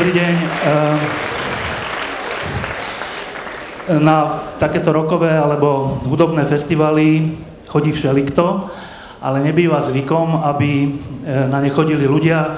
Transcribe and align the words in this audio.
Dobrý 0.00 0.16
deň. 0.16 0.32
Ehm, 0.32 0.96
na 4.00 4.32
takéto 4.56 4.96
rokové 4.96 5.28
alebo 5.28 6.00
hudobné 6.08 6.48
festivaly 6.48 7.36
chodí 7.68 7.92
všelikto, 7.92 8.72
ale 9.20 9.44
nebýva 9.44 9.76
zvykom, 9.76 10.40
aby 10.40 10.70
e, 10.72 10.90
na 11.52 11.60
ne 11.60 11.68
chodili 11.68 12.08
ľudia, 12.08 12.56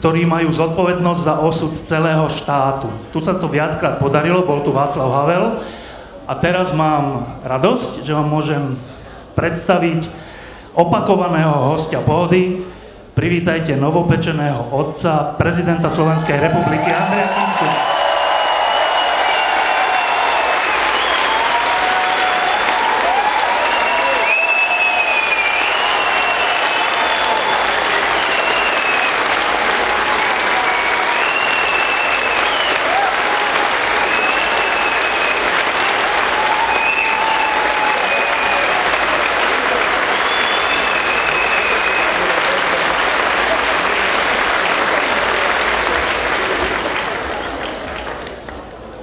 ktorí 0.00 0.24
majú 0.24 0.48
zodpovednosť 0.48 1.20
za 1.20 1.44
osud 1.44 1.76
celého 1.76 2.24
štátu. 2.32 2.88
Tu 3.12 3.20
sa 3.20 3.36
to 3.36 3.52
viackrát 3.52 4.00
podarilo, 4.00 4.48
bol 4.48 4.64
tu 4.64 4.72
Václav 4.72 5.12
Havel 5.12 5.60
a 6.24 6.32
teraz 6.40 6.72
mám 6.72 7.36
radosť, 7.44 8.00
že 8.00 8.16
vám 8.16 8.32
môžem 8.32 8.80
predstaviť 9.36 10.08
opakovaného 10.72 11.76
hostia 11.76 12.00
pohody. 12.00 12.64
Privítajte 13.16 13.80
novopečeného 13.80 14.76
otca 14.76 15.40
prezidenta 15.40 15.88
Slovenskej 15.88 16.36
republiky 16.36 16.92
Andreja 16.92 17.28
Kisku. 17.32 17.95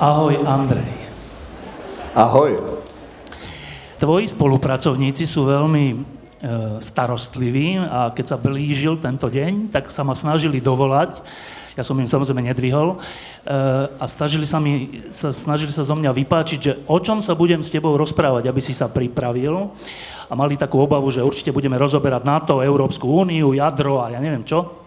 Ahoj, 0.03 0.35
Andrej. 0.43 0.91
Ahoj. 2.11 2.59
Tvoji 3.95 4.27
spolupracovníci 4.27 5.23
sú 5.23 5.47
veľmi 5.47 5.85
e, 5.87 5.97
starostliví 6.83 7.79
a 7.79 8.11
keď 8.11 8.25
sa 8.27 8.35
blížil 8.35 8.99
tento 8.99 9.31
deň, 9.31 9.71
tak 9.71 9.87
sa 9.87 10.03
ma 10.03 10.11
snažili 10.11 10.59
dovolať. 10.59 11.23
Ja 11.79 11.87
som 11.87 11.95
im 11.95 12.11
samozrejme 12.11 12.43
nedvihol. 12.51 12.99
E, 12.99 13.55
a 13.95 14.03
snažili 14.11 14.43
sa, 14.43 14.59
mi, 14.59 15.07
sa, 15.07 15.31
snažili 15.31 15.71
sa 15.71 15.87
zo 15.87 15.95
mňa 15.95 16.11
vypáčiť, 16.11 16.59
že 16.59 16.83
o 16.83 16.99
čom 16.99 17.23
sa 17.23 17.31
budem 17.31 17.63
s 17.63 17.71
tebou 17.71 17.95
rozprávať, 17.95 18.51
aby 18.51 18.59
si 18.59 18.75
sa 18.75 18.91
pripravil. 18.91 19.71
A 20.27 20.35
mali 20.35 20.59
takú 20.59 20.83
obavu, 20.83 21.15
že 21.15 21.23
určite 21.23 21.55
budeme 21.55 21.79
rozoberať 21.79 22.27
NATO, 22.27 22.59
Európsku 22.59 23.07
úniu, 23.07 23.55
jadro 23.55 24.03
a 24.03 24.11
ja 24.11 24.19
neviem 24.19 24.43
čo. 24.43 24.82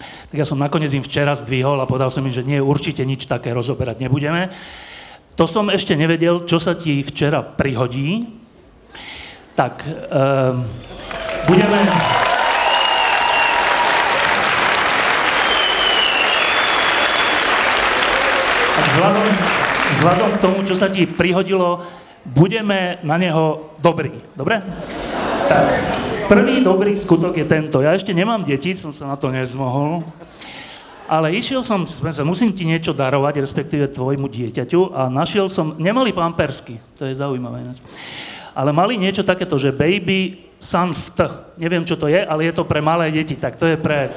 Tak 0.00 0.36
ja 0.36 0.46
som 0.46 0.58
nakoniec 0.58 0.90
im 0.92 1.04
včera 1.04 1.34
zdvihol 1.38 1.78
a 1.78 1.88
povedal 1.88 2.10
som 2.10 2.26
im, 2.26 2.34
že 2.34 2.46
nie, 2.46 2.58
určite 2.58 3.06
nič 3.06 3.30
také 3.30 3.54
rozoberať 3.54 4.02
nebudeme. 4.02 4.50
To 5.34 5.50
som 5.50 5.66
ešte 5.66 5.98
nevedel, 5.98 6.46
čo 6.46 6.62
sa 6.62 6.78
ti 6.78 7.02
včera 7.02 7.42
prihodí. 7.42 8.22
Tak, 9.54 9.82
um, 9.86 10.66
budeme... 11.50 11.78
Vzhľadom, 18.94 19.26
vzhľadom 19.98 20.30
k 20.38 20.38
tomu, 20.38 20.58
čo 20.62 20.78
sa 20.78 20.86
ti 20.86 21.02
prihodilo, 21.02 21.82
budeme 22.22 23.02
na 23.02 23.18
neho 23.18 23.74
dobrí. 23.82 24.14
Dobre? 24.38 24.62
Tak, 25.50 25.66
Prvý 26.24 26.64
dobrý 26.64 26.96
skutok 26.96 27.36
je 27.36 27.46
tento. 27.46 27.84
Ja 27.84 27.92
ešte 27.92 28.16
nemám 28.16 28.44
deti, 28.44 28.72
som 28.72 28.90
sa 28.90 29.08
na 29.10 29.16
to 29.16 29.28
nezmohol. 29.28 30.04
Ale 31.04 31.36
išiel 31.36 31.60
som, 31.60 31.84
musím 32.24 32.56
ti 32.56 32.64
niečo 32.64 32.96
darovať, 32.96 33.44
respektíve 33.44 33.92
tvojmu 33.92 34.24
dieťaťu 34.24 34.96
a 34.96 35.12
našiel 35.12 35.52
som, 35.52 35.76
nemali 35.76 36.16
pampersky, 36.16 36.80
to 36.96 37.04
je 37.04 37.12
zaujímavé 37.12 37.60
ináč, 37.60 37.78
ale 38.56 38.72
mali 38.72 38.96
niečo 38.96 39.20
takéto, 39.20 39.60
že 39.60 39.68
baby 39.68 40.48
sanft, 40.56 41.20
neviem 41.60 41.84
čo 41.84 42.00
to 42.00 42.08
je, 42.08 42.24
ale 42.24 42.48
je 42.48 42.56
to 42.56 42.64
pre 42.64 42.80
malé 42.80 43.12
deti, 43.12 43.36
tak 43.36 43.60
to 43.60 43.68
je 43.68 43.76
pre 43.76 44.16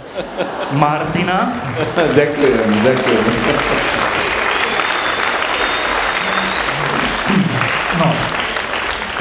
Martina. 0.80 1.60
ďakujem, 2.20 2.70
ďakujem. 2.88 3.97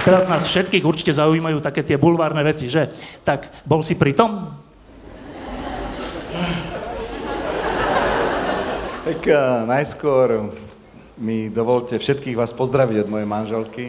Teraz 0.06 0.22
nás 0.30 0.46
všetkých 0.46 0.86
určite 0.86 1.10
zaujímajú 1.10 1.58
také 1.58 1.82
tie 1.82 1.98
bulvárne 1.98 2.38
veci, 2.46 2.70
že? 2.70 2.94
Tak, 3.26 3.66
bol 3.66 3.82
si 3.82 3.98
pri 3.98 4.14
tom? 4.14 4.54
Tak 9.02 9.18
uh, 9.26 9.66
najskôr 9.66 10.54
mi 11.18 11.50
dovolte 11.50 11.98
všetkých 11.98 12.38
vás 12.38 12.54
pozdraviť 12.54 13.02
od 13.02 13.10
mojej 13.10 13.26
manželky. 13.26 13.84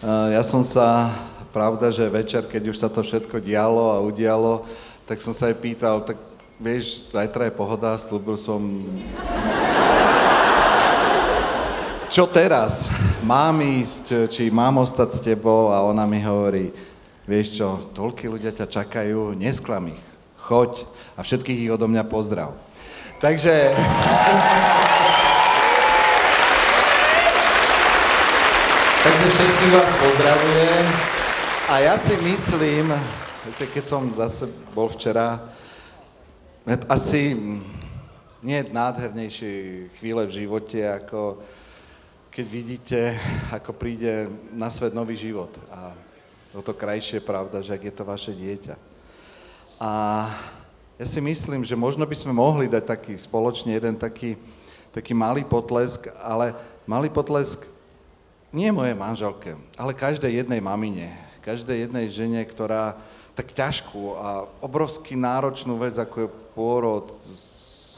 Uh, 0.00 0.32
ja 0.32 0.40
som 0.40 0.64
sa, 0.64 1.12
pravda, 1.52 1.92
že 1.92 2.08
večer, 2.08 2.48
keď 2.48 2.72
už 2.72 2.80
sa 2.80 2.88
to 2.88 3.04
všetko 3.04 3.44
dialo 3.44 3.92
a 3.92 4.00
udialo, 4.00 4.64
tak 5.04 5.20
som 5.20 5.36
sa 5.36 5.52
aj 5.52 5.60
pýtal, 5.60 6.08
tak 6.08 6.16
vieš, 6.56 7.12
zajtra 7.12 7.52
je 7.52 7.52
pohoda, 7.52 8.00
slúbil 8.00 8.40
som 8.40 8.64
čo 12.18 12.26
teraz? 12.26 12.90
Mám 13.22 13.62
ísť, 13.62 14.26
či 14.26 14.50
mám 14.50 14.82
ostať 14.82 15.08
s 15.14 15.22
tebou? 15.22 15.70
A 15.70 15.86
ona 15.86 16.02
mi 16.02 16.18
hovorí, 16.18 16.74
vieš 17.22 17.62
čo, 17.62 17.78
toľky 17.94 18.26
ľudia 18.26 18.50
ťa 18.50 18.66
čakajú, 18.66 19.38
nesklam 19.38 19.94
ich, 19.94 20.02
choď 20.42 20.82
a 21.14 21.22
všetkých 21.22 21.62
ich 21.62 21.70
odo 21.70 21.86
mňa 21.86 22.02
pozdrav. 22.10 22.58
Takže... 23.22 23.70
Takže 29.06 29.26
všetkých 29.38 29.72
vás 29.78 29.90
pozdravujem. 30.02 30.86
A 31.70 31.74
ja 31.86 31.94
si 31.94 32.18
myslím, 32.18 32.98
keď 33.62 33.84
som 33.86 34.10
zase 34.18 34.50
bol 34.74 34.90
včera, 34.90 35.54
asi 36.90 37.38
nie 38.42 38.58
nádhernejšie 38.74 39.86
chvíle 40.02 40.26
v 40.26 40.34
živote, 40.34 40.82
ako 40.82 41.38
keď 42.38 42.46
vidíte, 42.46 43.00
ako 43.50 43.74
príde 43.74 44.30
na 44.54 44.70
svet 44.70 44.94
nový 44.94 45.18
život. 45.18 45.50
A 45.74 45.90
o 46.54 46.62
to 46.62 46.70
krajšie 46.70 47.18
pravda, 47.18 47.58
že 47.58 47.74
ak 47.74 47.82
je 47.82 47.90
to 47.90 48.06
vaše 48.06 48.30
dieťa. 48.30 48.78
A 49.82 49.90
ja 51.02 51.06
si 51.10 51.18
myslím, 51.18 51.66
že 51.66 51.74
možno 51.74 52.06
by 52.06 52.14
sme 52.14 52.30
mohli 52.30 52.70
dať 52.70 52.94
taký 52.94 53.18
spoločne 53.18 53.74
jeden 53.74 53.98
taký, 53.98 54.38
taký 54.94 55.18
malý 55.18 55.42
potlesk, 55.42 56.14
ale 56.22 56.54
malý 56.86 57.10
potlesk 57.10 57.66
nie 58.54 58.70
mojej 58.70 58.94
manželke, 58.94 59.58
ale 59.74 59.90
každej 59.90 60.30
jednej 60.30 60.62
mamine, 60.62 61.10
každej 61.42 61.90
jednej 61.90 62.06
žene, 62.06 62.38
ktorá 62.46 62.94
tak 63.34 63.50
ťažkú 63.50 64.14
a 64.14 64.46
obrovsky 64.62 65.18
náročnú 65.18 65.74
vec, 65.74 65.98
ako 65.98 66.16
je 66.22 66.28
pôrod, 66.54 67.18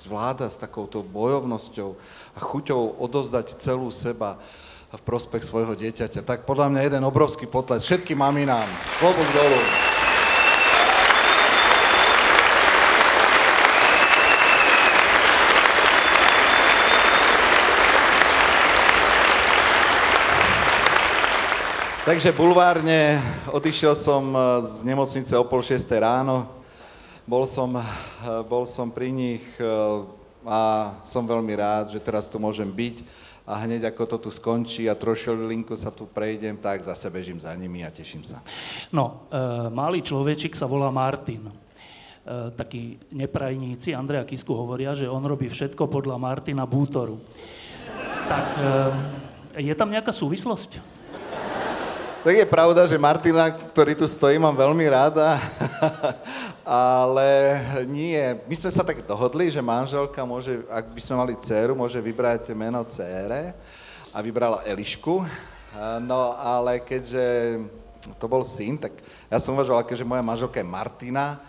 zvláda 0.05 0.49
s 0.49 0.57
takouto 0.57 1.05
bojovnosťou 1.05 1.97
a 2.37 2.39
chuťou 2.41 2.97
odozdať 3.01 3.61
celú 3.61 3.93
seba 3.93 4.41
v 4.91 5.03
prospech 5.07 5.47
svojho 5.47 5.77
dieťaťa. 5.79 6.27
Tak 6.27 6.49
podľa 6.49 6.73
mňa 6.73 6.81
jeden 6.83 7.05
obrovský 7.07 7.47
potles 7.47 7.87
všetkým 7.87 8.19
maminám. 8.19 8.67
Klobúk 8.99 9.29
dolu. 9.37 9.61
Takže 22.11 22.35
bulvárne, 22.35 23.23
odišiel 23.55 23.95
som 23.95 24.35
eh, 24.35 24.41
z 24.67 24.83
nemocnice 24.83 25.31
o 25.39 25.47
pol 25.47 25.63
šiestej 25.63 26.03
ráno, 26.03 26.60
bol 27.31 27.47
som, 27.47 27.71
eh, 27.79 27.87
bol 28.43 28.67
som 28.67 28.91
pri 28.91 29.15
nich 29.15 29.47
eh, 29.63 29.67
a 30.43 30.93
som 31.07 31.23
veľmi 31.23 31.55
rád, 31.55 31.95
že 31.95 32.03
teraz 32.03 32.27
tu 32.27 32.43
môžem 32.43 32.67
byť 32.67 33.07
a 33.51 33.67
hneď 33.67 33.91
ako 33.91 34.03
to 34.07 34.17
tu 34.23 34.31
skončí 34.31 34.87
a 34.87 34.95
linku 35.35 35.75
sa 35.75 35.91
tu 35.91 36.07
prejdem, 36.07 36.55
tak 36.55 36.87
zase 36.87 37.11
bežím 37.11 37.43
za 37.43 37.51
nimi 37.59 37.83
a 37.83 37.91
teším 37.91 38.23
sa. 38.23 38.39
No, 38.95 39.27
e, 39.27 39.67
malý 39.75 40.07
človečik 40.07 40.55
sa 40.55 40.71
volá 40.71 40.87
Martin. 40.95 41.51
E, 41.51 41.55
takí 42.55 42.95
neprajníci 43.11 43.91
Andreja 43.91 44.23
Kisku 44.23 44.55
hovoria, 44.55 44.95
že 44.95 45.11
on 45.11 45.27
robí 45.27 45.51
všetko 45.51 45.91
podľa 45.91 46.15
Martina 46.15 46.63
Bútoru. 46.63 47.19
Tak 48.31 48.47
e, 48.55 48.63
je 49.67 49.75
tam 49.75 49.91
nejaká 49.91 50.15
súvislosť? 50.15 51.00
Tak 52.21 52.37
je 52.37 52.45
pravda, 52.45 52.85
že 52.85 53.01
Martina, 53.01 53.49
ktorý 53.49 53.97
tu 53.97 54.05
stojí, 54.05 54.37
mám 54.37 54.53
veľmi 54.53 54.85
ráda, 54.93 55.41
ale 57.01 57.57
nie. 57.89 58.21
My 58.45 58.53
sme 58.61 58.69
sa 58.69 58.85
tak 58.85 59.09
dohodli, 59.09 59.49
že 59.49 59.65
manželka 59.65 60.21
môže, 60.29 60.61
ak 60.69 60.93
by 60.93 61.01
sme 61.01 61.17
mali 61.17 61.33
dceru, 61.41 61.73
môže 61.73 61.97
vybrať 61.97 62.53
meno 62.53 62.85
cére 62.85 63.57
a 64.13 64.21
vybrala 64.21 64.61
Elišku. 64.69 65.25
No 66.05 66.37
ale 66.37 66.85
keďže 66.85 67.57
to 68.21 68.29
bol 68.29 68.45
syn, 68.45 68.77
tak 68.77 69.01
ja 69.33 69.41
som 69.41 69.57
uvažoval, 69.57 69.81
že 69.89 70.05
moja 70.05 70.21
manželka 70.21 70.61
je 70.61 70.69
Martina, 70.69 71.41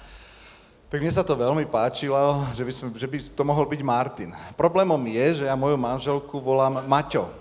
tak 0.88 1.03
mne 1.03 1.12
sa 1.12 1.27
to 1.27 1.35
veľmi 1.35 1.68
páčilo, 1.68 2.47
že 2.56 2.63
by, 2.63 2.71
sme, 2.71 2.88
že 2.95 3.07
by 3.12 3.18
to 3.19 3.44
mohol 3.44 3.68
byť 3.68 3.81
Martin. 3.83 4.31
Problémom 4.56 5.03
je, 5.03 5.44
že 5.44 5.51
ja 5.51 5.56
moju 5.59 5.75
manželku 5.75 6.39
volám 6.39 6.79
Maťo. 6.88 7.40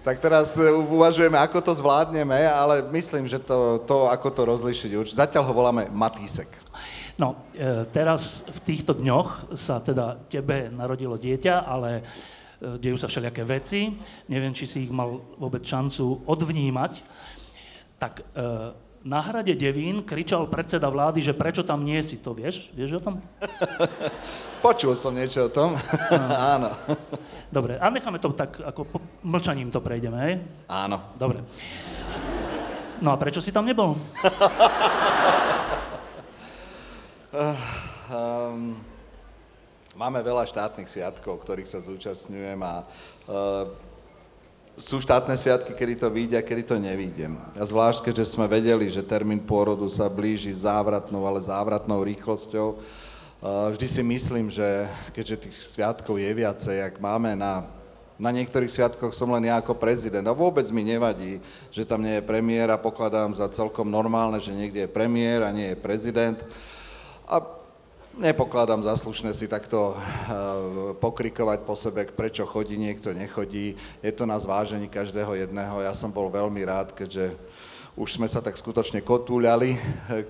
Tak 0.00 0.16
teraz 0.16 0.56
e, 0.56 0.64
uvažujeme, 0.72 1.36
ako 1.36 1.60
to 1.60 1.72
zvládneme, 1.76 2.48
ale 2.48 2.80
myslím, 2.88 3.28
že 3.28 3.36
to, 3.36 3.84
to 3.84 4.08
ako 4.08 4.32
to 4.32 4.42
rozlišiť, 4.48 5.12
zatiaľ 5.12 5.44
ho 5.44 5.52
voláme 5.52 5.92
Matísek. 5.92 6.48
No, 7.20 7.44
e, 7.52 7.84
teraz 7.92 8.48
v 8.48 8.60
týchto 8.64 8.96
dňoch 8.96 9.52
sa 9.52 9.76
teda 9.84 10.16
tebe 10.32 10.72
narodilo 10.72 11.20
dieťa, 11.20 11.68
ale 11.68 12.00
e, 12.00 12.02
dejú 12.80 12.96
sa 12.96 13.12
všelijaké 13.12 13.44
veci. 13.44 13.92
Neviem, 14.32 14.56
či 14.56 14.64
si 14.64 14.88
ich 14.88 14.92
mal 14.92 15.20
vôbec 15.36 15.60
šancu 15.68 16.24
odvnímať. 16.24 17.04
Tak 18.00 18.24
na 19.00 19.20
hrade 19.24 19.56
Devín 19.56 20.04
kričal 20.04 20.44
predseda 20.44 20.92
vlády, 20.92 21.24
že 21.24 21.32
prečo 21.32 21.64
tam 21.64 21.80
nie 21.80 21.96
si. 22.04 22.20
To 22.20 22.36
vieš? 22.36 22.68
Vieš 22.76 23.00
o 23.00 23.04
tom? 23.04 23.14
Počul 24.64 24.92
som 24.92 25.16
niečo 25.16 25.48
o 25.48 25.50
tom. 25.52 25.72
Áno. 26.52 26.68
Dobre, 27.48 27.80
a 27.80 27.88
necháme 27.88 28.20
to 28.20 28.36
tak, 28.36 28.60
ako 28.60 28.80
po, 28.84 28.98
mlčaním 29.24 29.72
to 29.72 29.80
prejdeme, 29.80 30.18
hej? 30.20 30.34
Áno. 30.68 31.00
Dobre. 31.16 31.40
No 33.00 33.16
a 33.16 33.16
prečo 33.16 33.40
si 33.40 33.48
tam 33.48 33.64
nebol? 33.64 33.96
um, 37.32 38.76
máme 40.00 40.20
veľa 40.20 40.44
štátnych 40.44 40.92
sviatkov, 40.92 41.40
ktorých 41.40 41.72
sa 41.72 41.80
zúčastňujem 41.80 42.60
a 42.60 42.84
uh, 42.84 43.64
sú 44.80 44.98
štátne 44.98 45.36
sviatky, 45.36 45.76
kedy 45.76 45.94
to 46.00 46.08
vyjde 46.08 46.36
a 46.40 46.46
kedy 46.46 46.62
to 46.64 46.76
nevídem. 46.80 47.36
A 47.54 47.62
zvlášť, 47.62 48.10
keďže 48.10 48.32
sme 48.32 48.48
vedeli, 48.48 48.88
že 48.88 49.04
termín 49.04 49.44
pôrodu 49.44 49.84
sa 49.92 50.08
blíži 50.08 50.50
závratnou, 50.56 51.22
ale 51.28 51.44
závratnou 51.44 52.00
rýchlosťou, 52.00 52.80
Vždy 53.40 53.86
si 53.88 54.02
myslím, 54.04 54.52
že 54.52 54.84
keďže 55.16 55.48
tých 55.48 55.56
sviatkov 55.72 56.20
je 56.20 56.28
viacej, 56.28 56.76
ak 56.84 57.00
máme 57.00 57.32
na, 57.32 57.64
na 58.20 58.28
niektorých 58.36 58.68
sviatkoch 58.68 59.16
som 59.16 59.32
len 59.32 59.48
ja 59.48 59.56
ako 59.56 59.80
prezident 59.80 60.28
a 60.28 60.36
vôbec 60.36 60.68
mi 60.68 60.84
nevadí, 60.84 61.40
že 61.72 61.88
tam 61.88 62.04
nie 62.04 62.20
je 62.20 62.28
premiér 62.28 62.68
a 62.68 62.76
pokladám 62.76 63.32
za 63.32 63.48
celkom 63.48 63.88
normálne, 63.88 64.36
že 64.44 64.52
niekde 64.52 64.84
je 64.84 64.92
premiér 64.92 65.48
a 65.48 65.56
nie 65.56 65.72
je 65.72 65.80
prezident. 65.80 66.36
A 67.24 67.40
nepokladám 68.20 68.84
za 68.84 68.94
slušné 69.00 69.32
si 69.32 69.48
takto 69.48 69.96
uh, 69.96 69.98
pokrikovať 71.00 71.58
po 71.64 71.74
sebe, 71.74 72.04
prečo 72.06 72.44
chodí, 72.44 72.76
niekto 72.76 73.16
nechodí. 73.16 73.74
Je 74.04 74.12
to 74.12 74.28
na 74.28 74.36
zvážení 74.36 74.86
každého 74.86 75.34
jedného. 75.34 75.80
Ja 75.80 75.96
som 75.96 76.12
bol 76.12 76.28
veľmi 76.28 76.60
rád, 76.62 76.92
keďže 76.92 77.34
už 77.96 78.20
sme 78.20 78.28
sa 78.28 78.44
tak 78.44 78.54
skutočne 78.54 79.02
kotúľali 79.02 79.80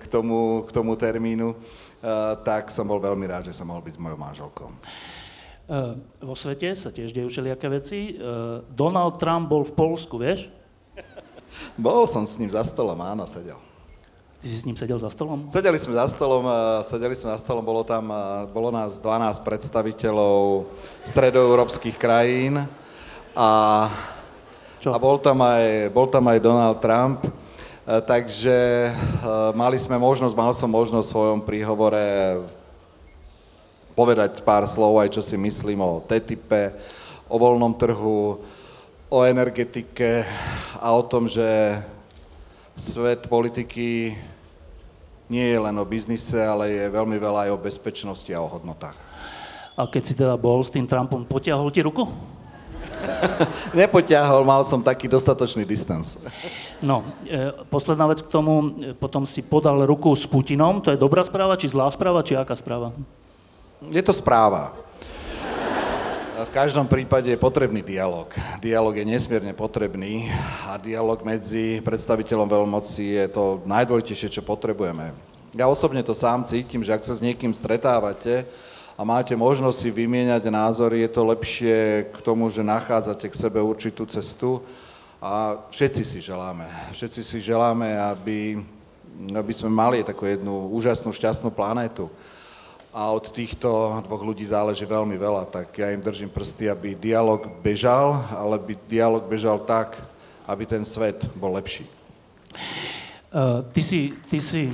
k 0.01 0.03
tomu, 0.09 0.65
k 0.65 0.71
tomu 0.73 0.97
termínu, 0.97 1.53
Eh, 2.01 2.33
tak 2.41 2.73
som 2.73 2.89
bol 2.89 2.97
veľmi 2.97 3.29
rád, 3.29 3.45
že 3.45 3.53
som 3.53 3.69
mohol 3.69 3.85
byť 3.85 3.93
s 3.93 4.01
mojou 4.01 4.17
manželkou. 4.17 4.69
Vo 6.19 6.35
svete 6.35 6.75
sa 6.75 6.91
tiež 6.91 7.15
dejú 7.15 7.31
všelijaké 7.31 7.71
veci. 7.71 8.19
Donald 8.75 9.15
Trump 9.15 9.47
bol 9.47 9.63
v 9.63 9.71
Polsku, 9.71 10.19
vieš? 10.19 10.51
Bol 11.79 12.03
som 12.11 12.27
s 12.27 12.35
ním 12.35 12.51
za 12.51 12.59
stolom, 12.67 12.99
áno, 12.99 13.23
sedel. 13.23 13.55
Ty 14.41 14.49
si 14.49 14.57
s 14.57 14.65
ním 14.65 14.73
sedel 14.73 14.97
za 14.97 15.13
stolom? 15.13 15.45
Sedeli 15.53 15.77
sme 15.77 15.93
za 15.93 16.09
stolom, 16.09 16.49
sedeli 16.81 17.13
sme 17.13 17.29
za 17.29 17.37
stolom, 17.37 17.61
bolo 17.61 17.85
tam, 17.85 18.09
bolo 18.49 18.73
nás 18.73 18.97
12 18.97 19.37
predstaviteľov 19.45 20.65
stredoeurópskych 21.05 21.93
krajín 21.93 22.65
a, 23.37 23.49
a 24.81 24.97
bol, 24.97 25.21
tam 25.21 25.45
aj, 25.45 25.93
bol 25.93 26.09
tam 26.09 26.25
aj 26.25 26.41
Donald 26.41 26.81
Trump. 26.81 27.21
E, 27.21 27.29
takže 28.01 28.89
e, 28.89 28.91
mali 29.53 29.77
sme 29.77 30.01
možnosť, 30.01 30.33
mal 30.33 30.57
som 30.57 30.73
možnosť 30.73 31.05
v 31.05 31.13
svojom 31.13 31.39
príhovore 31.45 32.41
povedať 33.93 34.41
pár 34.41 34.65
slov 34.65 35.05
aj 35.05 35.13
čo 35.13 35.21
si 35.21 35.37
myslím 35.37 35.85
o 35.85 36.01
TTIP, 36.01 36.81
o 37.29 37.37
voľnom 37.37 37.77
trhu, 37.77 38.41
o 39.05 39.17
energetike 39.21 40.25
a 40.81 40.97
o 40.97 41.05
tom, 41.05 41.29
že 41.29 41.77
svet 42.81 43.29
politiky 43.29 44.17
nie 45.29 45.45
je 45.47 45.59
len 45.61 45.75
o 45.77 45.85
biznise, 45.85 46.35
ale 46.41 46.73
je 46.73 46.85
veľmi 46.89 47.15
veľa 47.21 47.47
aj 47.47 47.49
o 47.53 47.61
bezpečnosti 47.61 48.27
a 48.33 48.41
o 48.41 48.49
hodnotách. 48.49 48.97
A 49.77 49.87
keď 49.87 50.03
si 50.03 50.13
teda 50.17 50.35
bol 50.35 50.59
s 50.59 50.73
tým 50.73 50.89
Trumpom, 50.89 51.23
potiahol 51.23 51.69
ti 51.71 51.85
ruku? 51.85 52.09
Nepoťahol, 53.77 54.41
mal 54.43 54.65
som 54.65 54.81
taký 54.81 55.05
dostatočný 55.07 55.63
distans. 55.63 56.17
No, 56.81 57.05
e, 57.23 57.53
posledná 57.69 58.09
vec 58.09 58.25
k 58.25 58.29
tomu, 58.33 58.73
e, 58.81 58.91
potom 58.97 59.23
si 59.23 59.45
podal 59.45 59.85
ruku 59.85 60.11
s 60.17 60.25
Putinom, 60.25 60.81
to 60.81 60.91
je 60.91 60.99
dobrá 60.99 61.21
správa, 61.21 61.55
či 61.55 61.69
zlá 61.69 61.87
správa, 61.93 62.25
či 62.25 62.33
aká 62.33 62.57
správa? 62.57 62.91
Je 63.93 64.01
to 64.01 64.11
správa. 64.11 64.73
V 66.41 66.49
každom 66.49 66.89
prípade 66.89 67.29
je 67.29 67.37
potrebný 67.37 67.85
dialog. 67.85 68.25
Dialog 68.57 68.97
je 68.97 69.05
nesmierne 69.05 69.53
potrebný 69.53 70.33
a 70.65 70.73
dialog 70.81 71.21
medzi 71.21 71.77
predstaviteľom 71.85 72.49
veľmoci 72.49 73.21
je 73.21 73.25
to 73.29 73.61
najdôležitejšie, 73.69 74.41
čo 74.41 74.41
potrebujeme. 74.41 75.13
Ja 75.53 75.69
osobne 75.69 76.01
to 76.01 76.17
sám 76.17 76.41
cítim, 76.41 76.81
že 76.81 76.97
ak 76.97 77.05
sa 77.05 77.13
s 77.13 77.21
niekým 77.21 77.53
stretávate, 77.53 78.49
a 78.97 79.05
máte 79.05 79.37
možnosť 79.37 79.77
si 79.85 79.89
vymieňať 79.93 80.49
názory, 80.49 81.05
je 81.05 81.11
to 81.13 81.21
lepšie 81.29 81.77
k 82.09 82.17
tomu, 82.25 82.49
že 82.49 82.65
nachádzate 82.65 83.29
k 83.29 83.37
sebe 83.37 83.61
určitú 83.61 84.09
cestu 84.09 84.65
a 85.21 85.61
všetci 85.69 86.01
si 86.01 86.19
želáme. 86.25 86.65
Všetci 86.89 87.21
si 87.21 87.37
želáme, 87.37 87.97
aby, 87.97 88.61
aby 89.29 89.53
sme 89.53 89.69
mali 89.69 90.01
takú 90.01 90.25
jednu 90.25 90.73
úžasnú, 90.73 91.13
šťastnú 91.13 91.53
planétu. 91.53 92.09
A 92.91 93.07
od 93.15 93.23
týchto 93.31 94.03
dvoch 94.03 94.19
ľudí 94.19 94.43
záleží 94.43 94.83
veľmi 94.83 95.15
veľa, 95.15 95.47
tak 95.47 95.71
ja 95.79 95.95
im 95.95 96.03
držím 96.03 96.27
prsty, 96.27 96.67
aby 96.67 96.91
dialog 96.91 97.47
bežal, 97.63 98.19
ale 98.35 98.59
aby 98.59 98.75
dialog 98.91 99.23
bežal 99.31 99.63
tak, 99.63 99.95
aby 100.43 100.67
ten 100.67 100.83
svet 100.83 101.23
bol 101.39 101.55
lepší. 101.55 101.87
Uh, 103.31 103.63
ty 103.71 103.79
si, 103.79 104.11
ty 104.27 104.43
si 104.43 104.67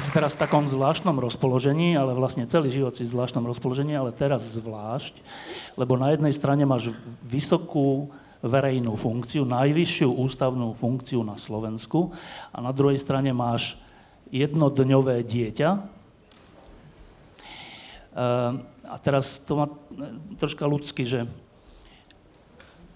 si 0.00 0.10
teraz 0.16 0.32
v 0.32 0.48
takom 0.48 0.64
zvláštnom 0.64 1.16
rozpoložení, 1.20 1.92
ale 1.92 2.16
vlastne 2.16 2.48
celý 2.48 2.72
život 2.72 2.96
si 2.96 3.04
v 3.04 3.12
zvláštnom 3.12 3.44
rozpoložení, 3.44 3.92
ale 3.96 4.16
teraz 4.16 4.44
zvlášť, 4.56 5.20
lebo 5.76 6.00
na 6.00 6.12
jednej 6.12 6.32
strane 6.32 6.64
máš 6.64 6.92
vysokú 7.20 8.08
verejnú 8.44 8.92
funkciu, 8.92 9.48
najvyššiu 9.48 10.20
ústavnú 10.20 10.76
funkciu 10.76 11.24
na 11.24 11.40
Slovensku 11.40 12.12
a 12.52 12.60
na 12.60 12.76
druhej 12.76 13.00
strane 13.00 13.32
máš 13.32 13.80
jednodňové 14.28 15.24
dieťa. 15.24 15.68
Ehm, 18.14 18.68
a 18.84 18.96
teraz 19.00 19.40
to 19.40 19.56
má 19.56 19.66
troška 20.36 20.68
ľudsky, 20.68 21.08
že 21.08 21.24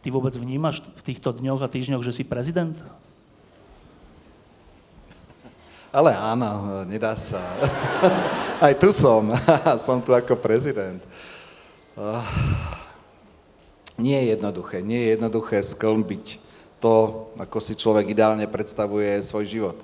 ty 0.04 0.12
vôbec 0.12 0.36
vnímaš 0.36 0.84
v 1.00 1.02
týchto 1.02 1.32
dňoch 1.32 1.64
a 1.64 1.72
týždňoch, 1.72 2.04
že 2.04 2.12
si 2.12 2.24
prezident? 2.28 2.76
Ale 5.88 6.12
áno, 6.12 6.84
nedá 6.84 7.16
sa. 7.16 7.40
Aj 8.64 8.76
tu 8.76 8.92
som. 8.92 9.32
som 9.88 10.04
tu 10.04 10.12
ako 10.12 10.36
prezident. 10.36 11.00
Uh, 11.96 12.20
nie 13.98 14.14
je 14.14 14.38
jednoduché. 14.38 14.80
Nie 14.80 14.98
je 15.02 15.08
jednoduché 15.18 15.58
sklbiť 15.60 16.38
to, 16.78 17.28
ako 17.36 17.58
si 17.58 17.74
človek 17.74 18.14
ideálne 18.14 18.46
predstavuje 18.46 19.18
svoj 19.20 19.44
život. 19.44 19.78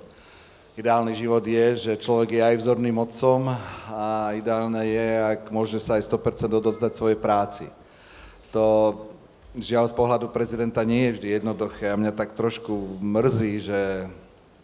Ideálny 0.75 1.15
život 1.15 1.43
je, 1.43 1.87
že 1.87 1.99
človek 1.99 2.35
je 2.35 2.41
aj 2.43 2.55
vzorným 2.59 2.99
otcom 2.99 3.47
a 3.91 4.35
ideálne 4.35 4.83
je, 4.83 5.07
ak 5.23 5.51
môže 5.51 5.79
sa 5.79 5.95
aj 5.95 6.07
100% 6.07 6.51
odovzdať 6.51 6.91
svojej 6.91 7.15
práci. 7.15 7.71
To 8.51 8.95
žiaľ 9.55 9.87
z 9.87 9.95
pohľadu 9.95 10.27
prezidenta 10.35 10.83
nie 10.83 11.07
je 11.07 11.15
vždy 11.19 11.27
jednoduché 11.39 11.91
a 11.91 11.99
mňa 11.99 12.11
tak 12.11 12.35
trošku 12.35 12.99
mrzí, 12.99 13.71
že 13.71 13.79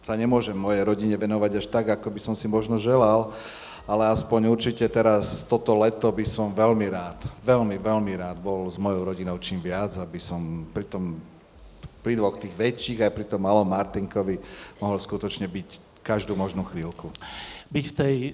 sa 0.04 0.12
nemôžem 0.18 0.56
mojej 0.56 0.84
rodine 0.84 1.16
venovať 1.16 1.64
až 1.64 1.66
tak, 1.70 1.88
ako 1.88 2.12
by 2.12 2.20
som 2.20 2.34
si 2.36 2.44
možno 2.44 2.76
želal, 2.76 3.32
ale 3.86 4.08
aspoň 4.14 4.50
určite 4.50 4.86
teraz 4.86 5.42
toto 5.42 5.74
leto 5.74 6.06
by 6.08 6.22
som 6.22 6.54
veľmi 6.54 6.86
rád, 6.90 7.18
veľmi, 7.42 7.76
veľmi 7.78 8.12
rád 8.18 8.38
bol 8.38 8.70
s 8.70 8.78
mojou 8.78 9.10
rodinou 9.10 9.36
čím 9.42 9.58
viac, 9.58 9.98
aby 9.98 10.22
som 10.22 10.66
pri 10.70 10.86
tom 10.86 11.18
pri 12.02 12.18
dvoch 12.18 12.34
tých 12.34 12.52
väčších 12.52 12.98
aj 13.06 13.14
pri 13.14 13.24
tom 13.30 13.46
malom 13.46 13.62
Martinkovi 13.62 14.42
mohol 14.82 14.98
skutočne 14.98 15.46
byť 15.46 16.02
každú 16.02 16.34
možnú 16.34 16.66
chvíľku. 16.66 17.14
Byť 17.70 17.84
v 17.86 17.94
tej 17.94 18.16
e, 18.18 18.30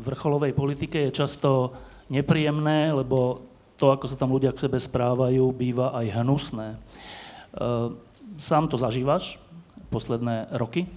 vrcholovej 0.00 0.56
politike 0.56 0.96
je 1.08 1.18
často 1.20 1.76
nepríjemné, 2.08 2.96
lebo 2.96 3.44
to, 3.76 3.92
ako 3.92 4.08
sa 4.08 4.16
tam 4.16 4.32
ľudia 4.32 4.56
k 4.56 4.64
sebe 4.64 4.80
správajú, 4.80 5.52
býva 5.52 5.92
aj 6.00 6.16
hnusné. 6.16 6.68
E, 6.72 6.78
sám 8.40 8.72
to 8.72 8.80
zažívaš 8.80 9.36
posledné 9.92 10.48
roky. 10.56 10.88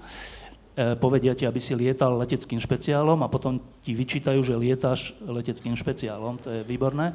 E, 0.74 0.98
povedia 0.98 1.38
ti, 1.38 1.46
aby 1.46 1.62
si 1.62 1.78
lietal 1.78 2.18
leteckým 2.18 2.58
špeciálom 2.58 3.22
a 3.22 3.32
potom 3.32 3.62
ti 3.82 3.94
vyčítajú, 3.94 4.42
že 4.42 4.58
lietáš 4.58 5.14
leteckým 5.22 5.78
špeciálom. 5.78 6.42
To 6.42 6.50
je 6.50 6.62
výborné 6.66 7.14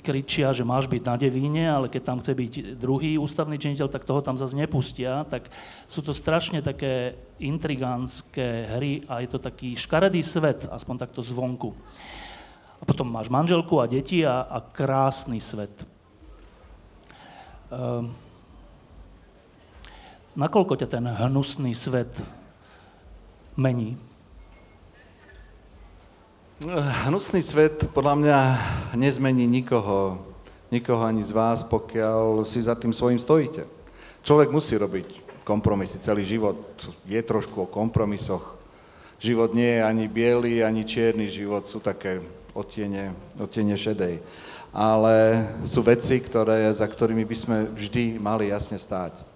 kričia, 0.00 0.52
že 0.56 0.64
máš 0.64 0.88
byť 0.88 1.02
na 1.04 1.16
devíne, 1.20 1.64
ale 1.68 1.92
keď 1.92 2.02
tam 2.02 2.18
chce 2.20 2.32
byť 2.32 2.52
druhý 2.80 3.20
ústavný 3.20 3.60
činiteľ, 3.60 3.92
tak 3.92 4.08
toho 4.08 4.24
tam 4.24 4.40
zase 4.40 4.56
nepustia. 4.56 5.28
Tak 5.28 5.52
sú 5.84 6.00
to 6.00 6.16
strašne 6.16 6.64
také 6.64 7.12
intrigánske 7.36 8.72
hry 8.76 9.04
a 9.04 9.20
je 9.20 9.28
to 9.28 9.38
taký 9.38 9.76
škaredý 9.76 10.24
svet, 10.24 10.64
aspoň 10.72 11.04
takto 11.04 11.20
zvonku. 11.20 11.76
A 12.80 12.82
potom 12.88 13.08
máš 13.12 13.28
manželku 13.28 13.80
a 13.80 13.88
deti 13.88 14.24
a, 14.24 14.48
a 14.48 14.60
krásny 14.60 15.40
svet. 15.40 15.72
Um, 17.68 18.12
nakoľko 20.34 20.74
ťa 20.78 20.88
ten 20.90 21.06
hnusný 21.06 21.72
svet 21.74 22.10
mení? 23.54 23.94
Hnusný 27.08 27.42
svet 27.42 27.90
podľa 27.90 28.14
mňa 28.14 28.38
nezmení 28.94 29.46
nikoho, 29.46 30.22
nikoho 30.70 31.02
ani 31.02 31.22
z 31.22 31.34
vás, 31.34 31.66
pokiaľ 31.66 32.46
si 32.46 32.62
za 32.62 32.78
tým 32.78 32.94
svojím 32.94 33.18
stojíte. 33.18 33.66
Človek 34.22 34.54
musí 34.54 34.78
robiť 34.78 35.06
kompromisy, 35.42 36.00
celý 36.00 36.24
život 36.24 36.56
je 37.04 37.20
trošku 37.20 37.66
o 37.66 37.70
kompromisoch. 37.70 38.56
Život 39.20 39.54
nie 39.54 39.78
je 39.78 39.82
ani 39.82 40.06
biely, 40.08 40.64
ani 40.64 40.82
čierny, 40.82 41.30
život 41.30 41.66
sú 41.68 41.78
také 41.78 42.22
otiene, 42.56 43.12
otiene 43.36 43.76
šedej. 43.76 44.22
Ale 44.74 45.46
sú 45.68 45.86
veci, 45.86 46.18
ktoré, 46.18 46.66
za 46.74 46.86
ktorými 46.88 47.22
by 47.22 47.36
sme 47.36 47.56
vždy 47.70 48.18
mali 48.18 48.50
jasne 48.50 48.74
stáť. 48.74 49.33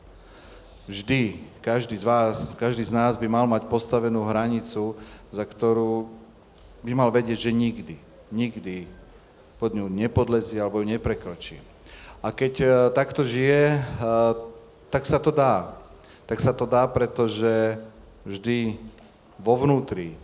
Vždy, 0.89 1.37
každý 1.61 2.01
z 2.01 2.05
vás, 2.09 2.57
každý 2.57 2.81
z 2.81 2.97
nás 2.97 3.21
by 3.21 3.29
mal 3.29 3.45
mať 3.45 3.69
postavenú 3.69 4.25
hranicu, 4.25 4.97
za 5.29 5.45
ktorú 5.45 6.09
by 6.81 6.97
mal 6.97 7.13
vedieť, 7.13 7.45
že 7.45 7.53
nikdy, 7.53 8.01
nikdy 8.33 8.89
pod 9.61 9.77
ňu 9.77 9.85
nepodlezie 9.93 10.57
alebo 10.57 10.81
ju 10.81 10.89
neprekročí. 10.89 11.61
A 12.25 12.33
keď 12.33 12.55
uh, 12.65 12.71
takto 12.89 13.21
žije, 13.21 13.77
uh, 13.77 14.33
tak 14.89 15.05
sa 15.05 15.21
to 15.21 15.29
dá. 15.29 15.77
Tak 16.25 16.41
sa 16.41 16.57
to 16.57 16.65
dá, 16.65 16.89
pretože 16.89 17.77
vždy 18.25 18.81
vo 19.37 19.61
vnútri 19.61 20.17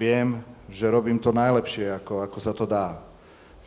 viem, 0.00 0.40
že 0.72 0.88
robím 0.88 1.20
to 1.20 1.36
najlepšie, 1.36 2.00
ako, 2.00 2.24
ako 2.24 2.38
sa 2.40 2.56
to 2.56 2.64
dá. 2.64 2.96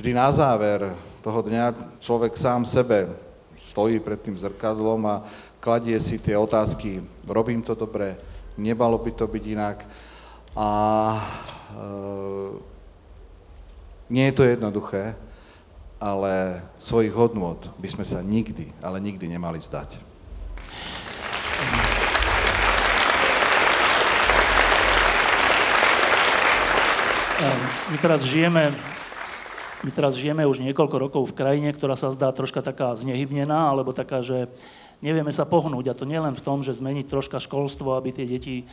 Vždy 0.01 0.09
na 0.09 0.33
záver 0.33 0.89
toho 1.21 1.39
dňa 1.45 2.01
človek 2.01 2.33
sám 2.33 2.65
sebe 2.65 3.28
stojí 3.79 4.03
pred 4.03 4.19
tým 4.19 4.36
zrkadlom 4.36 5.07
a 5.07 5.24
kladie 5.63 5.95
si 6.03 6.19
tie 6.19 6.36
otázky, 6.36 7.00
robím 7.24 7.63
to 7.63 7.79
dobre, 7.79 8.19
nebalo 8.59 9.00
by 9.00 9.07
to 9.15 9.24
byť 9.24 9.43
inak 9.55 9.88
a 10.51 10.67
e, 11.15 11.21
nie 14.12 14.27
je 14.27 14.36
to 14.36 14.43
jednoduché, 14.43 15.15
ale 15.95 16.59
svojich 16.75 17.15
hodnôt 17.15 17.55
by 17.79 17.88
sme 17.88 18.03
sa 18.03 18.19
nikdy, 18.19 18.67
ale 18.83 19.00
nikdy 19.00 19.31
nemali 19.31 19.63
vzdať. 19.63 19.95
My 27.88 27.98
teraz 28.03 28.27
žijeme 28.27 28.75
my 29.79 29.91
teraz 29.95 30.19
žijeme 30.19 30.43
už 30.43 30.59
niekoľko 30.59 30.98
rokov 31.00 31.24
v 31.31 31.38
krajine, 31.39 31.71
ktorá 31.71 31.95
sa 31.95 32.12
zdá 32.12 32.36
troška 32.36 32.59
taká 32.59 32.91
znehybnená, 33.00 33.71
alebo 33.71 33.95
taká, 33.95 34.19
že 34.19 34.51
nevieme 35.00 35.31
sa 35.31 35.48
pohnúť. 35.48 35.91
A 35.91 35.98
to 35.98 36.03
nielen 36.03 36.36
v 36.36 36.43
tom, 36.43 36.59
že 36.59 36.75
zmeniť 36.75 37.07
troška 37.07 37.39
školstvo, 37.39 37.95
aby 37.95 38.12
tie 38.12 38.27
deti 38.27 38.67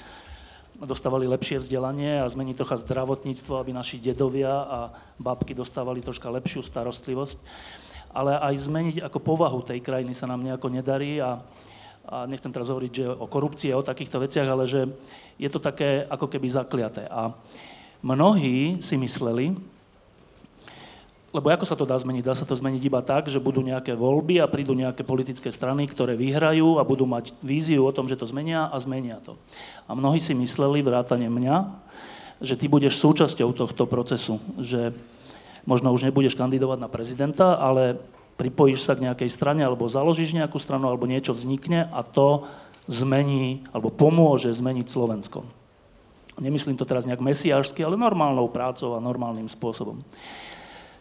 dostávali 0.83 1.31
lepšie 1.31 1.63
vzdelanie 1.63 2.21
a 2.21 2.27
zmeniť 2.27 2.59
trocha 2.59 2.77
zdravotníctvo, 2.83 3.55
aby 3.55 3.71
naši 3.71 4.03
dedovia 4.03 4.51
a 4.51 4.79
babky 5.17 5.55
dostávali 5.55 6.03
troška 6.03 6.27
lepšiu 6.27 6.67
starostlivosť. 6.67 7.39
Ale 8.11 8.43
aj 8.43 8.67
zmeniť 8.67 8.97
ako 9.07 9.19
povahu 9.23 9.63
tej 9.63 9.79
krajiny 9.81 10.11
sa 10.11 10.27
nám 10.27 10.43
nejako 10.43 10.75
nedarí 10.75 11.23
a, 11.23 11.39
a 12.03 12.27
nechcem 12.27 12.51
teraz 12.51 12.67
hovoriť, 12.67 12.93
že 12.93 13.07
o 13.07 13.31
korupcii 13.31 13.71
a 13.71 13.79
o 13.79 13.87
takýchto 13.87 14.19
veciach, 14.19 14.49
ale 14.51 14.67
že 14.67 14.91
je 15.39 15.49
to 15.49 15.63
také 15.63 16.03
ako 16.11 16.27
keby 16.27 16.51
zakliaté. 16.51 17.07
A 17.09 17.31
mnohí 18.03 18.83
si 18.83 18.99
mysleli, 18.99 19.55
lebo 21.35 21.51
ako 21.51 21.67
sa 21.67 21.75
to 21.75 21.83
dá 21.83 21.99
zmeniť? 21.99 22.23
Dá 22.23 22.35
sa 22.39 22.47
to 22.47 22.55
zmeniť 22.55 22.83
iba 22.87 23.03
tak, 23.03 23.27
že 23.27 23.43
budú 23.43 23.59
nejaké 23.61 23.99
voľby 23.99 24.39
a 24.39 24.47
prídu 24.47 24.79
nejaké 24.79 25.03
politické 25.03 25.51
strany, 25.51 25.91
ktoré 25.91 26.15
vyhrajú 26.15 26.79
a 26.79 26.87
budú 26.87 27.05
mať 27.05 27.35
víziu 27.43 27.83
o 27.83 27.93
tom, 27.93 28.07
že 28.07 28.15
to 28.17 28.31
zmenia 28.31 28.71
a 28.71 28.77
zmenia 28.79 29.19
to. 29.21 29.35
A 29.91 29.99
mnohí 29.99 30.23
si 30.23 30.33
mysleli, 30.39 30.87
vrátane 30.87 31.27
mňa, 31.27 31.57
že 32.39 32.55
ty 32.55 32.71
budeš 32.71 33.03
súčasťou 33.03 33.53
tohto 33.53 33.85
procesu, 33.91 34.39
že 34.61 34.95
možno 35.67 35.91
už 35.91 36.07
nebudeš 36.07 36.39
kandidovať 36.39 36.79
na 36.79 36.89
prezidenta, 36.89 37.59
ale 37.59 37.99
pripojíš 38.39 38.87
sa 38.87 38.95
k 38.95 39.11
nejakej 39.11 39.29
strane 39.33 39.65
alebo 39.65 39.89
založíš 39.89 40.37
nejakú 40.37 40.61
stranu 40.61 40.93
alebo 40.93 41.09
niečo 41.09 41.33
vznikne 41.35 41.89
a 41.91 42.05
to 42.05 42.47
zmení 42.87 43.67
alebo 43.75 43.91
pomôže 43.91 44.53
zmeniť 44.53 44.87
Slovensko. 44.87 45.43
Nemyslím 46.37 46.77
to 46.77 46.85
teraz 46.85 47.09
nejak 47.09 47.25
mesiášsky, 47.25 47.81
ale 47.81 47.97
normálnou 47.97 48.53
prácou 48.53 48.93
a 48.93 49.01
normálnym 49.01 49.49
spôsobom. 49.49 50.05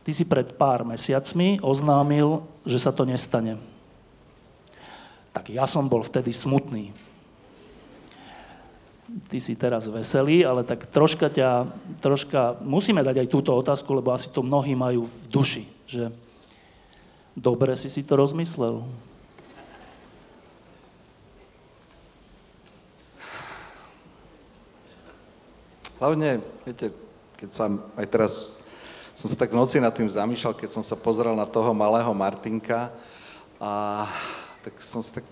Ty 0.06 0.12
si 0.14 0.30
pred 0.30 0.54
pár 0.54 0.86
mesiacmi 0.86 1.58
oznámil, 1.66 2.46
že 2.62 2.78
sa 2.78 2.94
to 2.94 3.10
nestane. 3.10 3.58
Tak 5.34 5.50
ja 5.50 5.66
som 5.66 5.90
bol 5.90 6.06
vtedy 6.06 6.30
smutný. 6.30 6.94
Ty 9.26 9.38
si 9.42 9.58
teraz 9.58 9.90
veselý, 9.90 10.46
ale 10.46 10.62
tak 10.62 10.86
troška 10.94 11.34
ťa, 11.34 11.66
troška, 12.06 12.62
musíme 12.62 13.02
dať 13.02 13.26
aj 13.26 13.34
túto 13.34 13.58
otázku, 13.58 13.98
lebo 13.98 14.14
asi 14.14 14.30
to 14.30 14.46
mnohí 14.46 14.78
majú 14.78 15.10
v 15.10 15.26
duši, 15.26 15.64
že 15.90 16.14
dobre 17.34 17.74
si 17.74 17.90
si 17.90 18.06
to 18.06 18.14
rozmyslel. 18.14 18.86
Hlavne, 25.98 26.46
viete, 26.62 26.94
keď 27.42 27.50
sa 27.50 27.66
aj 27.98 28.06
teraz 28.14 28.62
som 29.16 29.32
sa 29.32 29.40
tak 29.40 29.56
v 29.56 29.60
noci 29.64 29.80
nad 29.80 29.96
tým 29.96 30.12
zamýšľal, 30.12 30.60
keď 30.60 30.70
som 30.76 30.84
sa 30.84 31.00
pozrel 31.00 31.32
na 31.40 31.48
toho 31.48 31.72
malého 31.72 32.12
Martinka 32.12 32.92
a 33.56 34.04
tak 34.60 34.76
som 34.84 35.00
si 35.00 35.16
tak 35.16 35.26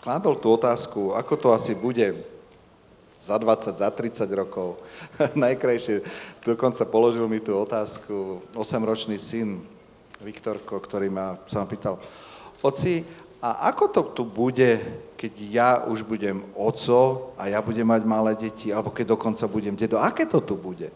kládol 0.00 0.40
tú 0.40 0.48
otázku, 0.56 1.12
ako 1.12 1.34
to 1.36 1.48
asi 1.52 1.76
bude 1.76 2.16
za 3.20 3.36
20, 3.36 3.76
za 3.76 3.92
30 3.92 4.24
rokov. 4.32 4.80
Najkrajšie, 5.36 6.00
dokonca 6.40 6.88
položil 6.88 7.28
mi 7.28 7.44
tú 7.44 7.52
otázku 7.60 8.40
8-ročný 8.56 9.20
syn 9.20 9.60
Viktorko, 10.24 10.80
ktorý 10.80 11.12
ma, 11.12 11.36
sa 11.44 11.60
ma 11.60 11.68
pýtal, 11.68 12.00
oci, 12.64 13.04
a 13.40 13.68
ako 13.72 13.84
to 13.88 14.02
tu 14.16 14.22
bude, 14.24 14.80
keď 15.16 15.32
ja 15.48 15.70
už 15.88 16.04
budem 16.04 16.44
oco 16.56 17.32
a 17.36 17.48
ja 17.48 17.60
budem 17.60 17.88
mať 17.88 18.02
malé 18.04 18.32
deti, 18.36 18.72
alebo 18.72 18.92
keď 18.92 19.16
dokonca 19.16 19.44
budem 19.48 19.76
dedo, 19.76 20.00
aké 20.00 20.24
to 20.24 20.40
tu 20.40 20.56
bude? 20.56 20.92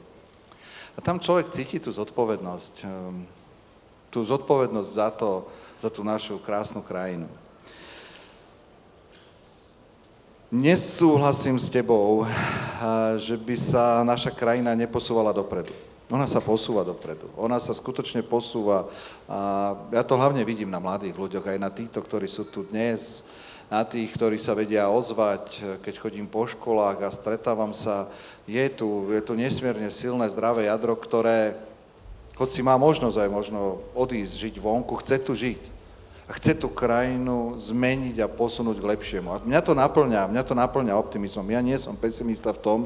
A 0.94 0.98
tam 1.02 1.18
človek 1.18 1.50
cíti 1.50 1.82
tú 1.82 1.90
zodpovednosť, 1.90 2.74
ehm, 2.86 3.26
tú 4.14 4.22
zodpovednosť 4.22 4.90
za 4.94 5.08
to, 5.10 5.30
za 5.82 5.90
tú 5.90 6.06
našu 6.06 6.38
krásnu 6.38 6.78
krajinu. 6.86 7.26
Nesúhlasím 10.54 11.58
s 11.58 11.66
tebou, 11.66 12.22
že 13.18 13.34
by 13.34 13.56
sa 13.58 14.06
naša 14.06 14.30
krajina 14.30 14.70
neposúvala 14.78 15.34
dopredu. 15.34 15.74
Ona 16.14 16.30
sa 16.30 16.38
posúva 16.38 16.86
dopredu. 16.86 17.26
Ona 17.34 17.58
sa 17.58 17.74
skutočne 17.74 18.22
posúva. 18.22 18.86
A 19.26 19.72
ja 19.90 20.06
to 20.06 20.14
hlavne 20.14 20.46
vidím 20.46 20.70
na 20.70 20.78
mladých 20.78 21.18
ľuďoch, 21.18 21.42
aj 21.42 21.58
na 21.58 21.74
týchto, 21.74 21.98
ktorí 21.98 22.30
sú 22.30 22.46
tu 22.46 22.62
dnes, 22.70 23.26
na 23.72 23.82
tých, 23.84 24.12
ktorí 24.12 24.36
sa 24.36 24.52
vedia 24.52 24.92
ozvať, 24.92 25.80
keď 25.80 25.94
chodím 25.96 26.28
po 26.28 26.44
školách 26.44 27.00
a 27.00 27.14
stretávam 27.14 27.72
sa. 27.72 28.08
Je 28.44 28.64
tu, 28.68 29.08
je 29.08 29.20
tu 29.24 29.32
nesmierne 29.32 29.88
silné, 29.88 30.28
zdravé 30.28 30.68
jadro, 30.68 30.92
ktoré, 30.94 31.56
si 32.50 32.60
má 32.60 32.76
možnosť 32.76 33.16
aj 33.24 33.30
možno 33.30 33.80
odísť, 33.96 34.34
žiť 34.36 34.54
vonku, 34.60 34.98
chce 35.00 35.16
tu 35.22 35.32
žiť. 35.32 35.62
A 36.24 36.32
chce 36.40 36.56
tú 36.56 36.72
krajinu 36.72 37.52
zmeniť 37.60 38.24
a 38.24 38.32
posunúť 38.32 38.80
k 38.80 38.88
lepšiemu. 38.96 39.28
A 39.28 39.42
mňa 39.44 39.60
to 39.60 39.76
naplňa, 39.76 40.32
mňa 40.32 40.42
to 40.44 40.56
naplňa 40.56 40.96
optimizmom. 40.96 41.44
Ja 41.52 41.60
nie 41.60 41.76
som 41.76 42.00
pesimista 42.00 42.48
v 42.56 42.62
tom, 42.64 42.80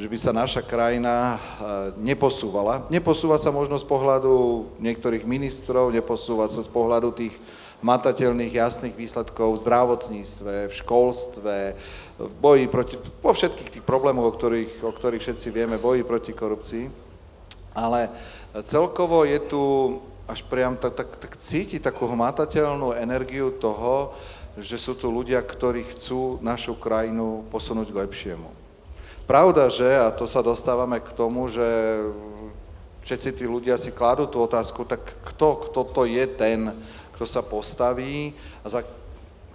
že 0.00 0.08
by 0.08 0.16
sa 0.16 0.32
naša 0.32 0.64
krajina 0.64 1.36
eh, 1.36 1.92
neposúvala. 2.00 2.88
Neposúva 2.88 3.36
sa 3.36 3.52
možno 3.52 3.76
z 3.76 3.84
pohľadu 3.84 4.64
niektorých 4.80 5.28
ministrov, 5.28 5.92
neposúva 5.92 6.48
sa 6.48 6.64
z 6.64 6.70
pohľadu 6.72 7.12
tých 7.12 7.36
matateľných, 7.82 8.54
jasných 8.54 8.94
výsledkov 8.94 9.58
v 9.58 9.62
zdravotníctve, 9.66 10.54
v 10.70 10.74
školstve, 10.74 11.56
v 12.22 12.32
boji 12.38 12.66
proti, 12.70 12.96
po 13.18 13.34
všetkých 13.34 13.78
tých 13.78 13.84
problémoch, 13.84 14.30
o 14.30 14.36
ktorých, 14.38 14.86
o 14.86 14.92
ktorých 14.94 15.22
všetci 15.22 15.48
vieme, 15.50 15.82
boji 15.82 16.06
proti 16.06 16.30
korupcii. 16.30 16.86
Ale 17.74 18.08
celkovo 18.62 19.26
je 19.26 19.38
tu 19.42 19.62
až 20.30 20.46
priam 20.46 20.78
tak, 20.78 20.94
tak, 20.94 21.08
tak 21.18 21.32
cíti 21.42 21.82
takú 21.82 22.06
hmatateľnú 22.06 22.94
energiu 22.94 23.50
toho, 23.50 24.14
že 24.54 24.78
sú 24.78 24.94
tu 24.94 25.10
ľudia, 25.10 25.40
ktorí 25.42 25.82
chcú 25.96 26.38
našu 26.44 26.76
krajinu 26.76 27.42
posunúť 27.50 27.88
k 27.90 28.00
lepšiemu. 28.06 28.48
Pravda, 29.24 29.72
že, 29.72 29.88
a 29.96 30.12
to 30.12 30.28
sa 30.28 30.44
dostávame 30.44 31.00
k 31.00 31.10
tomu, 31.16 31.48
že 31.48 31.64
všetci 33.02 33.28
tí 33.34 33.44
ľudia 33.48 33.80
si 33.80 33.90
kladú 33.90 34.28
tú 34.28 34.44
otázku, 34.44 34.84
tak 34.84 35.02
kto, 35.32 35.68
kto 35.68 35.80
to 35.90 36.02
je 36.04 36.24
ten, 36.26 36.70
kto 37.16 37.24
sa 37.28 37.40
postaví, 37.44 38.32
a 38.64 38.66
za, 38.68 38.80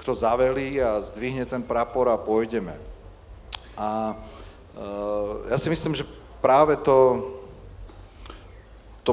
kto 0.02 0.12
zavelí 0.14 0.80
a 0.82 1.02
zdvihne 1.02 1.46
ten 1.46 1.62
prapor 1.62 2.08
a 2.10 2.18
pôjdeme. 2.18 2.74
A 3.78 4.14
uh, 4.78 5.50
ja 5.52 5.58
si 5.58 5.70
myslím, 5.70 5.98
že 5.98 6.08
práve 6.42 6.78
to, 6.82 7.28
to 9.04 9.12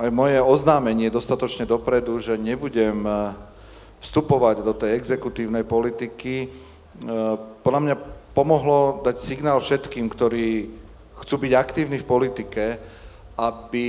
aj 0.00 0.08
moje 0.08 0.40
oznámenie 0.40 1.12
dostatočne 1.12 1.68
dopredu, 1.68 2.16
že 2.16 2.40
nebudem 2.40 3.04
vstupovať 4.00 4.64
do 4.64 4.72
tej 4.72 4.96
exekutívnej 4.96 5.60
politiky, 5.60 6.48
podľa 7.60 7.80
mňa 7.84 7.94
pomohlo 8.32 9.04
dať 9.04 9.16
signál 9.20 9.60
všetkým, 9.60 10.08
ktorí 10.08 10.72
chcú 11.20 11.34
byť 11.36 11.52
aktívni 11.52 12.00
v 12.00 12.08
politike, 12.08 12.64
aby 13.36 13.88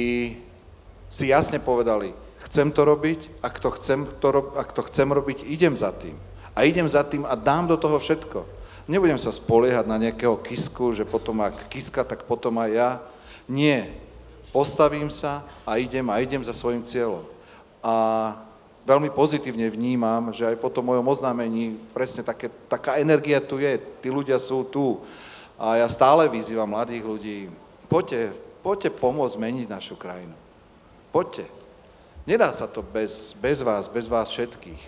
si 1.12 1.32
jasne 1.32 1.60
povedali, 1.60 2.12
chcem 2.52 2.68
to 2.68 2.84
robiť, 2.84 3.40
ak 3.40 3.64
to 3.64 3.72
chcem, 3.80 4.04
to 4.20 4.28
ro- 4.28 4.52
ak 4.60 4.76
to 4.76 4.84
chcem 4.92 5.08
robiť, 5.08 5.48
idem 5.48 5.72
za 5.72 5.96
tým. 5.96 6.20
A 6.52 6.68
idem 6.68 6.84
za 6.84 7.00
tým 7.08 7.24
a 7.24 7.32
dám 7.40 7.72
do 7.72 7.80
toho 7.80 7.96
všetko. 7.96 8.44
Nebudem 8.92 9.16
sa 9.16 9.32
spoliehať 9.32 9.88
na 9.88 9.96
nejakého 9.96 10.36
kisku, 10.44 10.92
že 10.92 11.08
potom 11.08 11.40
ak 11.40 11.72
kiska, 11.72 12.04
tak 12.04 12.28
potom 12.28 12.60
aj 12.60 12.70
ja. 12.76 12.90
Nie. 13.48 13.96
Postavím 14.52 15.08
sa 15.08 15.48
a 15.64 15.80
idem 15.80 16.04
a 16.12 16.20
idem 16.20 16.44
za 16.44 16.52
svojim 16.52 16.84
cieľom. 16.84 17.24
A 17.80 18.36
veľmi 18.84 19.08
pozitívne 19.16 19.72
vnímam, 19.72 20.36
že 20.36 20.44
aj 20.44 20.60
po 20.60 20.68
tom 20.68 20.92
mojom 20.92 21.08
oznámení 21.08 21.80
presne 21.96 22.20
také, 22.20 22.52
taká 22.68 23.00
energia 23.00 23.40
tu 23.40 23.64
je, 23.64 23.80
tí 24.04 24.12
ľudia 24.12 24.36
sú 24.36 24.68
tu. 24.68 25.00
A 25.56 25.80
ja 25.80 25.88
stále 25.88 26.28
vyzývam 26.28 26.68
mladých 26.68 27.08
ľudí, 27.08 27.38
poďte, 27.88 28.36
poďte 28.60 28.92
pomôcť 28.92 29.40
zmeniť 29.40 29.68
našu 29.72 29.96
krajinu. 29.96 30.36
Poďte. 31.16 31.61
Nedá 32.22 32.54
sa 32.54 32.70
to 32.70 32.86
bez, 32.86 33.34
bez 33.42 33.66
vás, 33.66 33.90
bez 33.90 34.06
vás 34.06 34.30
všetkých. 34.30 34.84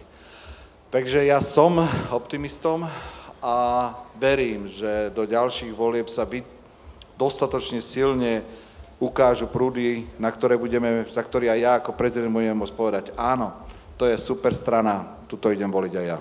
Takže 0.94 1.26
ja 1.26 1.42
som 1.42 1.82
optimistom 2.14 2.86
a 3.42 3.56
verím, 4.22 4.70
že 4.70 5.10
do 5.18 5.26
ďalších 5.26 5.74
volieb 5.74 6.06
sa 6.14 6.30
vy 6.30 6.46
dostatočne 7.18 7.82
silne 7.82 8.46
ukážu 9.02 9.50
prúdy, 9.50 10.06
na 10.22 10.30
ktoré 10.30 10.62
budeme, 10.62 11.10
za 11.10 11.26
ktorý 11.26 11.50
aj 11.50 11.60
ja 11.60 11.72
ako 11.82 11.98
prezident 11.98 12.30
budem 12.30 12.54
môcť 12.54 12.78
povedať 12.78 13.06
áno, 13.18 13.50
to 13.98 14.06
je 14.06 14.16
super 14.22 14.54
strana, 14.54 15.18
tuto 15.26 15.50
idem 15.50 15.74
voliť 15.74 15.94
aj 15.98 16.06
ja. 16.06 16.20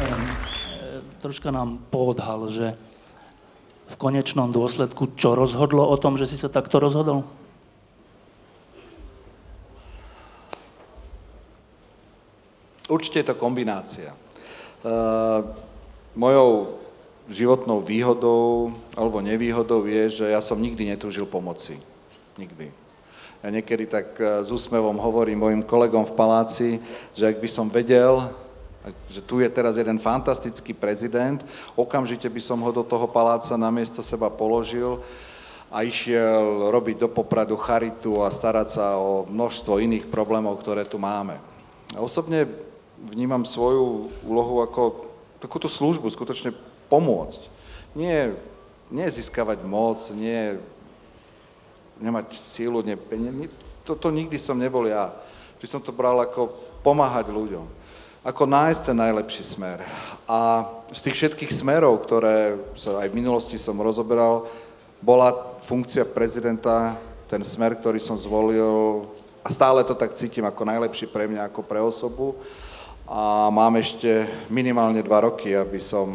E, 0.00 1.00
troška 1.20 1.52
nám 1.52 1.76
poodhal, 1.92 2.48
že 2.48 2.72
v 3.92 3.94
konečnom 4.00 4.48
dôsledku 4.48 5.12
čo 5.20 5.36
rozhodlo 5.36 5.84
o 5.84 5.96
tom, 6.00 6.16
že 6.16 6.24
si 6.24 6.40
sa 6.40 6.48
takto 6.48 6.80
rozhodol? 6.80 7.28
Určite 12.88 13.22
je 13.22 13.28
to 13.30 13.36
kombinácia. 13.38 14.10
Uh, 14.80 15.46
mojou 16.16 16.80
životnou 17.30 17.78
výhodou 17.78 18.74
alebo 18.98 19.22
nevýhodou 19.22 19.86
je, 19.86 20.24
že 20.24 20.26
ja 20.26 20.42
som 20.42 20.58
nikdy 20.58 20.90
netúžil 20.90 21.28
pomoci. 21.28 21.78
Nikdy. 22.34 22.72
Ja 23.40 23.48
niekedy 23.48 23.86
tak 23.86 24.18
eh, 24.18 24.42
s 24.42 24.50
úsmevom 24.50 24.98
hovorím 25.00 25.40
mojim 25.40 25.62
kolegom 25.62 26.04
v 26.04 26.16
paláci, 26.16 26.68
že 27.14 27.30
ak 27.30 27.38
by 27.38 27.48
som 27.48 27.72
vedel, 27.72 28.26
že 29.08 29.20
tu 29.20 29.44
je 29.44 29.48
teraz 29.52 29.76
jeden 29.76 30.00
fantastický 30.00 30.72
prezident, 30.72 31.44
okamžite 31.76 32.24
by 32.24 32.40
som 32.40 32.58
ho 32.64 32.70
do 32.72 32.80
toho 32.80 33.04
paláca 33.04 33.52
na 33.60 33.68
miesto 33.68 34.00
seba 34.00 34.32
položil 34.32 35.04
a 35.68 35.84
išiel 35.84 36.72
robiť 36.72 37.04
do 37.04 37.08
Popradu 37.12 37.54
charitu 37.60 38.24
a 38.24 38.32
starať 38.32 38.80
sa 38.80 38.96
o 38.96 39.28
množstvo 39.28 39.78
iných 39.78 40.08
problémov, 40.08 40.58
ktoré 40.58 40.82
tu 40.88 40.98
máme. 40.98 41.38
Osobne 41.94 42.48
vnímam 42.98 43.44
svoju 43.44 44.10
úlohu 44.24 44.64
ako 44.64 45.12
takúto 45.38 45.68
službu, 45.70 46.10
skutočne 46.10 46.56
pomôcť. 46.90 47.40
Nie, 47.94 48.34
nie 48.90 49.06
získavať 49.06 49.62
moc, 49.62 50.00
nie 50.16 50.58
nemať 52.00 52.32
sílu, 52.32 52.80
nie, 52.80 52.96
nie, 52.96 53.48
to, 53.84 53.92
to 53.92 54.08
nikdy 54.08 54.40
som 54.40 54.56
nebol 54.56 54.88
ja. 54.88 55.12
Vždy 55.60 55.66
som 55.68 55.80
to 55.84 55.92
bral 55.92 56.16
ako 56.18 56.48
pomáhať 56.80 57.28
ľuďom. 57.28 57.79
Ako 58.20 58.44
nájsť 58.44 58.92
ten 58.92 58.96
najlepší 59.00 59.40
smer. 59.40 59.80
A 60.28 60.68
z 60.92 61.08
tých 61.08 61.16
všetkých 61.16 61.48
smerov, 61.48 62.04
ktoré 62.04 62.52
aj 62.76 63.08
v 63.08 63.16
minulosti 63.16 63.56
som 63.56 63.80
rozoberal, 63.80 64.44
bola 65.00 65.32
funkcia 65.64 66.04
prezidenta 66.04 67.00
ten 67.32 67.40
smer, 67.40 67.80
ktorý 67.80 67.96
som 67.96 68.20
zvolil 68.20 69.08
a 69.40 69.48
stále 69.48 69.80
to 69.88 69.96
tak 69.96 70.12
cítim 70.12 70.44
ako 70.44 70.68
najlepší 70.68 71.08
pre 71.08 71.24
mňa, 71.24 71.48
ako 71.48 71.64
pre 71.64 71.80
osobu. 71.80 72.36
A 73.08 73.48
mám 73.48 73.72
ešte 73.80 74.28
minimálne 74.52 75.00
dva 75.00 75.24
roky, 75.24 75.56
aby 75.56 75.80
som 75.80 76.06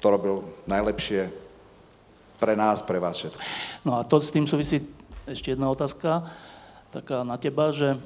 to 0.00 0.08
robil 0.08 0.40
najlepšie 0.64 1.28
pre 2.40 2.56
nás, 2.56 2.80
pre 2.80 2.96
vás 2.96 3.20
všetkých. 3.20 3.44
No 3.84 4.00
a 4.00 4.06
to 4.06 4.16
s 4.16 4.32
tým 4.32 4.48
súvisí 4.48 4.80
ešte 5.28 5.52
jedna 5.52 5.68
otázka, 5.68 6.24
taká 6.88 7.20
na 7.20 7.36
teba, 7.36 7.68
že 7.68 8.00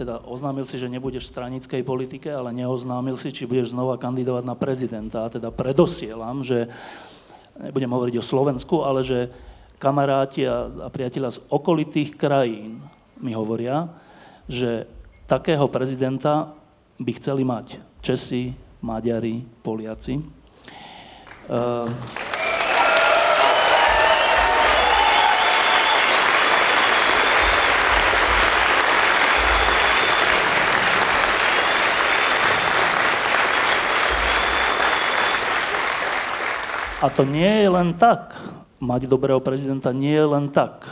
teda 0.00 0.24
oznámil 0.24 0.64
si, 0.64 0.80
že 0.80 0.88
nebudeš 0.88 1.28
v 1.28 1.32
stranickej 1.36 1.82
politike, 1.84 2.32
ale 2.32 2.56
neoznámil 2.56 3.20
si, 3.20 3.28
či 3.28 3.44
budeš 3.44 3.76
znova 3.76 4.00
kandidovať 4.00 4.44
na 4.48 4.56
prezidenta. 4.56 5.28
Teda 5.28 5.52
predosielam, 5.52 6.40
že 6.40 6.72
nebudem 7.60 7.92
hovoriť 7.92 8.14
o 8.16 8.24
Slovensku, 8.24 8.80
ale 8.80 9.04
že 9.04 9.28
kamaráti 9.76 10.48
a, 10.48 10.88
a 10.88 10.88
priatelia 10.88 11.28
z 11.28 11.44
okolitých 11.52 12.16
krajín 12.16 12.80
mi 13.20 13.36
hovoria, 13.36 13.92
že 14.48 14.88
takého 15.28 15.68
prezidenta 15.68 16.56
by 16.96 17.12
chceli 17.20 17.44
mať 17.44 17.82
Česi, 18.00 18.56
Maďari, 18.82 19.44
Poliaci. 19.62 20.18
Uh, 21.52 21.86
A 37.02 37.10
to 37.10 37.26
nie 37.26 37.66
je 37.66 37.68
len 37.68 37.98
tak. 37.98 38.38
Mať 38.78 39.10
dobrého 39.10 39.42
prezidenta 39.42 39.90
nie 39.90 40.14
je 40.14 40.22
len 40.22 40.46
tak. 40.46 40.86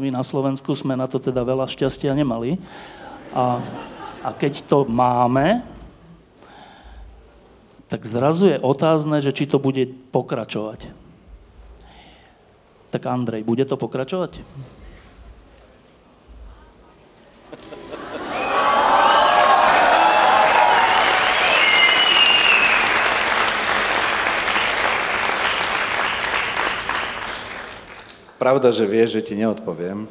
My 0.00 0.08
na 0.08 0.24
Slovensku 0.24 0.72
sme 0.72 0.96
na 0.96 1.04
to 1.04 1.20
teda 1.20 1.44
veľa 1.44 1.68
šťastia 1.68 2.16
nemali. 2.16 2.56
A, 3.36 3.60
a 4.24 4.28
keď 4.32 4.64
to 4.64 4.88
máme, 4.88 5.60
tak 7.92 8.08
zrazu 8.08 8.56
je 8.56 8.62
otázne, 8.64 9.20
že 9.20 9.36
či 9.36 9.44
to 9.44 9.60
bude 9.60 9.84
pokračovať. 10.08 10.88
Tak 12.88 13.04
Andrej, 13.04 13.44
bude 13.44 13.68
to 13.68 13.76
pokračovať? 13.76 14.40
Pravda, 28.40 28.72
že 28.72 28.88
vie, 28.88 29.04
že 29.04 29.20
ti 29.20 29.36
neodpoviem. 29.36 30.08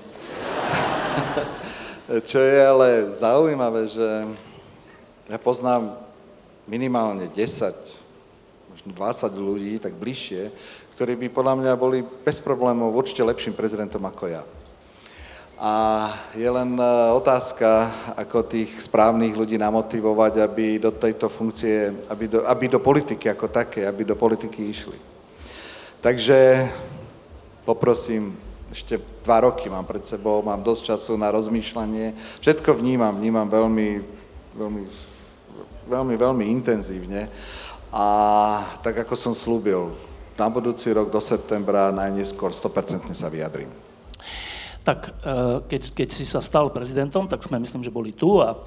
Čo 2.29 2.37
je 2.37 2.61
ale 2.61 3.09
zaujímavé, 3.09 3.89
že 3.89 4.05
ja 5.25 5.41
poznám 5.41 5.97
minimálne 6.69 7.25
10, 7.25 7.73
možno 8.69 8.89
20 8.93 9.33
ľudí, 9.33 9.81
tak 9.81 9.97
bližšie, 9.97 10.53
ktorí 10.93 11.17
by 11.25 11.27
podľa 11.33 11.55
mňa 11.57 11.73
boli 11.73 12.05
bez 12.05 12.37
problémov 12.37 12.93
určite 12.93 13.25
lepším 13.25 13.57
prezidentom 13.57 14.05
ako 14.05 14.29
ja. 14.29 14.45
A 15.57 15.73
je 16.37 16.45
len 16.45 16.77
e, 16.77 16.85
otázka, 17.17 17.89
ako 18.13 18.45
tých 18.45 18.77
správnych 18.77 19.33
ľudí 19.33 19.57
namotivovať, 19.57 20.45
aby 20.45 20.77
do 20.77 20.93
tejto 20.93 21.33
funkcie, 21.33 22.05
aby 22.05 22.29
do, 22.29 22.45
aby 22.45 22.65
do 22.69 22.77
politiky 22.77 23.25
ako 23.25 23.49
také, 23.49 23.89
aby 23.89 24.05
do 24.05 24.13
politiky 24.13 24.69
išli. 24.69 25.01
Takže 25.97 26.69
poprosím, 27.69 28.33
ešte 28.73 28.97
dva 29.21 29.45
roky 29.45 29.69
mám 29.69 29.85
pred 29.85 30.01
sebou, 30.01 30.41
mám 30.41 30.65
dosť 30.65 30.93
času 30.93 31.13
na 31.21 31.29
rozmýšľanie. 31.29 32.17
Všetko 32.41 32.81
vnímam, 32.81 33.13
vnímam 33.13 33.45
veľmi, 33.45 34.01
veľmi, 34.57 34.83
veľmi, 35.85 36.15
veľmi 36.17 36.45
intenzívne. 36.49 37.29
A 37.93 38.05
tak 38.81 39.05
ako 39.05 39.13
som 39.13 39.33
slúbil, 39.37 39.93
na 40.39 40.47
budúci 40.47 40.89
rok 40.95 41.11
do 41.11 41.19
septembra 41.19 41.91
najneskôr 41.91 42.55
100% 42.55 43.11
sa 43.11 43.27
vyjadrím. 43.27 43.69
Tak 44.87 44.99
e, 45.05 45.11
keď, 45.67 45.81
keď 45.91 46.09
si 46.09 46.23
sa 46.23 46.39
stal 46.39 46.71
prezidentom, 46.71 47.27
tak 47.27 47.43
sme 47.43 47.59
myslím, 47.59 47.83
že 47.83 47.91
boli 47.91 48.15
tu 48.15 48.39
a 48.39 48.55
e, 48.55 48.57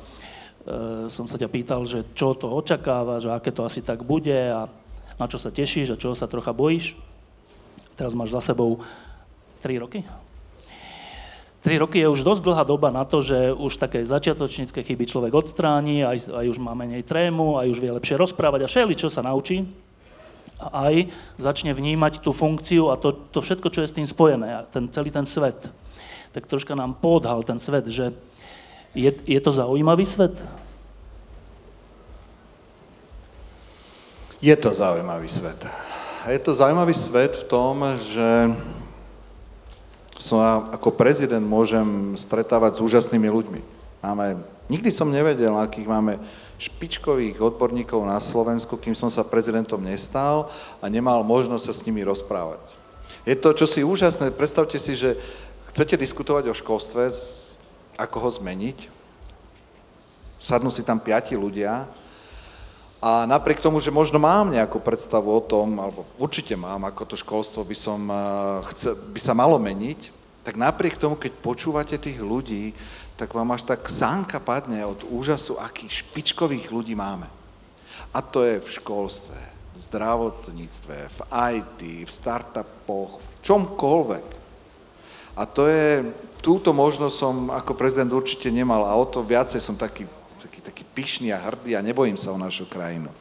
som 1.08 1.24
sa 1.24 1.40
ťa 1.40 1.48
pýtal, 1.48 1.80
že 1.88 2.12
čo 2.12 2.36
to 2.36 2.52
očakáva, 2.52 3.24
že 3.24 3.32
aké 3.32 3.50
to 3.50 3.64
asi 3.64 3.80
tak 3.80 4.04
bude 4.04 4.36
a 4.36 4.68
na 5.16 5.26
čo 5.26 5.40
sa 5.40 5.48
tešíš 5.48 5.96
a 5.96 6.00
čoho 6.00 6.12
sa 6.12 6.28
trocha 6.28 6.52
bojíš. 6.52 7.11
Teraz 8.02 8.18
máš 8.18 8.34
za 8.34 8.42
sebou 8.42 8.82
3 9.62 9.78
roky? 9.78 10.02
3 11.62 11.78
roky 11.78 12.02
je 12.02 12.10
už 12.10 12.26
dosť 12.26 12.42
dlhá 12.42 12.66
doba 12.66 12.90
na 12.90 13.06
to, 13.06 13.22
že 13.22 13.54
už 13.54 13.78
také 13.78 14.02
začiatočnícke 14.02 14.82
chyby 14.82 15.06
človek 15.06 15.30
odstráni, 15.30 16.02
aj, 16.02 16.34
aj 16.34 16.50
už 16.50 16.58
má 16.58 16.74
menej 16.74 17.06
trému, 17.06 17.62
aj 17.62 17.70
už 17.70 17.78
vie 17.78 17.94
lepšie 17.94 18.18
rozprávať 18.18 18.66
a 18.66 18.70
všeli, 18.74 18.98
čo 18.98 19.06
sa 19.06 19.22
naučí. 19.22 19.70
A 20.58 20.90
aj 20.90 21.14
začne 21.38 21.70
vnímať 21.70 22.26
tú 22.26 22.34
funkciu 22.34 22.90
a 22.90 22.98
to, 22.98 23.14
to 23.30 23.38
všetko, 23.38 23.70
čo 23.70 23.86
je 23.86 23.90
s 23.94 23.94
tým 23.94 24.10
spojené, 24.10 24.66
ten, 24.74 24.90
celý 24.90 25.14
ten 25.14 25.22
svet. 25.22 25.70
Tak 26.34 26.50
troška 26.50 26.74
nám 26.74 26.98
podhal 26.98 27.46
ten 27.46 27.62
svet, 27.62 27.86
že 27.86 28.10
je, 28.98 29.14
je 29.14 29.38
to 29.38 29.54
zaujímavý 29.54 30.02
svet? 30.02 30.34
Je 34.42 34.56
to 34.58 34.74
zaujímavý 34.74 35.30
svet. 35.30 35.62
Je 36.22 36.38
to 36.38 36.54
zaujímavý 36.54 36.94
svet 36.94 37.34
v 37.34 37.48
tom, 37.50 37.82
že 37.98 38.54
som 40.22 40.38
ako 40.70 40.94
prezident 40.94 41.42
môžem 41.42 42.14
stretávať 42.14 42.78
s 42.78 42.84
úžasnými 42.86 43.26
ľuďmi. 43.26 43.60
Máme, 44.06 44.38
nikdy 44.70 44.86
som 44.94 45.10
nevedel, 45.10 45.50
akých 45.58 45.90
máme 45.90 46.22
špičkových 46.62 47.42
odborníkov 47.42 48.06
na 48.06 48.22
Slovensku, 48.22 48.78
kým 48.78 48.94
som 48.94 49.10
sa 49.10 49.26
prezidentom 49.26 49.82
nestal 49.82 50.46
a 50.78 50.86
nemal 50.86 51.26
možnosť 51.26 51.64
sa 51.66 51.74
s 51.74 51.82
nimi 51.90 52.06
rozprávať. 52.06 52.62
Je 53.26 53.34
to 53.34 53.50
čosi 53.50 53.82
úžasné. 53.82 54.30
Predstavte 54.30 54.78
si, 54.78 54.94
že 54.94 55.18
chcete 55.74 55.98
diskutovať 55.98 56.46
o 56.46 56.54
školstve, 56.54 57.10
ako 57.98 58.16
ho 58.22 58.30
zmeniť. 58.30 58.86
Sadnú 60.38 60.70
si 60.70 60.86
tam 60.86 61.02
piati 61.02 61.34
ľudia 61.34 61.90
a 63.02 63.26
napriek 63.26 63.58
tomu, 63.58 63.82
že 63.82 63.90
možno 63.90 64.22
mám 64.22 64.54
nejakú 64.54 64.78
predstavu 64.78 65.26
o 65.26 65.42
tom, 65.42 65.74
alebo 65.82 66.06
určite 66.22 66.54
mám, 66.54 66.86
ako 66.86 67.02
to 67.02 67.16
školstvo 67.18 67.66
by, 67.66 67.74
som, 67.74 68.06
eh, 68.06 68.16
chce, 68.70 68.94
by 68.94 69.18
sa 69.18 69.34
malo 69.34 69.58
meniť, 69.58 70.14
tak 70.46 70.54
napriek 70.54 71.02
tomu, 71.02 71.18
keď 71.18 71.34
počúvate 71.42 71.98
tých 71.98 72.22
ľudí, 72.22 72.70
tak 73.18 73.34
vám 73.34 73.50
až 73.50 73.66
tak 73.66 73.90
sánka 73.90 74.38
padne 74.38 74.86
od 74.86 75.02
úžasu, 75.10 75.58
akých 75.58 76.06
špičkových 76.06 76.70
ľudí 76.70 76.94
máme. 76.94 77.26
A 78.14 78.22
to 78.22 78.46
je 78.46 78.62
v 78.62 78.70
školstve, 78.70 79.38
v 79.74 79.78
zdravotníctve, 79.82 80.96
v 81.10 81.20
IT, 81.58 81.80
v 82.06 82.10
startupoch, 82.10 83.18
v 83.18 83.28
čomkoľvek. 83.42 84.26
A 85.34 85.42
to 85.42 85.66
je, 85.66 86.06
túto 86.38 86.70
možnosť 86.70 87.14
som 87.18 87.50
ako 87.50 87.74
prezident 87.74 88.14
určite 88.14 88.46
nemal 88.46 88.86
a 88.86 88.94
o 88.94 89.02
to 89.02 89.26
viacej 89.26 89.58
som 89.58 89.74
taký 89.74 90.06
taký 90.72 90.88
pyšný 90.96 91.36
a 91.36 91.42
hrdý 91.44 91.76
a 91.76 91.84
nebojím 91.84 92.16
sa 92.16 92.32
o 92.32 92.40
našu 92.40 92.64
krajinu. 92.64 93.12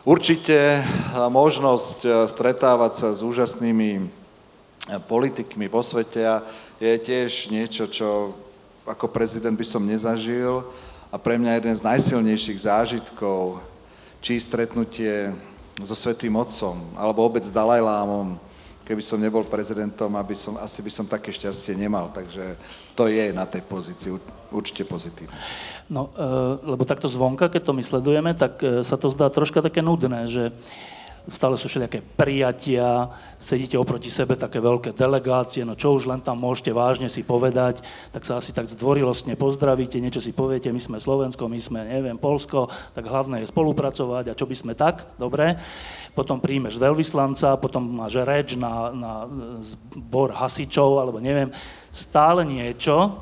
Určite 0.00 0.80
možnosť 1.12 1.98
e, 2.08 2.10
stretávať 2.24 2.92
sa 2.96 3.08
s 3.12 3.20
úžasnými 3.20 4.00
e, 4.00 4.02
politikmi 5.04 5.68
vo 5.68 5.84
svete 5.84 6.24
je 6.80 6.96
tiež 6.96 7.52
niečo, 7.52 7.84
čo 7.84 8.32
ako 8.88 9.12
prezident 9.12 9.52
by 9.52 9.66
som 9.68 9.84
nezažil 9.84 10.64
a 11.12 11.20
pre 11.20 11.36
mňa 11.36 11.60
jeden 11.60 11.76
z 11.76 11.84
najsilnejších 11.84 12.64
zážitkov, 12.64 13.60
či 14.24 14.40
stretnutie 14.40 15.36
so 15.84 15.92
Svetým 15.92 16.32
Otcom, 16.32 16.80
alebo 16.96 17.28
obec 17.28 17.44
s 17.44 17.52
Dalajlámom, 17.52 18.40
keby 18.90 19.06
som 19.06 19.22
nebol 19.22 19.46
prezidentom, 19.46 20.10
aby 20.18 20.34
som, 20.34 20.58
asi 20.58 20.82
by 20.82 20.90
som 20.90 21.06
také 21.06 21.30
šťastie 21.30 21.78
nemal. 21.78 22.10
Takže 22.10 22.58
to 22.98 23.06
je 23.06 23.30
na 23.30 23.46
tej 23.46 23.62
pozícii 23.62 24.10
určite 24.50 24.82
pozitívne. 24.82 25.30
No, 25.86 26.10
e, 26.10 26.26
lebo 26.74 26.82
takto 26.82 27.06
zvonka, 27.06 27.46
keď 27.46 27.70
to 27.70 27.76
my 27.78 27.86
sledujeme, 27.86 28.34
tak 28.34 28.58
e, 28.58 28.82
sa 28.82 28.98
to 28.98 29.06
zdá 29.06 29.30
troška 29.30 29.62
také 29.62 29.78
nudné, 29.78 30.26
že 30.26 30.50
stále 31.28 31.60
sú 31.60 31.68
všelijaké 31.68 32.00
prijatia, 32.16 33.12
sedíte 33.36 33.76
oproti 33.76 34.08
sebe 34.08 34.38
také 34.38 34.62
veľké 34.62 34.96
delegácie, 34.96 35.66
no 35.66 35.76
čo 35.76 35.92
už 35.98 36.08
len 36.08 36.24
tam 36.24 36.40
môžete 36.40 36.72
vážne 36.72 37.12
si 37.12 37.20
povedať, 37.20 37.84
tak 38.14 38.24
sa 38.24 38.40
asi 38.40 38.56
tak 38.56 38.70
zdvorilostne 38.70 39.36
pozdravíte, 39.36 40.00
niečo 40.00 40.24
si 40.24 40.32
poviete, 40.32 40.72
my 40.72 40.80
sme 40.80 40.96
Slovensko, 40.96 41.50
my 41.50 41.60
sme, 41.60 41.80
neviem, 41.84 42.16
Polsko, 42.16 42.72
tak 42.96 43.04
hlavné 43.04 43.44
je 43.44 43.52
spolupracovať 43.52 44.32
a 44.32 44.36
čo 44.38 44.48
by 44.48 44.56
sme 44.56 44.72
tak, 44.72 45.04
dobre. 45.20 45.60
Potom 46.16 46.40
príjmeš 46.40 46.80
veľvyslanca, 46.80 47.60
potom 47.60 47.84
máš 47.84 48.22
reč 48.24 48.56
na, 48.56 48.94
na 48.94 49.12
zbor 49.60 50.32
hasičov, 50.32 51.02
alebo 51.02 51.20
neviem, 51.20 51.52
stále 51.92 52.46
niečo, 52.46 53.20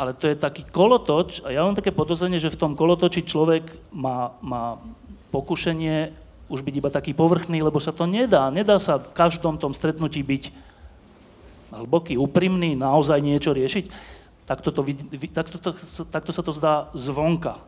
ale 0.00 0.16
to 0.16 0.32
je 0.32 0.38
taký 0.38 0.64
kolotoč 0.64 1.44
a 1.44 1.52
ja 1.52 1.60
mám 1.60 1.76
také 1.76 1.92
podozrenie, 1.92 2.40
že 2.40 2.48
v 2.48 2.56
tom 2.56 2.72
kolotoči 2.72 3.20
človek 3.20 3.68
má, 3.92 4.32
má 4.40 4.80
pokušenie 5.28 6.19
už 6.50 6.66
byť 6.66 6.74
iba 6.82 6.90
taký 6.90 7.14
povrchný, 7.14 7.62
lebo 7.62 7.78
sa 7.78 7.94
to 7.94 8.10
nedá. 8.10 8.50
Nedá 8.50 8.82
sa 8.82 8.98
v 8.98 9.14
každom 9.14 9.56
tom 9.56 9.70
stretnutí 9.70 10.26
byť 10.26 10.50
hlboký, 11.70 12.18
úprimný, 12.18 12.74
naozaj 12.74 13.22
niečo 13.22 13.54
riešiť. 13.54 13.86
Takto, 14.50 14.74
to, 14.74 14.82
takto, 15.30 15.56
to, 15.62 15.70
takto 16.10 16.30
sa 16.34 16.42
to 16.42 16.50
zdá 16.50 16.90
zvonka. 16.90 17.62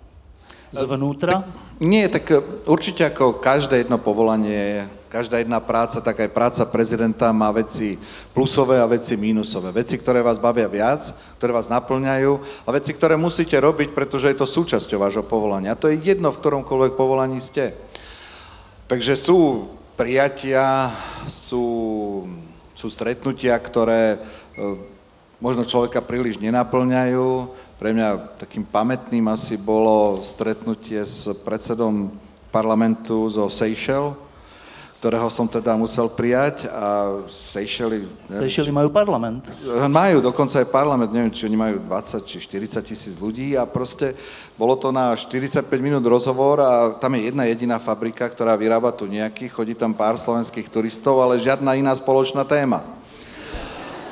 Zvnútra? 0.72 1.46
Nie, 1.84 2.08
tak 2.08 2.32
e, 2.32 2.40
určite 2.64 3.04
ako 3.04 3.38
každé 3.38 3.84
jedno 3.84 4.00
povolanie, 4.00 4.88
každá 5.12 5.44
jedna 5.44 5.60
práca, 5.60 6.00
tak 6.00 6.24
aj 6.24 6.32
práca 6.32 6.64
prezidenta 6.64 7.28
má 7.28 7.52
veci 7.52 8.00
plusové 8.32 8.80
a 8.80 8.88
veci 8.88 9.12
mínusové. 9.20 9.68
Veci, 9.68 10.00
ktoré 10.00 10.24
vás 10.24 10.40
bavia 10.40 10.64
viac, 10.72 11.12
ktoré 11.36 11.52
vás 11.52 11.68
naplňajú 11.68 12.64
a 12.64 12.68
veci, 12.72 12.96
ktoré 12.96 13.20
musíte 13.20 13.60
robiť, 13.60 13.92
pretože 13.92 14.32
je 14.32 14.40
to 14.40 14.48
súčasťou 14.48 14.96
vášho 14.96 15.24
povolania. 15.28 15.76
A 15.76 15.78
to 15.78 15.92
je 15.92 16.00
jedno, 16.00 16.32
v 16.32 16.40
ktoromkoľvek 16.40 16.96
povolaní 16.96 17.36
ste. 17.36 17.76
Takže 18.86 19.14
sú 19.16 19.70
prijatia, 19.96 20.90
sú, 21.30 21.66
sú 22.74 22.86
stretnutia, 22.90 23.54
ktoré 23.56 24.16
e, 24.16 24.18
možno 25.42 25.66
človeka 25.66 26.02
príliš 26.02 26.38
nenaplňajú. 26.38 27.28
Pre 27.78 27.90
mňa 27.90 28.38
takým 28.38 28.62
pamätným 28.62 29.26
asi 29.30 29.58
bolo 29.58 30.22
stretnutie 30.22 31.02
s 31.02 31.26
predsedom 31.42 32.14
parlamentu 32.54 33.26
zo 33.26 33.48
Seychelles, 33.48 34.14
ktorého 35.02 35.26
som 35.34 35.50
teda 35.50 35.74
musel 35.74 36.06
prijať 36.06 36.70
a 36.70 37.18
Seychely... 37.26 38.06
Seychely 38.30 38.70
majú 38.70 38.86
parlament. 38.86 39.42
Majú, 39.90 40.22
dokonca 40.22 40.62
aj 40.62 40.70
parlament, 40.70 41.10
neviem, 41.10 41.34
či 41.34 41.50
oni 41.50 41.58
majú 41.58 41.82
20 41.82 42.22
či 42.22 42.38
40 42.38 42.86
tisíc 42.86 43.18
ľudí 43.18 43.58
a 43.58 43.66
proste 43.66 44.14
bolo 44.54 44.78
to 44.78 44.94
na 44.94 45.18
45 45.18 45.66
minút 45.82 46.06
rozhovor 46.06 46.62
a 46.62 46.94
tam 47.02 47.18
je 47.18 47.34
jedna 47.34 47.50
jediná 47.50 47.82
fabrika, 47.82 48.30
ktorá 48.30 48.54
vyrába 48.54 48.94
tu 48.94 49.10
nejaký, 49.10 49.50
chodí 49.50 49.74
tam 49.74 49.90
pár 49.90 50.14
slovenských 50.14 50.70
turistov, 50.70 51.18
ale 51.18 51.42
žiadna 51.42 51.74
iná 51.74 51.90
spoločná 51.98 52.46
téma. 52.46 52.86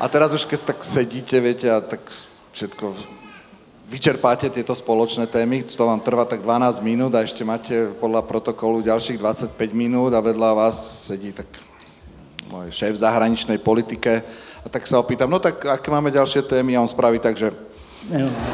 A 0.02 0.10
teraz 0.10 0.34
už 0.34 0.42
keď 0.42 0.74
tak 0.74 0.82
sedíte, 0.82 1.38
viete, 1.38 1.70
a 1.70 1.78
tak 1.78 2.02
všetko 2.50 3.19
vyčerpáte 3.90 4.46
tieto 4.54 4.70
spoločné 4.70 5.26
témy, 5.26 5.66
to 5.66 5.82
vám 5.82 5.98
trvá 5.98 6.22
tak 6.22 6.46
12 6.46 6.78
minút 6.78 7.10
a 7.10 7.26
ešte 7.26 7.42
máte 7.42 7.90
podľa 7.98 8.22
protokolu 8.22 8.86
ďalších 8.86 9.18
25 9.18 9.58
minút 9.74 10.14
a 10.14 10.22
vedľa 10.22 10.50
vás 10.54 11.10
sedí 11.10 11.34
tak 11.34 11.50
môj 12.46 12.70
šéf 12.70 12.94
v 12.94 13.02
zahraničnej 13.02 13.58
politike 13.58 14.22
a 14.62 14.66
tak 14.70 14.86
sa 14.86 15.02
opýtam, 15.02 15.26
no 15.26 15.42
tak 15.42 15.66
aké 15.66 15.90
máme 15.90 16.14
ďalšie 16.14 16.46
témy 16.46 16.78
a 16.78 16.86
on 16.86 16.86
spraví 16.86 17.18
tak, 17.18 17.34
že 17.34 17.50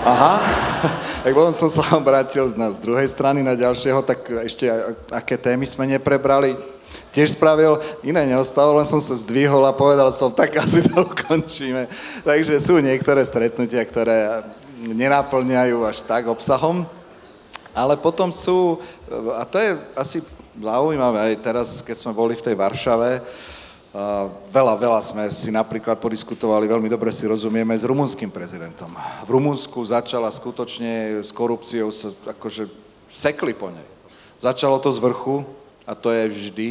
aha, 0.08 0.40
tak 1.22 1.32
potom 1.36 1.52
som 1.52 1.68
sa 1.68 1.84
obrátil 1.92 2.48
na, 2.56 2.72
z 2.72 2.80
druhej 2.80 3.06
strany 3.12 3.44
na 3.44 3.52
ďalšieho, 3.52 4.00
tak 4.08 4.24
ešte 4.40 4.72
aké 5.12 5.36
témy 5.36 5.68
sme 5.68 5.84
neprebrali. 5.84 6.56
Tiež 7.12 7.36
spravil, 7.36 7.80
iné 8.04 8.28
neostalo, 8.28 8.76
len 8.76 8.88
som 8.88 9.00
sa 9.00 9.16
zdvihol 9.16 9.64
a 9.68 9.72
povedal 9.72 10.08
som, 10.12 10.28
tak 10.32 10.56
asi 10.60 10.84
to 10.84 11.04
ukončíme. 11.04 11.88
Takže 12.24 12.56
sú 12.60 12.76
niektoré 12.80 13.24
stretnutia, 13.24 13.80
ktoré 13.84 14.44
nenaplňajú 14.94 15.82
až 15.82 16.02
tak 16.06 16.30
obsahom, 16.30 16.86
ale 17.76 17.98
potom 17.98 18.30
sú, 18.32 18.80
a 19.36 19.44
to 19.44 19.58
je 19.58 19.70
asi 19.98 20.18
zaujímavé, 20.56 21.18
aj 21.32 21.34
teraz, 21.44 21.68
keď 21.84 21.96
sme 22.00 22.12
boli 22.16 22.32
v 22.32 22.44
tej 22.44 22.54
Varšave, 22.56 23.20
veľa, 24.52 24.74
veľa 24.76 25.00
sme 25.00 25.24
si 25.32 25.48
napríklad 25.48 25.96
podiskutovali, 25.96 26.68
veľmi 26.68 26.88
dobre 26.88 27.08
si 27.12 27.24
rozumieme 27.24 27.72
s 27.72 27.84
rumunským 27.84 28.28
prezidentom. 28.28 28.92
V 29.24 29.28
Rumunsku 29.32 29.80
začala 29.84 30.28
skutočne 30.28 31.24
s 31.24 31.32
korupciou 31.32 31.88
sa 31.92 32.12
akože 32.12 32.68
sekli 33.08 33.56
po 33.56 33.72
nej. 33.72 33.88
Začalo 34.36 34.76
to 34.76 34.92
z 34.92 35.00
vrchu 35.00 35.48
a 35.88 35.96
to 35.96 36.12
je 36.12 36.24
vždy. 36.28 36.68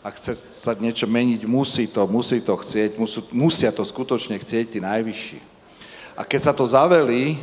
Ak 0.00 0.16
chce 0.16 0.32
sa 0.34 0.72
niečo 0.74 1.04
meniť, 1.04 1.44
musí 1.44 1.86
to, 1.86 2.08
musí 2.08 2.40
to 2.40 2.56
chcieť, 2.56 2.96
musú, 2.96 3.20
musia 3.36 3.70
to 3.70 3.84
skutočne 3.84 4.40
chcieť 4.40 4.66
tí 4.72 4.78
najvyšší. 4.80 5.51
A 6.16 6.22
keď 6.24 6.40
sa 6.50 6.52
to 6.52 6.68
zavelí, 6.68 7.40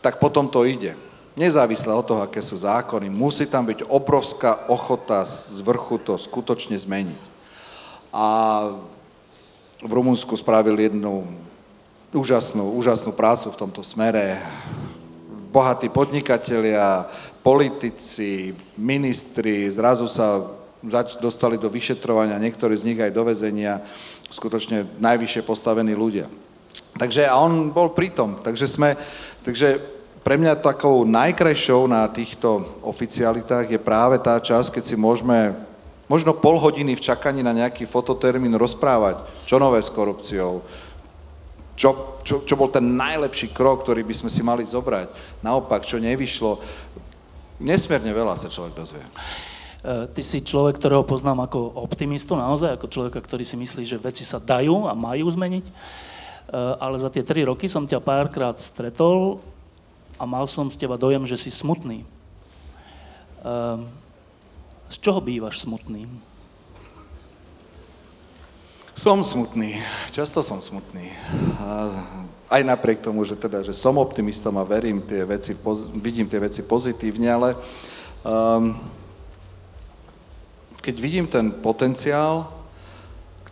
tak 0.00 0.18
potom 0.18 0.48
to 0.48 0.64
ide. 0.64 0.96
Nezávisle 1.32 1.92
od 1.94 2.04
toho, 2.04 2.20
aké 2.20 2.44
sú 2.44 2.60
zákony, 2.60 3.08
musí 3.08 3.48
tam 3.48 3.64
byť 3.64 3.88
obrovská 3.88 4.68
ochota 4.68 5.24
z 5.24 5.64
vrchu 5.64 5.96
to 5.96 6.20
skutočne 6.20 6.76
zmeniť 6.76 7.32
a 8.12 8.26
v 9.80 9.90
Rumunsku 9.90 10.36
spravil 10.36 10.76
jednu 10.76 11.24
úžasnú, 12.12 12.76
úžasnú 12.76 13.16
prácu 13.16 13.48
v 13.48 13.56
tomto 13.58 13.80
smere. 13.80 14.36
Bohatí 15.48 15.88
podnikatelia, 15.88 17.08
politici, 17.40 18.52
ministri 18.76 19.72
zrazu 19.72 20.04
sa 20.04 20.44
dostali 21.18 21.56
do 21.56 21.72
vyšetrovania, 21.72 22.40
niektorí 22.40 22.76
z 22.76 22.92
nich 22.92 23.00
aj 23.00 23.10
do 23.16 23.24
vezenia, 23.24 23.80
skutočne 24.28 24.84
najvyššie 25.00 25.42
postavení 25.42 25.96
ľudia. 25.96 26.28
Takže 26.96 27.24
a 27.24 27.34
on 27.40 27.72
bol 27.72 27.90
pritom, 27.90 28.44
takže 28.44 28.68
sme, 28.68 28.94
takže 29.42 29.80
pre 30.22 30.38
mňa 30.38 30.62
takou 30.62 31.02
najkrajšou 31.02 31.90
na 31.90 32.06
týchto 32.06 32.78
oficialitách 32.86 33.74
je 33.74 33.80
práve 33.80 34.22
tá 34.22 34.38
časť, 34.38 34.78
keď 34.78 34.82
si 34.86 34.94
môžeme 34.94 35.56
možno 36.06 36.36
pol 36.36 36.60
hodiny 36.62 36.94
v 36.94 37.02
čakaní 37.02 37.42
na 37.42 37.50
nejaký 37.50 37.88
fototermín 37.88 38.54
rozprávať, 38.54 39.24
čo 39.48 39.58
nové 39.58 39.82
s 39.82 39.90
korupciou, 39.90 40.62
čo, 41.74 42.20
čo, 42.22 42.44
čo 42.44 42.54
bol 42.54 42.68
ten 42.68 42.84
najlepší 42.84 43.50
krok, 43.50 43.82
ktorý 43.82 44.04
by 44.06 44.14
sme 44.14 44.30
si 44.30 44.44
mali 44.44 44.62
zobrať. 44.62 45.40
Naopak, 45.40 45.82
čo 45.88 45.96
nevyšlo. 45.98 46.60
Nesmierne 47.58 48.12
veľa 48.12 48.36
sa 48.36 48.52
človek 48.52 48.76
dozvie. 48.76 49.02
E, 49.02 50.06
ty 50.12 50.22
si 50.22 50.44
človek, 50.44 50.78
ktorého 50.78 51.02
poznám 51.02 51.48
ako 51.48 51.82
optimistu, 51.82 52.38
naozaj, 52.38 52.76
ako 52.76 52.86
človeka, 52.92 53.18
ktorý 53.18 53.42
si 53.42 53.56
myslí, 53.58 53.82
že 53.82 53.98
veci 53.98 54.22
sa 54.22 54.38
dajú 54.38 54.86
a 54.86 54.94
majú 54.94 55.26
zmeniť. 55.26 55.66
E, 56.52 56.76
ale 56.76 57.00
za 57.00 57.08
tie 57.08 57.24
tri 57.24 57.48
roky 57.48 57.64
som 57.64 57.88
ťa 57.88 58.04
párkrát 58.04 58.60
stretol 58.60 59.40
a 60.20 60.28
mal 60.28 60.44
som 60.44 60.68
z 60.68 60.76
teba 60.76 61.00
dojem, 61.00 61.24
že 61.24 61.40
si 61.40 61.48
smutný. 61.48 62.04
E, 62.04 62.06
z 64.92 64.96
čoho 65.00 65.24
bývaš 65.24 65.64
smutný? 65.64 66.04
Som 68.92 69.24
smutný. 69.24 69.80
Často 70.12 70.44
som 70.44 70.60
smutný. 70.60 71.08
A 71.56 71.88
aj 72.52 72.62
napriek 72.68 73.00
tomu, 73.00 73.24
že, 73.24 73.40
teda, 73.40 73.64
že 73.64 73.72
som 73.72 73.96
optimistom 73.96 74.52
a 74.60 74.68
verím 74.68 75.00
tie 75.00 75.24
veci, 75.24 75.56
vidím 75.96 76.28
tie 76.28 76.36
veci 76.36 76.60
pozitívne, 76.60 77.32
ale 77.32 77.48
um, 78.20 78.76
keď 80.84 80.96
vidím 81.00 81.24
ten 81.24 81.48
potenciál, 81.48 82.52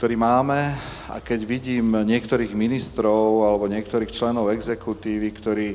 ktorý 0.01 0.17
máme 0.17 0.81
a 1.13 1.21
keď 1.21 1.45
vidím 1.45 1.93
niektorých 1.93 2.57
ministrov 2.57 3.45
alebo 3.45 3.69
niektorých 3.69 4.09
členov 4.09 4.49
exekutívy, 4.49 5.29
ktorí, 5.29 5.69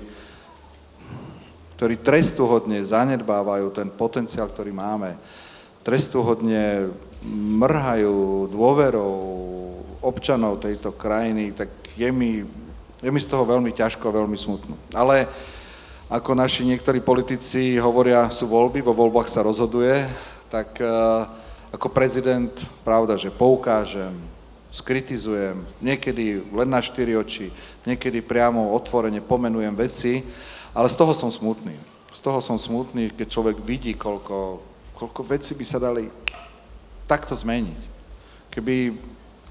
ktorí 1.78 1.96
trestuhodne 2.02 2.82
zanedbávajú 2.82 3.70
ten 3.70 3.86
potenciál, 3.94 4.50
ktorý 4.50 4.74
máme, 4.74 5.14
trestuhodne 5.86 6.90
mrhajú 7.38 8.50
dôverou 8.50 9.14
občanov 10.02 10.58
tejto 10.58 10.98
krajiny, 10.98 11.54
tak 11.54 11.70
je 11.94 12.10
mi, 12.10 12.42
je 13.06 13.10
mi 13.14 13.22
z 13.22 13.30
toho 13.30 13.46
veľmi 13.46 13.78
ťažko, 13.78 14.10
veľmi 14.10 14.42
smutno. 14.42 14.74
Ale 14.98 15.30
ako 16.10 16.34
naši 16.34 16.66
niektorí 16.66 16.98
politici 16.98 17.78
hovoria, 17.78 18.34
sú 18.34 18.50
voľby, 18.50 18.82
vo 18.82 18.98
voľbách 18.98 19.30
sa 19.30 19.46
rozhoduje, 19.46 20.02
tak 20.50 20.82
uh, 20.82 21.45
ako 21.76 21.92
prezident, 21.92 22.52
pravda, 22.88 23.20
že 23.20 23.28
poukážem, 23.28 24.16
skritizujem, 24.72 25.60
niekedy 25.84 26.44
len 26.56 26.70
na 26.72 26.80
štyri 26.80 27.20
oči, 27.20 27.52
niekedy 27.84 28.24
priamo 28.24 28.72
otvorene 28.72 29.20
pomenujem 29.20 29.76
veci, 29.76 30.24
ale 30.72 30.88
z 30.88 30.96
toho 30.96 31.12
som 31.12 31.28
smutný. 31.28 31.76
Z 32.16 32.24
toho 32.24 32.40
som 32.40 32.56
smutný, 32.56 33.12
keď 33.12 33.28
človek 33.28 33.58
vidí, 33.60 33.92
koľko 33.92 34.64
koľko 34.96 35.22
vecí 35.28 35.52
by 35.54 35.66
sa 35.68 35.78
dali 35.78 36.08
takto 37.06 37.36
zmeniť. 37.36 37.82
Keby 38.50 38.96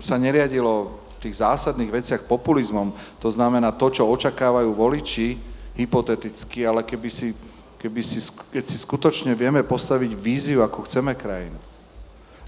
sa 0.00 0.16
neriadilo 0.16 0.96
v 1.20 1.28
tých 1.28 1.44
zásadných 1.44 1.92
veciach 1.92 2.24
populizmom, 2.24 2.96
to 3.20 3.28
znamená 3.28 3.70
to, 3.70 3.92
čo 3.92 4.08
očakávajú 4.08 4.72
voliči, 4.72 5.36
hypoteticky, 5.76 6.64
ale 6.64 6.80
keby 6.82 7.10
si, 7.12 7.36
keby 7.78 8.00
si, 8.00 8.18
keď 8.50 8.64
si 8.64 8.76
skutočne 8.80 9.36
vieme 9.36 9.60
postaviť 9.60 10.10
víziu, 10.16 10.64
ako 10.64 10.88
chceme 10.88 11.12
krajinu. 11.12 11.60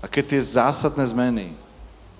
A 0.06 0.10
keď 0.10 0.38
tie 0.38 0.42
zásadné 0.62 1.02
zmeny, 1.10 1.50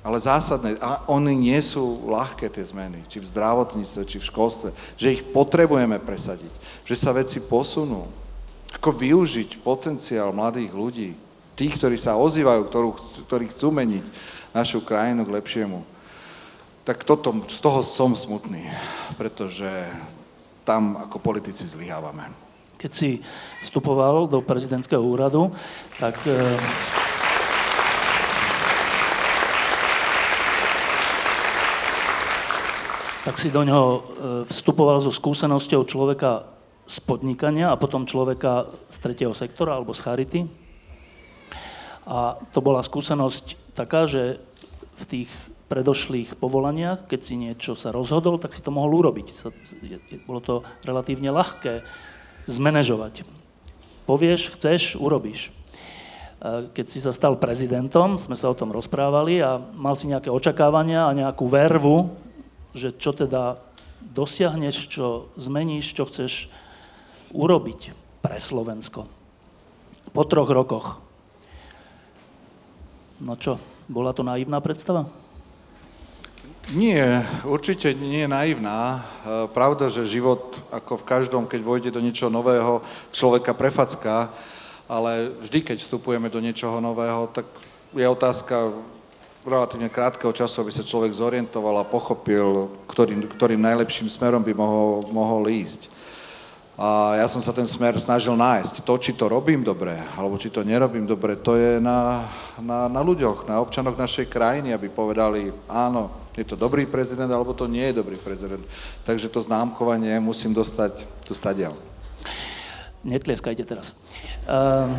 ale 0.03 0.18
zásadné, 0.18 0.75
a 0.83 1.07
oni 1.07 1.38
nie 1.38 1.61
sú 1.62 2.03
ľahké 2.11 2.51
tie 2.51 2.66
zmeny, 2.66 3.07
či 3.07 3.22
v 3.22 3.31
zdravotníctve, 3.31 4.03
či 4.03 4.18
v 4.18 4.27
školstve, 4.27 4.68
že 4.99 5.14
ich 5.14 5.22
potrebujeme 5.22 6.03
presadiť, 6.03 6.51
že 6.83 6.99
sa 6.99 7.14
veci 7.14 7.38
posunú, 7.38 8.11
ako 8.75 8.90
využiť 8.90 9.62
potenciál 9.62 10.35
mladých 10.35 10.75
ľudí, 10.75 11.11
tých, 11.55 11.79
ktorí 11.79 11.94
sa 11.94 12.18
ozývajú, 12.18 12.66
ktorú, 12.66 12.90
ktorí 13.31 13.55
chcú 13.55 13.70
meniť 13.70 14.05
našu 14.51 14.83
krajinu 14.83 15.22
k 15.22 15.35
lepšiemu. 15.38 15.87
Tak 16.83 17.07
toto, 17.07 17.46
z 17.46 17.59
toho 17.62 17.87
som 17.87 18.18
smutný, 18.18 18.66
pretože 19.14 19.70
tam 20.66 20.99
ako 21.07 21.22
politici 21.22 21.62
zlyhávame. 21.62 22.35
Keď 22.83 22.90
si 22.90 23.22
vstupoval 23.62 24.27
do 24.27 24.42
prezidentského 24.42 24.99
úradu, 24.99 25.55
tak... 26.03 26.18
E, 26.27 26.35
tak 33.27 33.43
si 33.43 33.51
do 33.51 33.67
ňoho 33.67 33.91
e, 33.91 34.01
vstupoval 34.47 35.03
so 35.03 35.11
skúsenosťou 35.11 35.83
človeka 35.83 36.47
z 36.87 37.03
podnikania 37.03 37.75
a 37.75 37.81
potom 37.81 38.07
človeka 38.07 38.71
z 38.87 38.97
tretieho 39.03 39.35
sektora 39.35 39.75
alebo 39.75 39.91
z 39.91 40.01
charity. 40.07 40.41
A 42.07 42.39
to 42.55 42.62
bola 42.62 42.87
skúsenosť 42.87 43.75
taká, 43.75 44.07
že 44.07 44.39
v 44.95 45.05
tých 45.11 45.31
predošlých 45.67 46.39
povolaniach, 46.39 47.11
keď 47.11 47.21
si 47.27 47.35
niečo 47.35 47.75
sa 47.75 47.91
rozhodol, 47.91 48.39
tak 48.39 48.55
si 48.55 48.62
to 48.62 48.71
mohol 48.71 49.03
urobiť. 49.03 49.27
Bolo 50.23 50.39
to 50.39 50.55
relatívne 50.87 51.35
ľahké 51.35 51.83
zmanéžovať. 52.47 53.27
Povieš, 54.07 54.55
chceš, 54.55 54.95
urobíš. 54.95 55.51
Keď 56.47 56.87
si 56.87 57.03
sa 57.03 57.11
stal 57.11 57.43
prezidentom, 57.43 58.23
sme 58.23 58.39
sa 58.39 58.47
o 58.47 58.55
tom 58.55 58.71
rozprávali 58.71 59.43
a 59.43 59.59
mal 59.59 59.99
si 59.99 60.07
nejaké 60.07 60.31
očakávania 60.31 61.11
a 61.11 61.17
nejakú 61.19 61.51
vervu, 61.51 62.26
že 62.77 62.93
čo 62.93 63.17
teda 63.17 63.57
dosiahneš, 64.12 64.93
čo 64.93 65.33
zmeníš, 65.41 65.97
čo 65.97 66.05
chceš 66.05 66.53
urobiť 67.33 67.97
pre 68.21 68.37
Slovensko 68.37 69.09
po 70.17 70.23
troch 70.25 70.49
rokoch. 70.49 71.03
No 73.21 73.37
čo, 73.37 73.61
bola 73.89 74.12
to 74.12 74.25
naivná 74.25 74.61
predstava? 74.65 75.09
Nie, 76.75 77.23
určite 77.47 77.95
nie 77.95 78.27
je 78.27 78.31
naivná. 78.33 78.99
E, 78.99 79.01
pravda, 79.53 79.87
že 79.87 80.09
život, 80.09 80.59
ako 80.75 80.99
v 80.99 81.07
každom, 81.07 81.45
keď 81.47 81.61
vojde 81.62 81.91
do 81.95 82.03
niečoho 82.03 82.33
nového, 82.33 82.83
človeka 83.15 83.55
prefacká, 83.55 84.33
ale 84.91 85.31
vždy, 85.47 85.62
keď 85.62 85.79
vstupujeme 85.79 86.27
do 86.27 86.43
niečoho 86.43 86.83
nového, 86.83 87.31
tak 87.31 87.47
je 87.95 88.07
otázka 88.09 88.75
relatívne 89.47 89.87
krátkeho 89.87 90.35
času, 90.35 90.63
aby 90.63 90.73
sa 90.75 90.83
človek 90.83 91.15
zorientoval 91.15 91.81
a 91.81 91.89
pochopil, 91.89 92.71
ktorým, 92.91 93.31
ktorým 93.31 93.63
najlepším 93.63 94.11
smerom 94.11 94.43
by 94.43 94.53
mohol, 94.53 95.07
mohol 95.15 95.47
ísť. 95.47 95.95
A 96.77 97.17
ja 97.17 97.25
som 97.25 97.41
sa 97.41 97.57
ten 97.57 97.65
smer 97.65 97.97
snažil 97.97 98.37
nájsť. 98.37 98.85
To, 98.85 99.01
či 99.01 99.17
to 99.17 99.33
robím 99.33 99.65
dobre, 99.65 99.97
alebo 100.13 100.37
či 100.37 100.53
to 100.53 100.61
nerobím 100.61 101.09
dobre, 101.09 101.33
to 101.41 101.57
je 101.57 101.81
na, 101.81 102.29
na, 102.61 102.85
na 102.93 103.01
ľuďoch, 103.01 103.49
na 103.49 103.65
občanoch 103.65 103.97
našej 103.97 104.29
krajiny, 104.29 104.77
aby 104.77 104.93
povedali, 104.93 105.49
áno, 105.73 106.13
je 106.37 106.45
to 106.45 106.53
dobrý 106.53 106.85
prezident, 106.85 107.33
alebo 107.33 107.57
to 107.57 107.65
nie 107.65 107.89
je 107.89 107.97
dobrý 107.97 108.21
prezident. 108.21 108.61
Takže 109.09 109.33
to 109.33 109.41
známkovanie 109.41 110.21
musím 110.21 110.53
dostať 110.53 111.09
tu 111.25 111.33
stadiaľ. 111.33 111.73
netlieskajte 113.01 113.65
teraz. 113.65 113.97
Uh, 114.45 114.93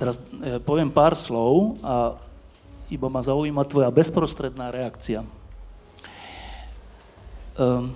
teraz 0.00 0.16
uh, 0.40 0.56
poviem 0.64 0.88
pár 0.88 1.12
slov 1.20 1.76
a 1.84 2.16
iba 2.92 3.08
ma 3.08 3.24
zaujíma 3.24 3.64
tvoja 3.64 3.88
bezprostredná 3.88 4.68
reakcia. 4.68 5.24
Uh, 7.56 7.88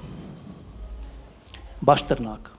Bašternák. 1.84 2.56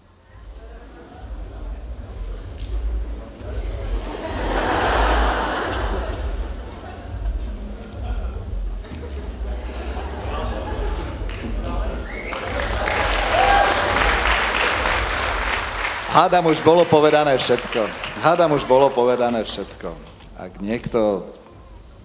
Hádam 16.18 16.50
už 16.50 16.58
bolo 16.66 16.82
povedané 16.82 17.38
všetko. 17.38 17.86
Hádam 18.26 18.58
už 18.58 18.66
bolo 18.66 18.90
povedané 18.90 19.46
všetko. 19.46 19.94
Ak 20.34 20.58
niekto 20.62 21.30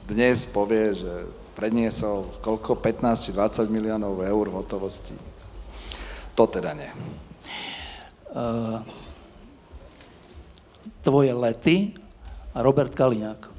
dnes 0.09 0.47
povie, 0.49 0.97
že 0.97 1.13
predniesol 1.55 2.29
koľko, 2.41 2.79
15 2.81 3.29
či 3.29 3.31
20 3.35 3.69
miliónov 3.69 4.23
eur 4.23 4.47
v 4.49 4.59
hotovosti, 4.59 5.15
to 6.33 6.45
teda 6.49 6.73
nie. 6.75 6.91
Uh, 8.33 8.81
tvoje 11.05 11.33
lety 11.37 11.93
a 12.57 12.65
Robert 12.65 12.95
Kaliňák. 12.97 13.53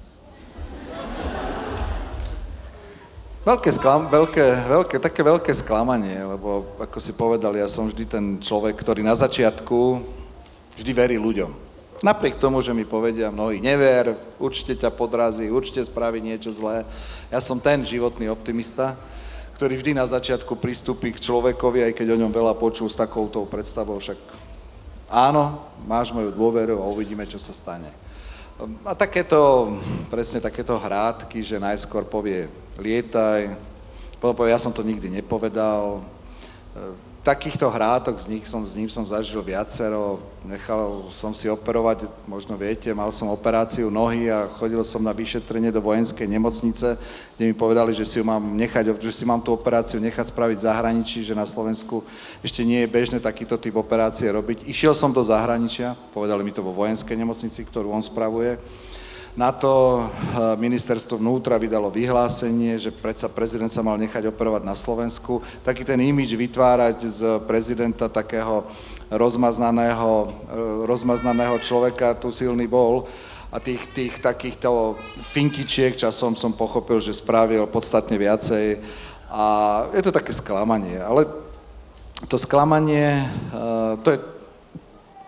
Veľké, 3.44 3.70
sklam, 3.76 4.08
veľké, 4.08 4.46
veľké, 4.72 4.96
také 5.04 5.20
veľké 5.20 5.52
sklamanie, 5.52 6.16
lebo 6.16 6.80
ako 6.80 6.98
si 7.04 7.12
povedal, 7.12 7.52
ja 7.60 7.68
som 7.68 7.92
vždy 7.92 8.04
ten 8.08 8.26
človek, 8.40 8.80
ktorý 8.80 9.04
na 9.04 9.20
začiatku 9.20 10.00
Vždy 10.74 10.92
verí 10.94 11.18
ľuďom. 11.22 11.73
Napriek 12.04 12.36
tomu, 12.36 12.60
že 12.60 12.76
mi 12.76 12.84
povedia 12.84 13.32
mnohí, 13.32 13.64
never, 13.64 14.12
určite 14.36 14.76
ťa 14.76 14.92
podrazí, 14.92 15.48
určite 15.48 15.88
spraví 15.88 16.20
niečo 16.20 16.52
zlé. 16.52 16.84
Ja 17.32 17.40
som 17.40 17.64
ten 17.64 17.80
životný 17.80 18.28
optimista, 18.28 19.00
ktorý 19.56 19.80
vždy 19.80 19.96
na 19.96 20.04
začiatku 20.04 20.60
pristúpi 20.60 21.16
k 21.16 21.24
človekovi, 21.24 21.88
aj 21.88 21.94
keď 21.96 22.12
o 22.12 22.20
ňom 22.20 22.36
veľa 22.36 22.60
počul 22.60 22.92
s 22.92 23.00
takouto 23.00 23.48
predstavou, 23.48 24.04
však 24.04 24.20
áno, 25.08 25.64
máš 25.88 26.12
moju 26.12 26.36
dôveru 26.36 26.76
a 26.76 26.92
uvidíme, 26.92 27.24
čo 27.24 27.40
sa 27.40 27.56
stane. 27.56 27.88
A 28.84 28.92
takéto, 28.92 29.72
presne 30.12 30.44
takéto 30.44 30.76
hrádky, 30.76 31.40
že 31.40 31.56
najskôr 31.56 32.04
povie 32.04 32.52
lietaj, 32.84 33.48
potom 34.20 34.36
povie, 34.36 34.52
ja 34.52 34.60
som 34.60 34.76
to 34.76 34.84
nikdy 34.84 35.08
nepovedal, 35.08 36.04
takýchto 37.24 37.72
hrátok 37.72 38.20
z 38.20 38.36
nich 38.36 38.44
som, 38.44 38.68
s 38.68 38.76
ním 38.76 38.92
som 38.92 39.08
zažil 39.08 39.40
viacero. 39.40 40.20
Nechal 40.44 41.08
som 41.08 41.32
si 41.32 41.48
operovať, 41.48 42.04
možno 42.28 42.60
viete, 42.60 42.92
mal 42.92 43.16
som 43.16 43.32
operáciu 43.32 43.88
nohy 43.88 44.28
a 44.28 44.52
chodil 44.60 44.84
som 44.84 45.00
na 45.00 45.16
vyšetrenie 45.16 45.72
do 45.72 45.80
vojenskej 45.80 46.28
nemocnice, 46.28 47.00
kde 47.40 47.44
mi 47.48 47.56
povedali, 47.56 47.96
že 47.96 48.04
si, 48.04 48.20
ju 48.20 48.28
mám 48.28 48.44
nechať, 48.44 49.00
že 49.00 49.16
si 49.16 49.24
mám 49.24 49.40
tú 49.40 49.56
operáciu 49.56 50.04
nechať 50.04 50.36
spraviť 50.36 50.58
v 50.60 50.68
zahraničí, 50.68 51.24
že 51.24 51.32
na 51.32 51.48
Slovensku 51.48 52.04
ešte 52.44 52.68
nie 52.68 52.84
je 52.84 52.92
bežné 52.92 53.24
takýto 53.24 53.56
typ 53.56 53.80
operácie 53.80 54.28
robiť. 54.28 54.68
Išiel 54.68 54.92
som 54.92 55.16
do 55.16 55.24
zahraničia, 55.24 55.96
povedali 56.12 56.44
mi 56.44 56.52
to 56.52 56.60
vo 56.60 56.76
vojenskej 56.76 57.16
nemocnici, 57.16 57.64
ktorú 57.64 57.96
on 57.96 58.04
spravuje. 58.04 58.60
Na 59.34 59.50
to 59.50 60.06
eh, 60.06 60.54
ministerstvo 60.62 61.18
vnútra 61.18 61.58
vydalo 61.58 61.90
vyhlásenie, 61.90 62.78
že 62.78 62.94
predsa 62.94 63.26
prezident 63.26 63.70
sa 63.70 63.82
mal 63.82 63.98
nechať 63.98 64.30
operovať 64.30 64.62
na 64.62 64.78
Slovensku. 64.78 65.42
Taký 65.66 65.82
ten 65.82 65.98
imič 65.98 66.38
vytvárať 66.38 66.98
z 67.10 67.20
prezidenta 67.50 68.06
takého 68.06 68.62
rozmaznaného, 69.10 70.30
eh, 70.30 70.86
rozmaznaného 70.86 71.58
človeka 71.66 72.14
tu 72.14 72.30
silný 72.30 72.70
bol 72.70 73.10
a 73.50 73.58
tých, 73.58 73.90
tých 73.90 74.14
takýchto 74.22 75.02
fintičiek 75.26 75.98
časom 75.98 76.38
som 76.38 76.54
pochopil, 76.54 77.02
že 77.02 77.18
spravil 77.18 77.66
podstatne 77.66 78.14
viacej 78.22 78.86
a 79.34 79.44
je 79.98 80.02
to 80.06 80.14
také 80.14 80.30
sklamanie, 80.30 81.02
ale 81.02 81.26
to 82.30 82.38
sklamanie, 82.38 83.26
eh, 83.50 83.98
to 84.06 84.14
je 84.14 84.33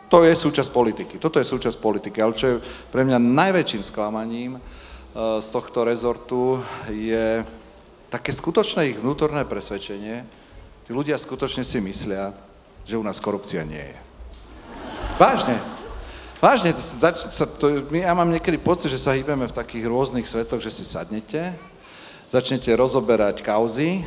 to 0.09 0.21
je 0.21 0.33
súčasť 0.37 0.69
politiky. 0.69 1.15
Toto 1.17 1.41
je 1.41 1.47
súčasť 1.47 1.77
politiky. 1.81 2.21
Ale 2.21 2.37
čo 2.37 2.45
je 2.47 2.55
pre 2.93 3.01
mňa 3.01 3.17
najväčším 3.17 3.83
sklamaním 3.83 4.57
eh, 4.57 4.61
z 5.41 5.47
tohto 5.49 5.83
rezortu 5.83 6.61
je 6.89 7.41
také 8.13 8.31
skutočné 8.31 8.93
ich 8.93 9.01
vnútorné 9.01 9.43
presvedčenie. 9.43 10.23
Tí 10.85 10.91
ľudia 10.93 11.17
skutočne 11.17 11.65
si 11.65 11.81
myslia, 11.81 12.31
že 12.85 12.95
u 12.95 13.03
nás 13.03 13.17
korupcia 13.17 13.65
nie 13.65 13.81
je. 13.81 13.97
Vážne. 15.17 15.57
Vážne, 16.37 16.75
zač- 16.77 17.31
sa 17.33 17.49
to, 17.49 17.89
ja 17.89 18.13
mám 18.13 18.29
niekedy 18.29 18.61
pocit, 18.61 18.93
že 18.93 19.01
sa 19.01 19.17
hýbeme 19.17 19.49
v 19.49 19.55
takých 19.55 19.89
rôznych 19.89 20.27
svetoch, 20.29 20.61
že 20.61 20.69
si 20.69 20.85
sadnete, 20.85 21.55
začnete 22.29 22.69
rozoberať 22.77 23.41
kauzy 23.41 24.05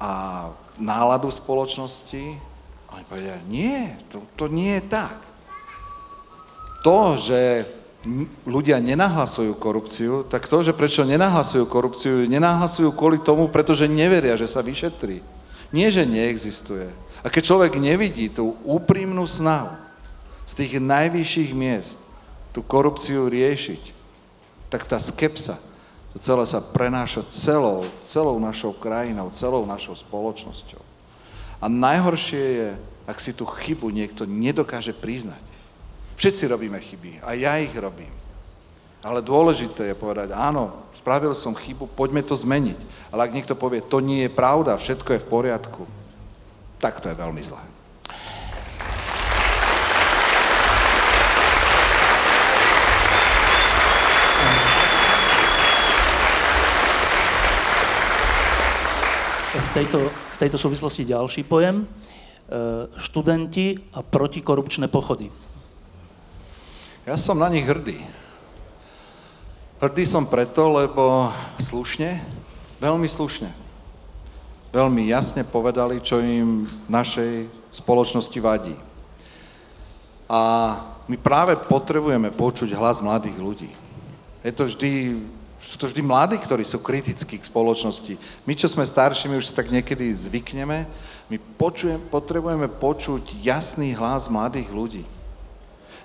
a 0.00 0.48
náladu 0.80 1.30
spoločnosti 1.30 2.55
oni 2.96 3.04
povedia, 3.04 3.36
nie, 3.46 3.92
to, 4.08 4.24
to 4.40 4.48
nie 4.48 4.80
je 4.80 4.84
tak. 4.88 5.20
To, 6.80 7.20
že 7.20 7.68
ľudia 8.46 8.78
nenahlasujú 8.78 9.58
korupciu, 9.58 10.24
tak 10.24 10.46
to, 10.46 10.62
že 10.62 10.72
prečo 10.72 11.02
nenahlasujú 11.02 11.66
korupciu, 11.66 12.24
nenahlasujú 12.24 12.94
kvôli 12.94 13.18
tomu, 13.20 13.50
pretože 13.50 13.90
neveria, 13.90 14.38
že 14.38 14.46
sa 14.48 14.62
vyšetrí. 14.62 15.20
Nie, 15.74 15.90
že 15.90 16.06
neexistuje. 16.06 16.86
A 17.20 17.26
keď 17.26 17.42
človek 17.50 17.82
nevidí 17.82 18.30
tú 18.30 18.54
úprimnú 18.62 19.26
snahu 19.26 19.74
z 20.46 20.52
tých 20.62 20.72
najvyšších 20.78 21.50
miest 21.58 21.98
tú 22.54 22.62
korupciu 22.62 23.26
riešiť, 23.26 23.90
tak 24.70 24.86
tá 24.86 25.02
skepsa, 25.02 25.58
to 26.14 26.22
celé 26.22 26.46
sa 26.46 26.62
prenáša 26.62 27.26
celou, 27.28 27.82
celou 28.06 28.38
našou 28.38 28.72
krajinou, 28.78 29.34
celou 29.34 29.66
našou 29.66 29.98
spoločnosťou. 29.98 30.85
A 31.60 31.66
najhoršie 31.72 32.44
je, 32.44 32.68
ak 33.06 33.18
si 33.22 33.32
tú 33.32 33.48
chybu 33.48 33.88
niekto 33.88 34.28
nedokáže 34.28 34.92
priznať. 34.92 35.40
Všetci 36.16 36.48
robíme 36.48 36.80
chyby, 36.80 37.20
a 37.24 37.36
ja 37.36 37.60
ich 37.60 37.72
robím. 37.76 38.12
Ale 39.04 39.22
dôležité 39.22 39.92
je 39.92 39.96
povedať, 39.96 40.34
áno, 40.34 40.72
spravil 40.90 41.30
som 41.36 41.54
chybu, 41.54 41.86
poďme 41.94 42.24
to 42.26 42.34
zmeniť. 42.34 43.12
Ale 43.14 43.28
ak 43.28 43.36
niekto 43.36 43.54
povie, 43.54 43.84
to 43.84 44.02
nie 44.02 44.26
je 44.26 44.32
pravda, 44.32 44.74
všetko 44.74 45.14
je 45.14 45.22
v 45.22 45.30
poriadku, 45.30 45.82
tak 46.82 46.98
to 46.98 47.12
je 47.12 47.14
veľmi 47.14 47.38
zlé. 47.44 47.62
V 59.56 59.84
tejto, 59.84 60.08
v 60.36 60.42
tejto 60.44 60.60
súvislosti 60.60 61.08
ďalší 61.08 61.48
pojem. 61.48 61.82
E, 61.82 61.86
študenti 63.00 63.74
a 63.96 64.04
protikorupčné 64.04 64.86
pochody. 64.92 65.32
Ja 67.08 67.16
som 67.16 67.40
na 67.40 67.48
nich 67.48 67.64
hrdý. 67.64 67.98
Hrdý 69.80 70.04
som 70.04 70.28
preto, 70.28 70.76
lebo 70.76 71.32
slušne, 71.58 72.20
veľmi 72.78 73.08
slušne, 73.08 73.48
veľmi 74.70 75.08
jasne 75.08 75.42
povedali, 75.42 76.04
čo 76.04 76.20
im 76.20 76.68
v 76.68 76.88
našej 76.92 77.32
spoločnosti 77.72 78.38
vadí. 78.38 78.76
A 80.30 80.42
my 81.08 81.16
práve 81.18 81.56
potrebujeme 81.56 82.28
počuť 82.30 82.76
hlas 82.76 83.02
mladých 83.02 83.36
ľudí. 83.40 83.70
Je 84.46 84.52
to 84.54 84.70
vždy, 84.70 84.90
sú 85.56 85.80
to 85.80 85.88
vždy 85.88 86.04
mladí, 86.04 86.36
ktorí 86.36 86.62
sú 86.62 86.78
kritickí 86.78 87.40
k 87.40 87.48
spoločnosti. 87.48 88.14
My, 88.44 88.52
čo 88.52 88.68
sme 88.68 88.84
starší, 88.84 89.32
už 89.32 89.50
sa 89.50 89.64
tak 89.64 89.72
niekedy 89.72 90.04
zvykneme, 90.12 90.84
my 91.26 91.36
počujem, 91.58 91.98
potrebujeme 92.12 92.70
počuť 92.70 93.42
jasný 93.42 93.96
hlas 93.96 94.30
mladých 94.30 94.70
ľudí. 94.70 95.04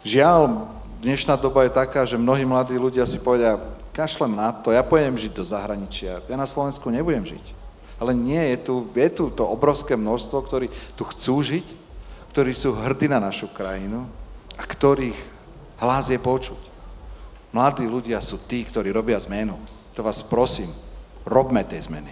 Žiaľ, 0.01 0.65
dnešná 1.03 1.37
doba 1.37 1.69
je 1.69 1.77
taká, 1.77 2.01
že 2.09 2.17
mnohí 2.17 2.41
mladí 2.41 2.73
ľudia 2.73 3.05
si 3.05 3.21
povedia, 3.21 3.61
kašlem 3.93 4.33
na 4.33 4.49
to, 4.49 4.73
ja 4.73 4.81
pojem 4.81 5.13
žiť 5.13 5.31
do 5.35 5.45
zahraničia, 5.45 6.25
ja 6.25 6.37
na 6.39 6.49
Slovensku 6.49 6.89
nebudem 6.89 7.27
žiť. 7.27 7.45
Ale 8.01 8.17
nie, 8.17 8.41
je 8.55 8.57
tu, 8.65 8.89
je 8.97 9.09
tu 9.13 9.29
to 9.29 9.45
obrovské 9.45 9.93
množstvo, 9.93 10.41
ktorí 10.41 10.67
tu 10.97 11.05
chcú 11.05 11.37
žiť, 11.37 11.67
ktorí 12.33 12.55
sú 12.55 12.73
hrdí 12.73 13.05
na 13.05 13.21
našu 13.21 13.45
krajinu 13.51 14.09
a 14.57 14.63
ktorých 14.65 15.19
hlas 15.77 16.09
je 16.09 16.17
počuť. 16.17 16.70
Mladí 17.51 17.83
ľudia 17.83 18.23
sú 18.23 18.47
tí, 18.47 18.63
ktorí 18.63 18.95
robia 18.95 19.19
zmenu. 19.19 19.59
To 19.99 20.01
vás 20.07 20.23
prosím, 20.23 20.71
robme 21.27 21.59
tie 21.67 21.83
zmeny. 21.83 22.07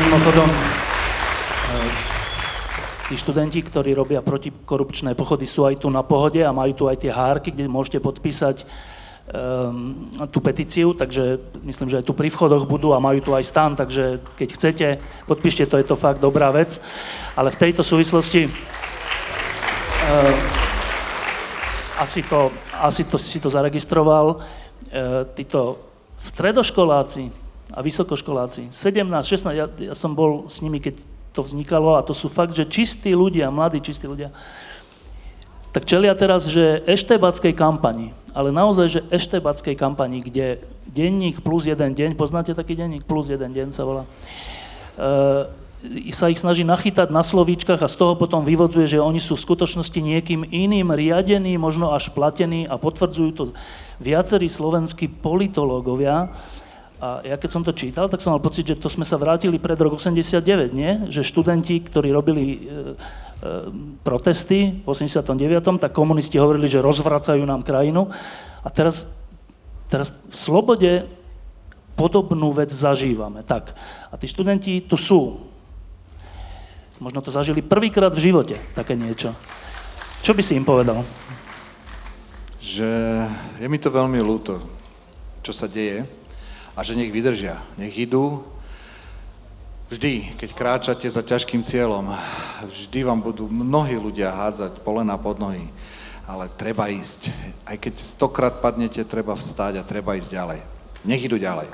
Mimochodom, 0.00 0.48
e, 0.48 0.56
tí 3.12 3.20
študenti, 3.20 3.60
ktorí 3.60 3.92
robia 3.92 4.24
protikorupčné 4.24 5.12
pochody, 5.12 5.44
sú 5.44 5.68
aj 5.68 5.84
tu 5.84 5.92
na 5.92 6.00
pohode 6.00 6.40
a 6.40 6.56
majú 6.56 6.72
tu 6.72 6.84
aj 6.88 6.96
tie 6.96 7.12
hárky, 7.12 7.52
kde 7.52 7.68
môžete 7.68 8.00
podpísať 8.00 8.64
tú 10.30 10.38
petíciu, 10.38 10.94
takže 10.94 11.42
myslím, 11.66 11.90
že 11.90 11.98
aj 11.98 12.06
tu 12.06 12.14
pri 12.14 12.30
vchodoch 12.30 12.62
budú 12.62 12.94
a 12.94 13.02
majú 13.02 13.18
tu 13.18 13.34
aj 13.34 13.42
stan, 13.42 13.74
takže 13.74 14.22
keď 14.38 14.48
chcete, 14.54 14.86
podpíšte 15.26 15.66
to, 15.66 15.82
je 15.82 15.86
to 15.90 15.98
fakt 15.98 16.22
dobrá 16.22 16.54
vec. 16.54 16.78
Ale 17.34 17.50
v 17.50 17.58
tejto 17.58 17.82
súvislosti 17.82 18.46
asi, 21.98 22.22
to, 22.22 22.52
asi 22.80 23.02
to, 23.04 23.16
si 23.18 23.38
to 23.40 23.50
zaregistroval, 23.50 24.40
títo 25.34 25.82
stredoškoláci 26.16 27.28
a 27.74 27.82
vysokoškoláci, 27.82 28.70
17, 28.70 29.02
16, 29.26 29.52
ja, 29.52 29.66
ja 29.66 29.94
som 29.98 30.14
bol 30.14 30.46
s 30.46 30.62
nimi, 30.62 30.78
keď 30.78 31.02
to 31.34 31.44
vznikalo 31.44 31.98
a 31.98 32.06
to 32.06 32.16
sú 32.16 32.32
fakt, 32.32 32.56
že 32.56 32.64
čistí 32.64 33.12
ľudia, 33.12 33.52
mladí 33.52 33.82
čistí 33.84 34.08
ľudia, 34.08 34.32
tak 35.76 35.84
čelia 35.84 36.16
teraz, 36.16 36.48
že 36.48 36.80
eštebackej 36.88 37.52
kampani, 37.52 38.16
ale 38.32 38.48
naozaj, 38.48 38.86
že 38.88 39.00
eštebackej 39.12 39.76
kampani, 39.76 40.24
kde 40.24 40.64
denník 40.88 41.44
plus 41.44 41.68
jeden 41.68 41.92
deň, 41.92 42.16
poznáte 42.16 42.56
taký 42.56 42.72
denník? 42.72 43.04
Plus 43.04 43.28
jeden 43.28 43.52
deň 43.52 43.76
sa 43.76 43.84
volá, 43.84 44.08
e, 44.08 44.08
sa 46.10 46.32
ich 46.32 46.40
snaží 46.40 46.64
nachytať 46.66 47.12
na 47.12 47.22
slovíčkach 47.22 47.78
a 47.84 47.92
z 47.92 47.96
toho 48.00 48.18
potom 48.18 48.42
vyvodzuje, 48.42 48.96
že 48.96 49.02
oni 49.02 49.20
sú 49.22 49.38
v 49.38 49.44
skutočnosti 49.44 50.00
niekým 50.00 50.42
iným 50.48 50.90
riadení, 50.90 51.54
možno 51.60 51.92
až 51.94 52.10
platení 52.10 52.66
a 52.66 52.80
potvrdzujú 52.80 53.30
to 53.36 53.44
viacerí 54.02 54.50
slovenskí 54.50 55.08
politológovia. 55.20 56.32
A 56.96 57.20
ja 57.22 57.36
keď 57.36 57.50
som 57.52 57.62
to 57.62 57.76
čítal, 57.76 58.08
tak 58.08 58.24
som 58.24 58.32
mal 58.32 58.40
pocit, 58.40 58.64
že 58.64 58.80
to 58.80 58.88
sme 58.88 59.04
sa 59.04 59.20
vrátili 59.20 59.60
pred 59.60 59.76
rok 59.76 60.00
89, 60.00 60.72
nie? 60.72 61.12
Že 61.12 61.28
študenti, 61.28 61.84
ktorí 61.84 62.08
robili 62.08 62.44
e, 62.56 62.58
Ehm, 63.36 64.00
protesty 64.00 64.80
v 64.80 64.86
89., 64.88 65.76
tak 65.76 65.92
komunisti 65.92 66.40
hovorili, 66.40 66.72
že 66.72 66.80
rozvracajú 66.80 67.44
nám 67.44 67.60
krajinu. 67.60 68.08
A 68.64 68.68
teraz, 68.72 69.20
teraz 69.92 70.08
v 70.08 70.32
slobode 70.32 71.04
podobnú 72.00 72.56
vec 72.56 72.72
zažívame. 72.72 73.44
Tak. 73.44 73.76
A 74.08 74.16
tí 74.16 74.24
študenti 74.24 74.80
tu 74.88 74.96
sú. 74.96 75.52
Možno 77.00 77.20
to 77.20 77.28
zažili 77.30 77.60
prvýkrát 77.60 78.12
v 78.12 78.32
živote, 78.32 78.56
také 78.72 78.96
niečo. 78.96 79.36
Čo 80.24 80.32
by 80.32 80.42
si 80.42 80.56
im 80.56 80.64
povedal? 80.64 81.04
Že 82.58 82.88
je 83.60 83.66
mi 83.68 83.78
to 83.78 83.92
veľmi 83.92 84.18
ľúto, 84.18 84.58
čo 85.44 85.52
sa 85.52 85.68
deje 85.70 86.08
a 86.74 86.80
že 86.80 86.96
nech 86.96 87.12
vydržia, 87.12 87.62
nech 87.76 87.94
idú 87.94 88.42
Vždy, 89.86 90.34
keď 90.34 90.50
kráčate 90.50 91.06
za 91.06 91.22
ťažkým 91.22 91.62
cieľom, 91.62 92.10
vždy 92.66 93.06
vám 93.06 93.22
budú 93.22 93.46
mnohí 93.46 93.94
ľudia 93.94 94.34
hádzať 94.34 94.82
polena 94.82 95.14
pod 95.14 95.38
nohy, 95.38 95.70
ale 96.26 96.50
treba 96.58 96.90
ísť. 96.90 97.30
Aj 97.62 97.78
keď 97.78 97.94
stokrát 98.02 98.58
padnete, 98.58 99.06
treba 99.06 99.38
vstať 99.38 99.78
a 99.78 99.86
treba 99.86 100.18
ísť 100.18 100.34
ďalej. 100.34 100.60
Nech 101.06 101.22
idú 101.22 101.38
ďalej. 101.38 101.70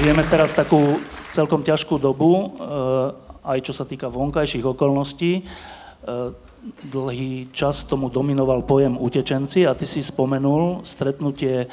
Žijeme 0.00 0.24
teraz 0.32 0.56
takú 0.56 0.96
celkom 1.28 1.60
ťažkú 1.60 2.00
dobu, 2.00 2.32
eh, 2.32 3.12
aj 3.44 3.58
čo 3.68 3.76
sa 3.76 3.84
týka 3.84 4.08
vonkajších 4.08 4.64
okolností. 4.64 5.44
Eh, 5.44 6.32
dlhý 6.88 7.52
čas 7.52 7.84
tomu 7.84 8.08
dominoval 8.08 8.64
pojem 8.64 8.96
utečenci 8.96 9.68
a 9.68 9.76
ty 9.76 9.84
si 9.84 10.00
spomenul 10.00 10.88
stretnutie 10.88 11.68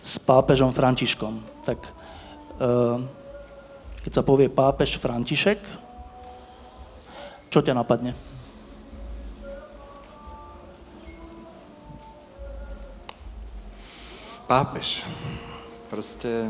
s 0.00 0.16
pápežom 0.16 0.72
Františkom. 0.72 1.44
Tak 1.68 1.76
eh, 1.84 3.04
keď 4.00 4.12
sa 4.16 4.24
povie 4.24 4.48
pápež 4.48 4.96
František, 4.96 5.60
čo 7.52 7.60
ťa 7.60 7.76
napadne? 7.76 8.16
Pápež. 14.48 15.04
Proste 15.92 16.48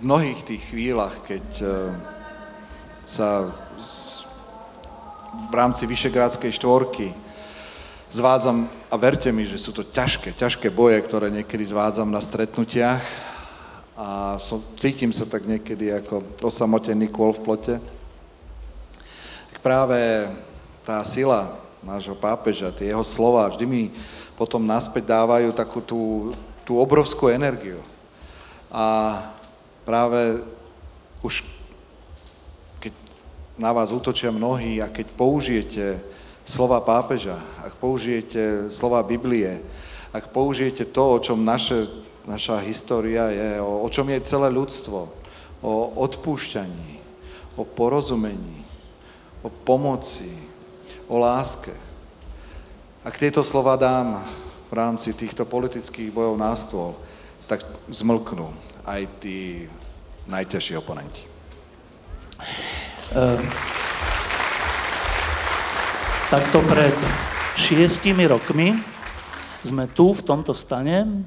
mnohých 0.00 0.40
tých 0.44 0.62
chvíľach, 0.72 1.20
keď 1.28 1.46
eh, 1.60 1.70
sa 3.04 3.52
v 5.30 5.52
rámci 5.54 5.86
Vyšegrádskej 5.86 6.50
štvorky 6.56 7.14
zvádzam, 8.10 8.66
a 8.90 8.94
verte 8.98 9.30
mi, 9.30 9.46
že 9.46 9.60
sú 9.60 9.70
to 9.70 9.86
ťažké, 9.86 10.34
ťažké 10.34 10.68
boje, 10.74 10.98
ktoré 11.06 11.30
niekedy 11.30 11.62
zvádzam 11.62 12.10
na 12.10 12.18
stretnutiach 12.18 13.02
a 13.94 14.40
som, 14.42 14.58
cítim 14.80 15.14
sa 15.14 15.28
tak 15.28 15.46
niekedy 15.46 15.94
ako 15.94 16.24
osamotený 16.42 17.06
kôl 17.12 17.30
v 17.36 17.44
plote, 17.44 17.74
tak 19.54 19.58
práve 19.62 20.26
tá 20.82 20.98
sila 21.06 21.54
nášho 21.84 22.16
pápeža, 22.18 22.74
tie 22.74 22.90
jeho 22.90 23.04
slova 23.06 23.46
vždy 23.48 23.64
mi 23.68 23.82
potom 24.34 24.64
naspäť 24.64 25.06
dávajú 25.12 25.52
takú 25.52 25.78
tú, 25.84 26.32
tú 26.64 26.80
obrovskú 26.80 27.28
energiu. 27.28 27.78
A 28.72 29.16
práve 29.90 30.38
už 31.18 31.42
keď 32.78 32.94
na 33.58 33.74
vás 33.74 33.90
útočia 33.90 34.30
mnohí 34.30 34.78
a 34.78 34.86
keď 34.86 35.18
použijete 35.18 35.98
slova 36.46 36.78
pápeža, 36.78 37.34
ak 37.58 37.74
použijete 37.82 38.70
slova 38.70 39.02
Biblie, 39.02 39.58
ak 40.14 40.30
použijete 40.30 40.86
to, 40.94 41.18
o 41.18 41.18
čom 41.18 41.42
naše, 41.42 41.90
naša 42.22 42.62
história 42.62 43.34
je, 43.34 43.50
o, 43.58 43.82
o 43.82 43.88
čom 43.90 44.06
je 44.14 44.22
celé 44.22 44.46
ľudstvo, 44.54 45.10
o 45.58 45.72
odpúšťaní, 45.98 47.02
o 47.58 47.66
porozumení, 47.66 48.62
o 49.42 49.50
pomoci, 49.50 50.30
o 51.10 51.18
láske. 51.18 51.74
Ak 53.02 53.18
tieto 53.18 53.42
slova 53.42 53.74
dám 53.74 54.22
v 54.70 54.72
rámci 54.72 55.10
týchto 55.18 55.42
politických 55.42 56.14
bojov 56.14 56.38
na 56.38 56.54
stôl, 56.54 56.94
tak 57.50 57.66
zmlknú 57.90 58.70
aj 58.86 59.02
tí 59.20 59.66
najťažší 60.30 60.78
oponenti? 60.78 61.22
Uh, 63.10 63.36
takto 66.30 66.62
pred 66.70 66.94
šiestimi 67.58 68.30
rokmi 68.30 68.78
sme 69.66 69.90
tu 69.90 70.14
v 70.14 70.22
tomto 70.22 70.54
stane 70.54 71.26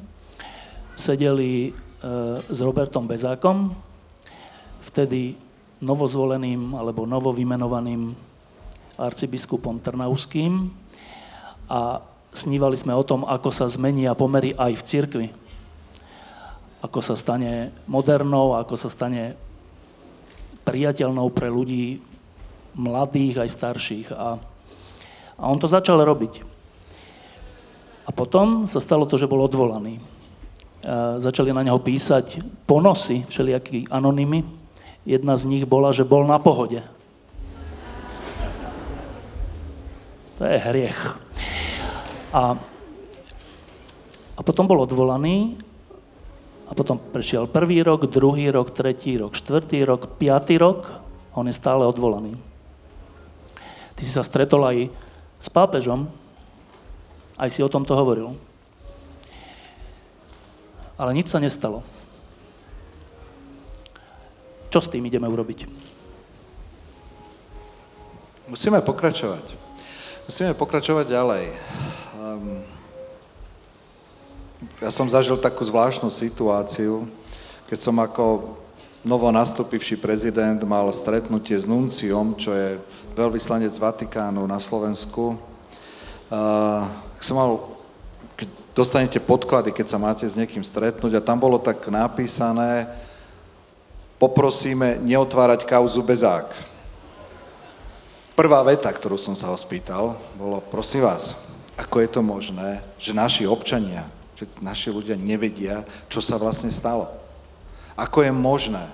sedeli 0.96 1.70
uh, 1.70 2.40
s 2.48 2.58
Robertom 2.64 3.04
Bezákom, 3.04 3.76
vtedy 4.88 5.36
novozvoleným 5.84 6.72
alebo 6.80 7.04
novovymenovaným 7.04 8.16
arcibiskupom 8.96 9.84
Trnauským 9.84 10.72
a 11.68 12.00
snívali 12.32 12.80
sme 12.80 12.96
o 12.96 13.04
tom, 13.04 13.28
ako 13.28 13.52
sa 13.52 13.68
zmenia 13.68 14.16
pomery 14.16 14.56
aj 14.56 14.72
v 14.80 14.86
cirkvi 14.88 15.28
ako 16.84 17.00
sa 17.00 17.16
stane 17.16 17.72
modernou, 17.88 18.60
ako 18.60 18.76
sa 18.76 18.92
stane 18.92 19.40
priateľnou 20.68 21.32
pre 21.32 21.48
ľudí 21.48 22.04
mladých 22.76 23.48
aj 23.48 23.50
starších. 23.56 24.08
A, 24.12 24.36
a 25.40 25.44
on 25.48 25.56
to 25.64 25.72
začal 25.72 26.04
robiť. 26.04 26.44
A 28.04 28.12
potom 28.12 28.68
sa 28.68 28.84
stalo 28.84 29.08
to, 29.08 29.16
že 29.16 29.32
bol 29.32 29.48
odvolaný. 29.48 30.04
A 30.84 31.24
začali 31.24 31.56
na 31.56 31.64
neho 31.64 31.80
písať 31.80 32.44
ponosy, 32.68 33.24
všelijakí 33.32 33.88
anonymy. 33.88 34.44
Jedna 35.08 35.40
z 35.40 35.48
nich 35.48 35.64
bola, 35.64 35.96
že 35.96 36.04
bol 36.04 36.28
na 36.28 36.36
pohode. 36.36 36.84
To 40.36 40.44
je 40.44 40.60
hriech. 40.60 41.00
A, 42.36 42.60
a 44.36 44.42
potom 44.44 44.68
bol 44.68 44.84
odvolaný 44.84 45.56
a 46.74 46.80
potom 46.82 46.98
prešiel 46.98 47.46
prvý 47.46 47.86
rok, 47.86 48.10
druhý 48.10 48.50
rok, 48.50 48.74
tretí 48.74 49.14
rok, 49.14 49.38
štvrtý 49.38 49.86
rok, 49.86 50.18
piatý 50.18 50.58
rok, 50.58 50.90
on 51.38 51.46
je 51.46 51.54
stále 51.54 51.86
odvolaný. 51.86 52.34
Ty 53.94 54.02
si 54.02 54.10
sa 54.10 54.26
stretol 54.26 54.66
aj 54.66 54.90
s 55.38 55.48
pápežom, 55.54 56.10
aj 57.38 57.50
si 57.54 57.62
o 57.62 57.70
tomto 57.70 57.94
hovoril. 57.94 58.34
Ale 60.98 61.14
nič 61.14 61.30
sa 61.30 61.38
nestalo. 61.38 61.86
Čo 64.74 64.82
s 64.82 64.90
tým 64.90 65.06
ideme 65.06 65.30
urobiť? 65.30 65.70
Musíme 68.50 68.82
pokračovať. 68.82 69.46
Musíme 70.26 70.58
pokračovať 70.58 71.06
ďalej. 71.06 71.46
Um, 72.18 72.66
ja 74.80 74.92
som 74.92 75.10
zažil 75.10 75.36
takú 75.40 75.64
zvláštnu 75.64 76.12
situáciu, 76.12 77.08
keď 77.68 77.80
som 77.80 77.96
ako 78.00 78.56
novo 79.04 79.28
nastúpivší 79.30 80.00
prezident 80.00 80.60
mal 80.64 80.88
stretnutie 80.96 81.60
s 81.60 81.68
Nunciom, 81.68 82.40
čo 82.40 82.56
je 82.56 82.80
veľvyslanec 83.14 83.76
Vatikánu 83.76 84.48
na 84.48 84.58
Slovensku. 84.58 85.36
Uh, 86.32 86.88
som 87.20 87.36
mal 87.36 87.52
keď 88.34 88.48
dostanete 88.74 89.20
podklady, 89.22 89.72
keď 89.72 89.88
sa 89.88 90.02
máte 90.02 90.26
s 90.26 90.40
niekým 90.40 90.64
stretnúť 90.66 91.20
a 91.20 91.26
tam 91.26 91.38
bolo 91.38 91.62
tak 91.62 91.84
napísané, 91.92 92.90
poprosíme 94.18 95.04
neotvárať 95.04 95.68
kauzu 95.68 96.02
bezák. 96.02 96.50
Prvá 98.34 98.66
veta, 98.66 98.90
ktorú 98.90 99.20
som 99.20 99.38
sa 99.38 99.54
ho 99.54 99.58
spýtal, 99.60 100.18
bolo, 100.34 100.58
prosím 100.74 101.06
vás, 101.06 101.38
ako 101.78 102.02
je 102.02 102.10
to 102.10 102.22
možné, 102.26 102.82
že 102.98 103.14
naši 103.14 103.46
občania, 103.46 104.10
že 104.34 104.50
naši 104.60 104.90
ľudia 104.90 105.18
nevedia, 105.18 105.86
čo 106.10 106.20
sa 106.20 106.42
vlastne 106.42 106.74
stalo. 106.74 107.10
Ako 107.94 108.26
je 108.26 108.34
možné, 108.34 108.86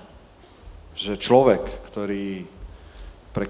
že 0.92 1.16
človek, 1.16 1.64
ktorý, 1.88 2.44
pre, 3.32 3.48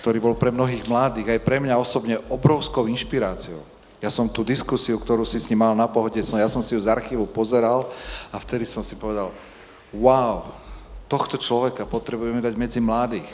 ktorý 0.00 0.18
bol 0.18 0.34
pre 0.34 0.48
mnohých 0.48 0.88
mladých, 0.88 1.36
aj 1.36 1.40
pre 1.44 1.60
mňa 1.60 1.76
osobne 1.76 2.16
obrovskou 2.32 2.88
inšpiráciou, 2.88 3.60
ja 4.00 4.08
som 4.08 4.24
tú 4.24 4.40
diskusiu, 4.40 4.96
ktorú 4.96 5.28
si 5.28 5.36
s 5.36 5.44
ním 5.52 5.60
mal 5.60 5.76
na 5.76 5.84
pohode, 5.84 6.16
som, 6.24 6.40
ja 6.40 6.48
som 6.48 6.64
si 6.64 6.72
ju 6.72 6.80
z 6.80 6.88
archívu 6.88 7.28
pozeral 7.28 7.84
a 8.32 8.40
vtedy 8.40 8.64
som 8.64 8.80
si 8.80 8.96
povedal, 8.96 9.28
wow, 9.92 10.48
tohto 11.04 11.36
človeka 11.36 11.84
potrebujeme 11.84 12.40
dať 12.40 12.54
medzi 12.56 12.80
mladých. 12.80 13.28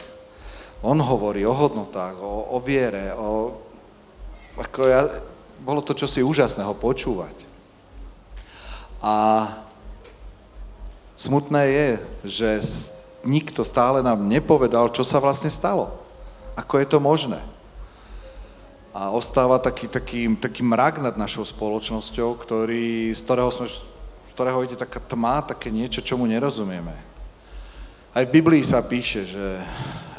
On 0.83 0.99
hovorí 0.99 1.47
o 1.47 1.55
hodnotách, 1.55 2.19
o, 2.19 2.51
o 2.51 2.59
viere, 2.59 3.15
o... 3.15 3.63
Ako 4.59 4.91
ja, 4.91 5.07
bolo 5.63 5.79
to 5.87 5.95
čosi 5.95 6.19
úžasného 6.27 6.75
počúvať. 6.75 7.46
A 9.03 9.49
smutné 11.17 11.63
je, 11.69 11.89
že 12.25 12.49
nikto 13.25 13.65
stále 13.65 14.01
nám 14.03 14.25
nepovedal, 14.29 14.93
čo 14.93 15.05
sa 15.05 15.21
vlastne 15.21 15.51
stalo. 15.53 15.93
Ako 16.57 16.81
je 16.81 16.87
to 16.89 16.99
možné 17.01 17.39
a 18.97 19.13
ostáva 19.13 19.61
taký, 19.61 19.93
taký, 19.93 20.25
taký 20.41 20.65
mrak 20.65 21.05
nad 21.05 21.21
našou 21.21 21.45
spoločnosťou, 21.45 22.33
ktorý, 22.41 23.13
z, 23.13 23.21
ktorého 23.21 23.53
sme, 23.53 23.69
z 23.69 24.33
ktorého 24.33 24.65
ide 24.65 24.73
taká 24.73 24.97
tma, 25.05 25.45
také 25.45 25.69
niečo, 25.69 26.01
čomu 26.01 26.25
nerozumieme. 26.25 26.97
Aj 28.17 28.25
v 28.25 28.35
Biblii 28.41 28.65
sa 28.65 28.81
píše, 28.81 29.29
že, 29.29 29.61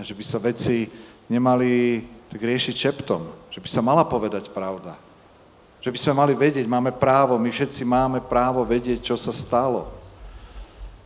že 0.06 0.14
by 0.14 0.22
sa 0.22 0.38
veci 0.38 0.94
nemali 1.26 2.06
tak 2.30 2.38
riešiť 2.38 2.76
šeptom, 2.78 3.50
že 3.50 3.58
by 3.58 3.66
sa 3.66 3.82
mala 3.82 4.06
povedať 4.06 4.54
pravda. 4.54 4.94
Že 5.88 5.96
by 5.96 6.04
sme 6.04 6.20
mali 6.20 6.34
vedieť, 6.36 6.68
máme 6.68 6.92
právo, 6.92 7.40
my 7.40 7.48
všetci 7.48 7.88
máme 7.88 8.20
právo 8.20 8.60
vedieť, 8.68 9.08
čo 9.08 9.16
sa 9.16 9.32
stalo. 9.32 9.88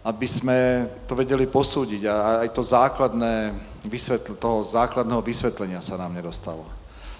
Aby 0.02 0.26
sme 0.26 0.90
to 1.06 1.14
vedeli 1.14 1.46
posúdiť 1.46 2.10
a 2.10 2.42
aj 2.42 2.50
to 2.50 2.66
základné 2.66 3.54
vysvetl- 3.86 4.34
toho 4.42 4.66
základného 4.66 5.22
vysvetlenia 5.22 5.86
sa 5.86 6.02
nám 6.02 6.18
nedostalo. 6.18 6.66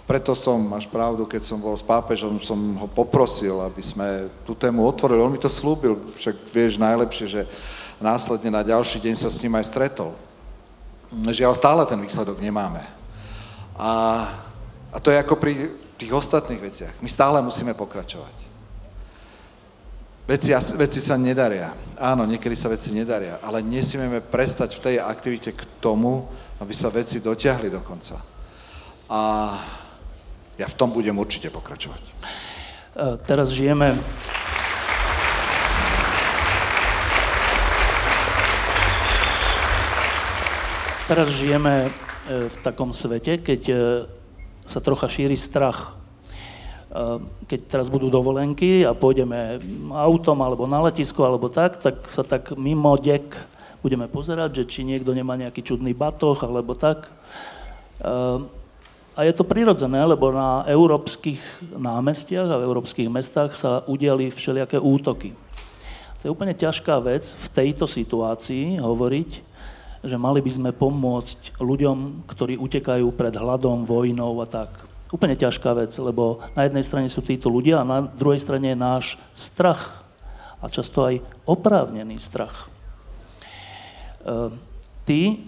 Preto 0.10 0.34
som, 0.34 0.58
máš 0.58 0.90
pravdu, 0.90 1.30
keď 1.30 1.46
som 1.46 1.62
bol 1.62 1.78
s 1.78 1.86
pápežom, 1.86 2.42
som 2.42 2.58
ho 2.58 2.90
poprosil, 2.90 3.62
aby 3.62 3.86
sme 3.86 4.26
tú 4.42 4.58
tému 4.58 4.82
otvorili. 4.82 5.22
On 5.22 5.30
mi 5.30 5.38
to 5.38 5.46
slúbil, 5.46 6.02
však 6.18 6.42
vieš 6.50 6.82
najlepšie, 6.82 7.26
že 7.30 7.42
následne 8.02 8.50
na 8.58 8.66
ďalší 8.66 8.98
deň 8.98 9.14
sa 9.22 9.30
s 9.30 9.38
ním 9.38 9.54
aj 9.54 9.70
stretol. 9.70 10.18
Žiaľ, 11.14 11.54
stále 11.54 11.86
ten 11.86 12.02
výsledok 12.02 12.42
nemáme. 12.42 12.82
A, 13.78 14.26
a 14.90 14.98
to 14.98 15.14
je 15.14 15.22
ako 15.22 15.38
pri 15.38 15.78
tých 16.02 16.14
ostatných 16.18 16.58
veciach. 16.58 16.94
My 17.06 17.10
stále 17.10 17.38
musíme 17.46 17.78
pokračovať. 17.78 18.50
Veci, 20.26 20.50
veci 20.74 21.00
sa 21.04 21.20
nedaria. 21.20 21.70
Áno, 22.02 22.26
niekedy 22.26 22.58
sa 22.58 22.72
veci 22.74 22.90
nedaria, 22.90 23.38
ale 23.46 23.62
nesmieme 23.62 24.22
prestať 24.22 24.80
v 24.80 24.84
tej 24.90 24.96
aktivite 24.98 25.54
k 25.54 25.62
tomu, 25.78 26.26
aby 26.58 26.74
sa 26.74 26.90
veci 26.90 27.22
dotiahli 27.22 27.70
do 27.70 27.82
konca. 27.86 28.18
A 29.12 29.22
ja 30.58 30.66
v 30.66 30.78
tom 30.78 30.90
budem 30.90 31.14
určite 31.18 31.54
pokračovať. 31.54 32.02
E, 32.02 32.14
teraz 33.26 33.54
žijeme 33.54 33.98
Teraz 41.12 41.28
žijeme 41.28 41.92
e, 41.92 42.48
v 42.48 42.56
takom 42.64 42.96
svete, 42.96 43.44
keď 43.44 43.62
e, 43.68 43.76
sa 44.66 44.80
trocha 44.84 45.08
šíri 45.10 45.38
strach. 45.38 45.96
Keď 47.48 47.60
teraz 47.72 47.88
budú 47.88 48.12
dovolenky 48.12 48.84
a 48.84 48.92
pôjdeme 48.92 49.64
autom 49.96 50.44
alebo 50.44 50.68
na 50.68 50.84
letisko 50.84 51.24
alebo 51.24 51.48
tak, 51.48 51.80
tak 51.80 52.04
sa 52.12 52.22
tak 52.22 52.52
mimo 52.60 53.00
dek 53.00 53.32
budeme 53.82 54.06
pozerať, 54.06 54.62
že 54.62 54.70
či 54.70 54.82
niekto 54.86 55.16
nemá 55.16 55.34
nejaký 55.40 55.66
čudný 55.66 55.96
batoh 55.96 56.38
alebo 56.44 56.76
tak. 56.78 57.10
A 59.12 59.20
je 59.28 59.34
to 59.36 59.44
prirodzené, 59.44 60.04
lebo 60.06 60.32
na 60.32 60.64
európskych 60.70 61.42
námestiach 61.76 62.48
a 62.48 62.60
v 62.62 62.66
európskych 62.68 63.10
mestách 63.12 63.58
sa 63.58 63.84
udiali 63.88 64.32
všelijaké 64.32 64.80
útoky. 64.80 65.36
To 66.22 66.30
je 66.30 66.34
úplne 66.34 66.54
ťažká 66.54 67.02
vec 67.02 67.26
v 67.26 67.48
tejto 67.52 67.90
situácii 67.90 68.78
hovoriť, 68.78 69.51
že 70.02 70.18
mali 70.18 70.42
by 70.42 70.52
sme 70.52 70.72
pomôcť 70.74 71.62
ľuďom, 71.62 72.26
ktorí 72.26 72.58
utekajú 72.58 73.06
pred 73.14 73.34
hladom, 73.38 73.86
vojnou 73.86 74.34
a 74.42 74.48
tak. 74.50 74.70
Úplne 75.14 75.38
ťažká 75.38 75.78
vec, 75.78 75.94
lebo 76.02 76.42
na 76.58 76.66
jednej 76.66 76.82
strane 76.82 77.12
sú 77.12 77.22
títo 77.22 77.54
ľudia 77.54 77.84
a 77.84 77.88
na 77.88 78.00
druhej 78.02 78.42
strane 78.42 78.74
je 78.74 78.80
náš 78.80 79.06
strach 79.36 80.02
a 80.58 80.66
často 80.72 81.06
aj 81.06 81.22
oprávnený 81.46 82.18
strach. 82.18 82.66
E, 82.66 84.54
ty 85.06 85.46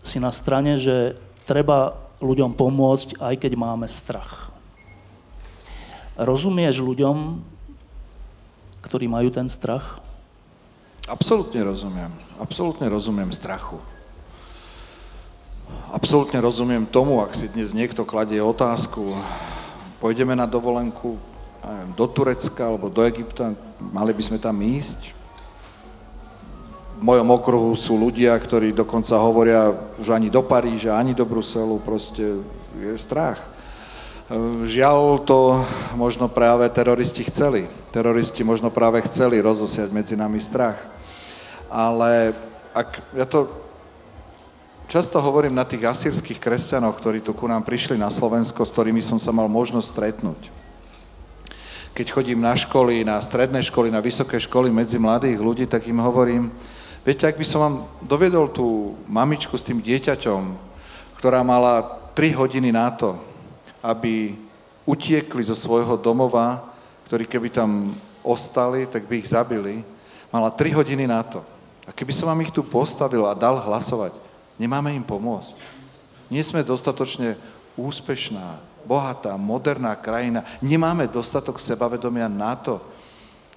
si 0.00 0.16
na 0.20 0.32
strane, 0.32 0.76
že 0.76 1.16
treba 1.48 1.96
ľuďom 2.20 2.52
pomôcť, 2.52 3.20
aj 3.20 3.34
keď 3.40 3.52
máme 3.56 3.88
strach. 3.88 4.52
Rozumieš 6.20 6.84
ľuďom, 6.84 7.40
ktorí 8.84 9.08
majú 9.08 9.32
ten 9.32 9.48
strach? 9.48 10.04
Absolutne 11.10 11.66
rozumiem. 11.66 12.14
Absolutne 12.38 12.86
rozumiem 12.86 13.34
strachu. 13.34 13.82
Absolutne 15.90 16.38
rozumiem 16.38 16.86
tomu, 16.86 17.18
ak 17.18 17.34
si 17.34 17.50
dnes 17.50 17.74
niekto 17.74 18.06
kladie 18.06 18.38
otázku, 18.38 19.18
pôjdeme 19.98 20.38
na 20.38 20.46
dovolenku 20.46 21.18
do 21.98 22.06
Turecka 22.06 22.62
alebo 22.62 22.86
do 22.86 23.02
Egypta, 23.02 23.50
mali 23.82 24.14
by 24.14 24.22
sme 24.22 24.38
tam 24.38 24.54
ísť? 24.62 25.18
v 27.00 27.08
mojom 27.08 27.32
okruhu 27.32 27.72
sú 27.72 27.96
ľudia, 27.96 28.36
ktorí 28.36 28.76
dokonca 28.76 29.16
hovoria 29.16 29.72
už 29.96 30.12
ani 30.12 30.28
do 30.28 30.44
Paríža, 30.44 31.00
ani 31.00 31.16
do 31.16 31.24
Bruselu, 31.24 31.80
proste 31.80 32.44
je 32.76 32.92
strach. 33.00 33.40
Žiaľ 34.68 35.24
to 35.24 35.64
možno 35.96 36.28
práve 36.28 36.68
teroristi 36.68 37.24
chceli. 37.24 37.64
Teroristi 37.88 38.44
možno 38.44 38.68
práve 38.68 39.00
chceli 39.08 39.40
rozosiať 39.40 39.88
medzi 39.96 40.12
nami 40.12 40.44
strach. 40.44 40.76
Ale 41.70 42.34
ak, 42.74 43.00
ja 43.14 43.24
to 43.24 43.46
často 44.90 45.22
hovorím 45.22 45.54
na 45.54 45.62
tých 45.62 45.86
asýrských 45.86 46.42
kresťanoch, 46.42 46.98
ktorí 46.98 47.22
tu 47.22 47.30
ku 47.30 47.46
nám 47.46 47.62
prišli 47.62 47.94
na 47.94 48.10
Slovensko, 48.10 48.66
s 48.66 48.74
ktorými 48.74 49.00
som 49.00 49.22
sa 49.22 49.30
mal 49.30 49.46
možnosť 49.46 49.86
stretnúť. 49.86 50.42
Keď 51.94 52.06
chodím 52.10 52.42
na 52.42 52.58
školy, 52.58 53.06
na 53.06 53.22
stredné 53.22 53.62
školy, 53.62 53.94
na 53.94 54.02
vysoké 54.02 54.42
školy 54.42 54.70
medzi 54.70 54.98
mladých 54.98 55.38
ľudí, 55.38 55.64
tak 55.70 55.86
im 55.86 56.02
hovorím, 56.02 56.50
Viete, 57.00 57.24
ak 57.24 57.40
by 57.40 57.46
som 57.48 57.60
vám 57.64 57.76
dovedol 58.04 58.52
tú 58.52 58.92
mamičku 59.08 59.56
s 59.56 59.64
tým 59.64 59.80
dieťaťom, 59.80 60.52
ktorá 61.16 61.40
mala 61.40 61.96
3 62.12 62.36
hodiny 62.36 62.68
na 62.76 62.92
to, 62.92 63.16
aby 63.80 64.36
utiekli 64.84 65.40
zo 65.40 65.56
svojho 65.56 65.96
domova, 65.96 66.60
ktorí 67.08 67.24
keby 67.24 67.48
tam 67.48 67.88
ostali, 68.20 68.84
tak 68.84 69.08
by 69.08 69.16
ich 69.16 69.32
zabili, 69.32 69.80
mala 70.28 70.52
3 70.52 70.76
hodiny 70.76 71.08
na 71.08 71.24
to. 71.24 71.40
A 71.90 71.94
keby 71.94 72.14
som 72.14 72.30
vám 72.30 72.46
ich 72.46 72.54
tu 72.54 72.62
postavil 72.62 73.26
a 73.26 73.34
dal 73.34 73.58
hlasovať, 73.58 74.14
nemáme 74.62 74.94
im 74.94 75.02
pomôcť. 75.02 75.58
Nie 76.30 76.46
sme 76.46 76.62
dostatočne 76.62 77.34
úspešná, 77.74 78.62
bohatá, 78.86 79.34
moderná 79.34 79.98
krajina. 79.98 80.46
Nemáme 80.62 81.10
dostatok 81.10 81.58
sebavedomia 81.58 82.30
na 82.30 82.54
to, 82.54 82.78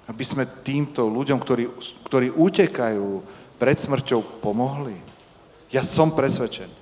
aby 0.09 0.25
sme 0.25 0.49
týmto 0.65 1.05
ľuďom, 1.05 1.37
ktorí, 1.37 1.69
ktorí 2.09 2.27
utekajú 2.33 3.21
pred 3.61 3.77
smrťou, 3.77 4.41
pomohli? 4.41 4.97
Ja 5.69 5.85
som 5.85 6.17
presvedčený, 6.17 6.73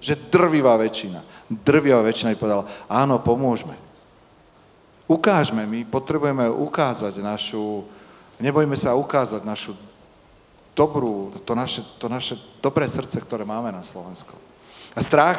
že 0.00 0.16
drvivá 0.32 0.80
väčšina, 0.80 1.20
drvivá 1.52 2.00
väčšina 2.00 2.32
by 2.32 2.38
povedala, 2.40 2.64
áno, 2.88 3.20
pomôžeme. 3.20 3.76
Ukážme, 5.04 5.68
my 5.68 5.84
potrebujeme 5.84 6.48
ukázať 6.48 7.20
našu, 7.20 7.84
nebojme 8.40 8.78
sa 8.80 8.96
ukázať 8.96 9.44
našu 9.44 9.76
dobrú, 10.74 11.32
to 11.44 11.54
naše, 11.54 11.82
to 11.98 12.08
naše 12.08 12.34
dobré 12.62 12.88
srdce, 12.88 13.20
ktoré 13.20 13.44
máme 13.44 13.72
na 13.72 13.82
Slovensku. 13.82 14.32
A 14.94 15.00
strach, 15.00 15.38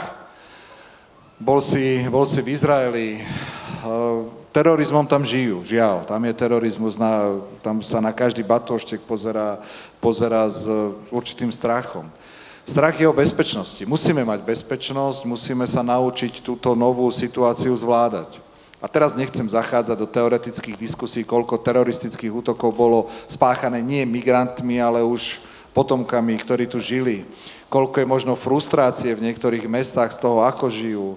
bol 1.41 1.57
si, 1.57 2.05
bol 2.07 2.23
si 2.23 2.39
v 2.39 2.53
Izraeli, 2.53 3.07
uh, 3.81 4.29
terorizmom 4.51 5.07
tam 5.07 5.23
žijú, 5.23 5.63
žiaľ. 5.63 6.05
Tam 6.05 6.21
je 6.21 6.33
terorizmus, 6.35 6.99
na, 6.99 7.41
tam 7.63 7.79
sa 7.81 8.03
na 8.03 8.11
každý 8.11 8.43
batoštek 8.43 9.01
pozera, 9.07 9.57
pozera 10.03 10.45
s 10.45 10.67
určitým 11.09 11.49
strachom. 11.49 12.05
Strach 12.61 12.93
je 12.93 13.09
o 13.09 13.15
bezpečnosti. 13.15 13.81
Musíme 13.89 14.21
mať 14.21 14.45
bezpečnosť, 14.45 15.25
musíme 15.25 15.65
sa 15.65 15.81
naučiť 15.81 16.45
túto 16.45 16.77
novú 16.77 17.09
situáciu 17.09 17.73
zvládať. 17.73 18.50
A 18.81 18.89
teraz 18.89 19.13
nechcem 19.13 19.45
zachádzať 19.45 19.93
do 19.93 20.09
teoretických 20.09 20.73
diskusí, 20.73 21.21
koľko 21.21 21.61
teroristických 21.61 22.33
útokov 22.33 22.73
bolo 22.73 22.99
spáchané 23.29 23.77
nie 23.77 24.01
migrantmi, 24.09 24.81
ale 24.81 25.05
už 25.05 25.45
potomkami, 25.69 26.33
ktorí 26.41 26.65
tu 26.65 26.81
žili. 26.81 27.21
Koľko 27.69 28.01
je 28.01 28.09
možno 28.09 28.33
frustrácie 28.33 29.13
v 29.13 29.29
niektorých 29.29 29.69
mestách 29.69 30.11
z 30.11 30.19
toho, 30.25 30.41
ako 30.43 30.65
žijú. 30.67 31.09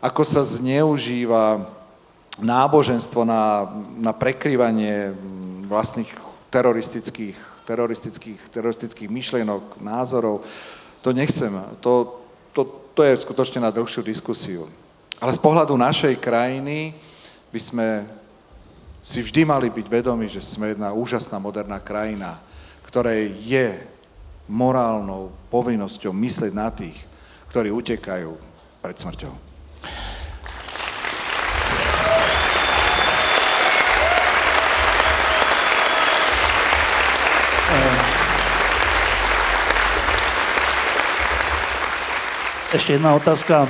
Ako 0.00 0.24
sa 0.24 0.40
zneužíva 0.40 1.60
náboženstvo 2.40 3.28
na, 3.28 3.68
na 4.00 4.16
prekrývanie 4.16 5.12
vlastných 5.68 6.08
teroristických, 6.48 7.36
teroristických, 7.68 8.40
teroristických 8.48 9.12
myšlienok, 9.12 9.76
názorov. 9.78 10.40
To 11.04 11.12
nechcem. 11.12 11.52
To, 11.84 12.16
to, 12.56 12.64
to 12.96 13.00
je 13.04 13.22
skutočne 13.22 13.60
na 13.60 13.70
dlhšiu 13.70 14.00
diskusiu. 14.00 14.66
Ale 15.20 15.36
z 15.36 15.40
pohľadu 15.44 15.76
našej 15.76 16.16
krajiny 16.16 16.96
by 17.50 17.60
sme 17.60 17.86
si 19.02 19.18
vždy 19.18 19.42
mali 19.42 19.68
byť 19.74 19.86
vedomi, 19.90 20.30
že 20.30 20.38
sme 20.38 20.70
jedna 20.70 20.94
úžasná 20.94 21.42
moderná 21.42 21.82
krajina, 21.82 22.38
ktorej 22.86 23.34
je 23.42 23.74
morálnou 24.46 25.34
povinnosťou 25.50 26.14
myslieť 26.14 26.52
na 26.54 26.70
tých, 26.70 26.94
ktorí 27.50 27.74
utekajú 27.74 28.30
pred 28.82 28.96
smrťou. 28.98 29.34
Ešte 42.70 42.94
jedna 42.94 43.18
otázka 43.18 43.66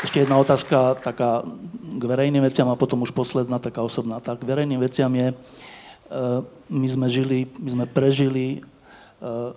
ešte 0.00 0.24
jedna 0.24 0.40
otázka 0.40 0.96
taká 0.96 1.44
k 2.00 2.02
verejným 2.02 2.40
veciam 2.40 2.68
a 2.72 2.80
potom 2.80 3.04
už 3.04 3.12
posledná 3.12 3.60
taká 3.60 3.84
osobná. 3.84 4.16
Tak 4.16 4.40
k 4.40 4.48
verejným 4.48 4.80
veciam 4.80 5.12
je, 5.12 5.28
e, 5.28 5.34
my 6.72 6.88
sme 6.88 7.06
žili, 7.12 7.44
my 7.60 7.68
sme 7.68 7.84
prežili 7.84 8.46
e, 8.56 8.58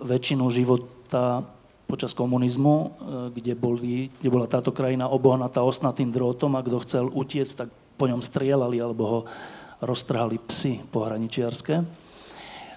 väčšinu 0.04 0.44
života 0.52 1.40
počas 1.88 2.12
komunizmu, 2.12 2.76
e, 2.76 2.86
kde, 3.32 3.56
boli, 3.56 4.12
kde 4.20 4.28
bola 4.28 4.44
táto 4.44 4.68
krajina 4.68 5.08
obohnatá 5.08 5.64
osnatým 5.64 6.12
drôtom 6.12 6.52
a 6.58 6.64
kto 6.64 6.76
chcel 6.84 7.04
utiec, 7.08 7.48
tak 7.48 7.72
po 7.96 8.04
ňom 8.04 8.20
strieľali 8.20 8.76
alebo 8.84 9.02
ho 9.08 9.20
roztrhali 9.80 10.36
psy 10.44 10.84
pohraničiarské. 10.92 12.04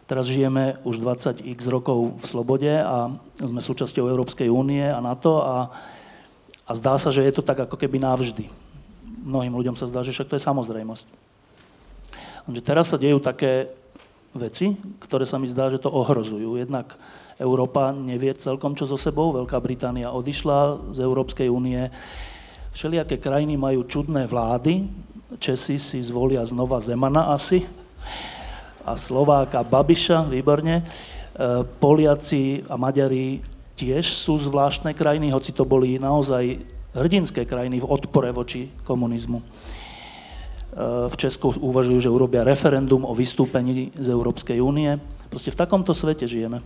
Teraz 0.08 0.32
žijeme 0.32 0.80
už 0.88 1.04
20x 1.04 1.68
rokov 1.68 2.16
v 2.16 2.24
slobode 2.24 2.72
a 2.72 3.12
sme 3.36 3.60
súčasťou 3.60 4.08
Európskej 4.08 4.48
únie 4.48 4.88
a 4.88 5.04
NATO 5.04 5.44
a 5.44 5.68
a 6.68 6.72
zdá 6.76 7.00
sa, 7.00 7.10
že 7.16 7.24
je 7.24 7.32
to 7.32 7.42
tak 7.42 7.64
ako 7.64 7.80
keby 7.80 8.04
navždy. 8.04 8.52
Mnohým 9.24 9.56
ľuďom 9.56 9.80
sa 9.80 9.88
zdá, 9.88 10.04
že 10.04 10.12
však 10.12 10.28
to 10.28 10.36
je 10.36 10.48
samozrejmosť. 10.48 11.08
Lenže 12.48 12.62
teraz 12.64 12.92
sa 12.92 13.00
dejú 13.00 13.24
také 13.24 13.72
veci, 14.36 14.76
ktoré 15.00 15.24
sa 15.24 15.40
mi 15.40 15.48
zdá, 15.48 15.72
že 15.72 15.80
to 15.80 15.92
ohrozujú. 15.92 16.60
Jednak 16.60 17.00
Európa 17.40 17.96
nevie 17.96 18.36
celkom 18.36 18.76
čo 18.76 18.84
so 18.84 19.00
sebou, 19.00 19.32
Veľká 19.32 19.60
Británia 19.64 20.12
odišla 20.12 20.92
z 20.92 21.00
Európskej 21.04 21.48
únie, 21.48 21.88
všelijaké 22.76 23.18
krajiny 23.18 23.56
majú 23.56 23.88
čudné 23.88 24.28
vlády, 24.28 24.86
Česi 25.44 25.76
si 25.76 26.00
zvolia 26.00 26.40
znova 26.48 26.80
Zemana 26.80 27.36
asi, 27.36 27.68
a 28.88 28.96
Slováka 28.96 29.68
Babiša, 29.68 30.32
výborne, 30.32 30.80
e, 30.80 30.84
Poliaci 31.68 32.64
a 32.72 32.80
Maďari 32.80 33.44
tiež 33.78 34.10
sú 34.10 34.42
zvláštne 34.42 34.98
krajiny, 34.98 35.30
hoci 35.30 35.54
to 35.54 35.62
boli 35.62 36.02
naozaj 36.02 36.58
hrdinské 36.98 37.46
krajiny 37.46 37.78
v 37.78 37.86
odpore 37.86 38.34
voči 38.34 38.74
komunizmu. 38.82 39.38
E, 39.38 39.46
v 41.08 41.16
Česku 41.16 41.54
uvažujú, 41.54 42.10
že 42.10 42.10
urobia 42.10 42.42
referendum 42.42 43.06
o 43.06 43.14
vystúpení 43.14 43.94
z 43.94 44.08
Európskej 44.10 44.58
únie. 44.58 44.98
Proste 45.30 45.54
v 45.54 45.60
takomto 45.62 45.94
svete 45.94 46.26
žijeme. 46.26 46.60
E, 46.60 46.66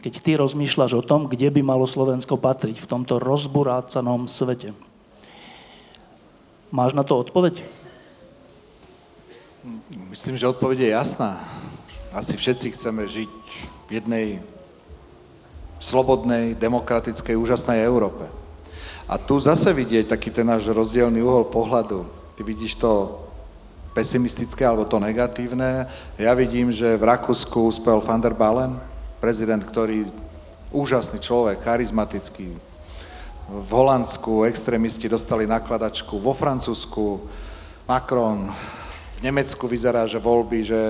keď 0.00 0.14
ty 0.24 0.32
rozmýšľaš 0.40 0.92
o 0.96 1.02
tom, 1.04 1.28
kde 1.28 1.52
by 1.52 1.60
malo 1.60 1.84
Slovensko 1.84 2.40
patriť 2.40 2.80
v 2.80 2.90
tomto 2.90 3.20
rozburácanom 3.20 4.24
svete, 4.24 4.72
máš 6.72 6.96
na 6.96 7.04
to 7.04 7.20
odpoveď? 7.20 7.60
Myslím, 10.08 10.40
že 10.40 10.48
odpoveď 10.48 10.78
je 10.88 10.90
jasná. 10.96 11.44
Asi 12.14 12.40
všetci 12.40 12.72
chceme 12.72 13.04
žiť 13.04 13.37
v 13.88 13.90
jednej 13.96 14.26
slobodnej, 15.80 16.52
demokratickej, 16.54 17.34
úžasnej 17.40 17.80
Európe. 17.82 18.28
A 19.08 19.16
tu 19.16 19.40
zase 19.40 19.72
vidieť 19.72 20.12
taký 20.12 20.28
ten 20.28 20.44
náš 20.44 20.68
rozdielný 20.68 21.24
uhol 21.24 21.48
pohľadu. 21.48 22.04
Ty 22.36 22.44
vidíš 22.44 22.76
to 22.76 23.24
pesimistické 23.96 24.68
alebo 24.68 24.84
to 24.84 25.00
negatívne. 25.00 25.88
Ja 26.20 26.36
vidím, 26.36 26.68
že 26.68 27.00
v 27.00 27.08
Rakúsku 27.08 27.64
uspel 27.64 28.04
van 28.04 28.20
der 28.20 28.36
Balen, 28.36 28.76
prezident, 29.18 29.64
ktorý 29.64 30.06
úžasný 30.68 31.18
človek, 31.24 31.64
charizmatický. 31.64 32.52
V 33.48 33.70
Holandsku 33.72 34.44
extrémisti 34.44 35.08
dostali 35.08 35.48
nakladačku, 35.48 36.20
vo 36.20 36.36
Francúzsku 36.36 37.24
Macron, 37.88 38.52
v 39.18 39.26
Nemecku 39.26 39.66
vyzerá, 39.66 40.06
že 40.06 40.22
voľby, 40.22 40.62
že, 40.62 40.82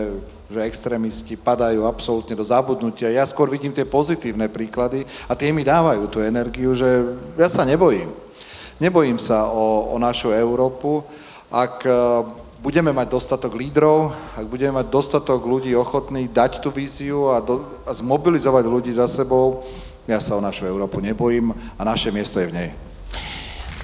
že 0.53 0.61
extrémisti 0.61 1.33
padajú 1.33 1.89
absolútne 1.89 2.37
do 2.37 2.45
zabudnutia. 2.45 3.09
Ja 3.09 3.25
skôr 3.25 3.49
vidím 3.49 3.73
tie 3.73 3.89
pozitívne 3.89 4.53
príklady 4.53 5.09
a 5.25 5.33
tie 5.33 5.49
mi 5.49 5.65
dávajú 5.65 6.05
tú 6.13 6.21
energiu, 6.21 6.77
že 6.77 7.17
ja 7.41 7.49
sa 7.49 7.65
nebojím. 7.65 8.13
Nebojím 8.77 9.17
sa 9.17 9.49
o, 9.49 9.89
o 9.91 9.97
našu 9.97 10.37
Európu. 10.37 11.01
Ak 11.49 11.81
e, 11.89 11.91
budeme 12.61 12.93
mať 12.93 13.09
dostatok 13.09 13.57
lídrov, 13.57 14.13
ak 14.37 14.45
budeme 14.45 14.77
mať 14.77 14.93
dostatok 14.93 15.41
ľudí 15.49 15.73
ochotných 15.73 16.29
dať 16.29 16.61
tú 16.61 16.69
víziu 16.69 17.33
a, 17.33 17.41
do, 17.41 17.65
a 17.89 17.97
zmobilizovať 17.97 18.65
ľudí 18.69 18.93
za 18.93 19.09
sebou, 19.09 19.65
ja 20.05 20.21
sa 20.21 20.37
o 20.37 20.45
našu 20.45 20.69
Európu 20.69 21.01
nebojím 21.01 21.57
a 21.81 21.83
naše 21.83 22.13
miesto 22.13 22.37
je 22.45 22.53
v 22.53 22.57
nej. 22.61 22.71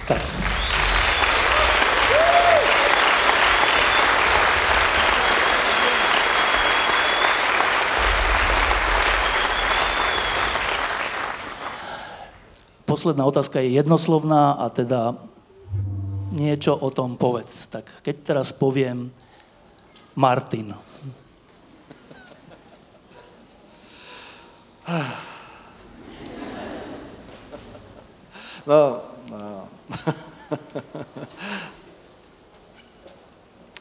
Tak. 0.05 0.64
Posledná 12.95 13.27
otázka 13.27 13.59
je 13.59 13.75
jednoslovná 13.75 14.55
a 14.55 14.71
teda 14.71 15.19
niečo 16.31 16.79
o 16.79 16.95
tom 16.95 17.19
povedz. 17.19 17.67
Tak 17.67 18.07
keď 18.07 18.17
teraz 18.23 18.55
poviem 18.55 19.11
Martin. 20.15 20.79
No, 28.63 28.83
no. 29.27 29.67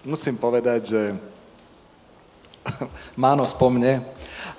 Musím 0.09 0.41
povedať, 0.41 0.81
že 0.89 1.01
Máno 3.23 3.45
spomne 3.45 4.01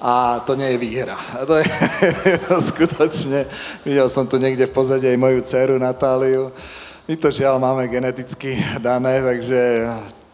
a 0.00 0.40
to 0.44 0.54
nie 0.54 0.70
je 0.74 0.78
výhra. 0.78 1.16
To 1.46 1.56
je 1.60 1.66
skutočne, 2.72 3.46
videl 3.84 4.08
som 4.08 4.26
tu 4.26 4.38
niekde 4.40 4.66
v 4.66 4.74
pozadí 4.76 5.08
aj 5.08 5.18
moju 5.20 5.40
dceru 5.44 5.78
Natáliu. 5.78 6.52
My 7.04 7.16
to 7.20 7.28
žiaľ 7.28 7.60
máme 7.60 7.84
geneticky 7.88 8.56
dané, 8.80 9.20
takže 9.20 9.84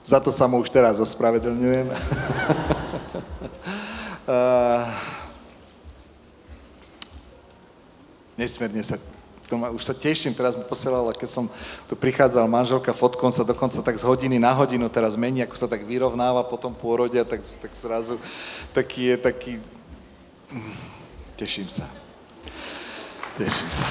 za 0.07 0.23
to 0.23 0.31
sa 0.31 0.47
mu 0.47 0.63
už 0.63 0.71
teraz 0.71 1.03
ospravedlňujem. 1.03 1.91
Nesmierne 8.39 8.83
sa 8.87 8.97
to 9.51 9.59
ma, 9.59 9.75
už 9.75 9.83
sa 9.83 9.91
teším, 9.91 10.31
teraz 10.31 10.55
mi 10.55 10.63
posielala, 10.63 11.11
keď 11.11 11.43
som 11.43 11.45
tu 11.91 11.99
prichádzal, 11.99 12.47
manželka 12.47 12.95
fotkom 12.95 13.35
sa 13.35 13.43
dokonca 13.43 13.83
tak 13.83 13.99
z 13.99 14.07
hodiny 14.07 14.39
na 14.39 14.55
hodinu 14.55 14.87
teraz 14.87 15.19
mení, 15.19 15.43
ako 15.43 15.59
sa 15.59 15.67
tak 15.67 15.83
vyrovnáva 15.83 16.47
po 16.47 16.55
tom 16.55 16.71
pôrode 16.71 17.19
tak, 17.27 17.43
tak 17.43 17.73
zrazu 17.75 18.15
taký 18.71 19.11
je 19.11 19.17
taký... 19.19 19.53
Mm, 20.55 20.79
teším 21.35 21.67
sa. 21.67 21.91
Teším 23.35 23.71
sa. 23.75 23.87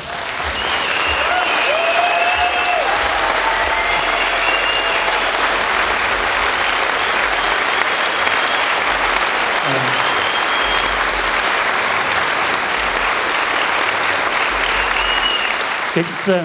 Keď 15.89 16.05
chce, 16.05 16.37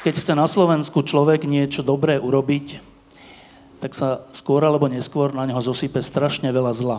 keď 0.00 0.14
chce 0.16 0.32
na 0.32 0.48
Slovensku 0.48 1.04
človek 1.04 1.44
niečo 1.44 1.84
dobré 1.84 2.16
urobiť, 2.16 2.80
tak 3.84 3.92
sa 3.92 4.24
skôr 4.32 4.64
alebo 4.64 4.88
neskôr 4.88 5.36
na 5.36 5.44
neho 5.44 5.60
zosype 5.60 6.00
strašne 6.00 6.48
veľa 6.48 6.72
zla. 6.72 6.98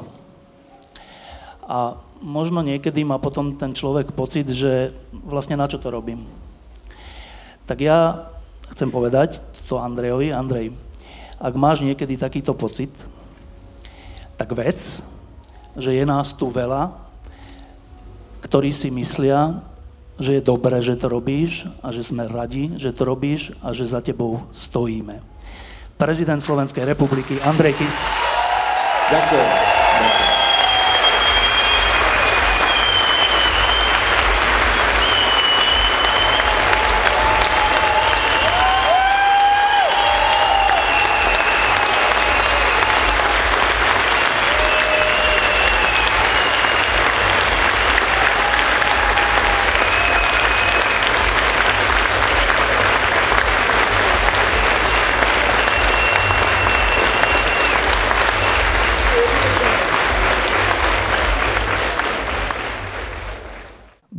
A 1.65 1.97
možno 2.21 2.61
niekedy 2.61 3.01
má 3.01 3.17
potom 3.17 3.57
ten 3.57 3.73
človek 3.73 4.13
pocit, 4.13 4.53
že 4.53 4.93
vlastne 5.25 5.57
na 5.57 5.65
čo 5.65 5.81
to 5.81 5.89
robím. 5.89 6.29
Tak 7.65 7.81
ja 7.81 8.29
chcem 8.69 8.93
povedať 8.93 9.41
to 9.65 9.81
Andrejovi, 9.81 10.29
Andrej, 10.29 10.77
ak 11.41 11.57
máš 11.57 11.81
niekedy 11.81 12.21
takýto 12.21 12.53
pocit, 12.53 12.93
tak 14.37 14.53
vec, 14.53 14.77
že 15.73 15.89
je 15.89 16.05
nás 16.05 16.37
tu 16.37 16.53
veľa, 16.53 17.04
ktorí 18.45 18.69
si 18.69 18.93
myslia, 18.93 19.65
že 20.21 20.39
je 20.39 20.41
dobré, 20.45 20.79
že 20.79 20.95
to 20.95 21.09
robíš 21.09 21.65
a 21.81 21.89
že 21.89 22.05
sme 22.05 22.29
radi, 22.29 22.77
že 22.77 22.93
to 22.93 23.03
robíš 23.03 23.51
a 23.65 23.73
že 23.73 23.89
za 23.89 23.99
tebou 23.99 24.45
stojíme. 24.53 25.19
Prezident 25.97 26.39
Slovenskej 26.39 26.85
republiky 26.85 27.41
Andrej 27.41 27.75
Kisk. 27.81 27.99
Ďakujem. 29.09 29.74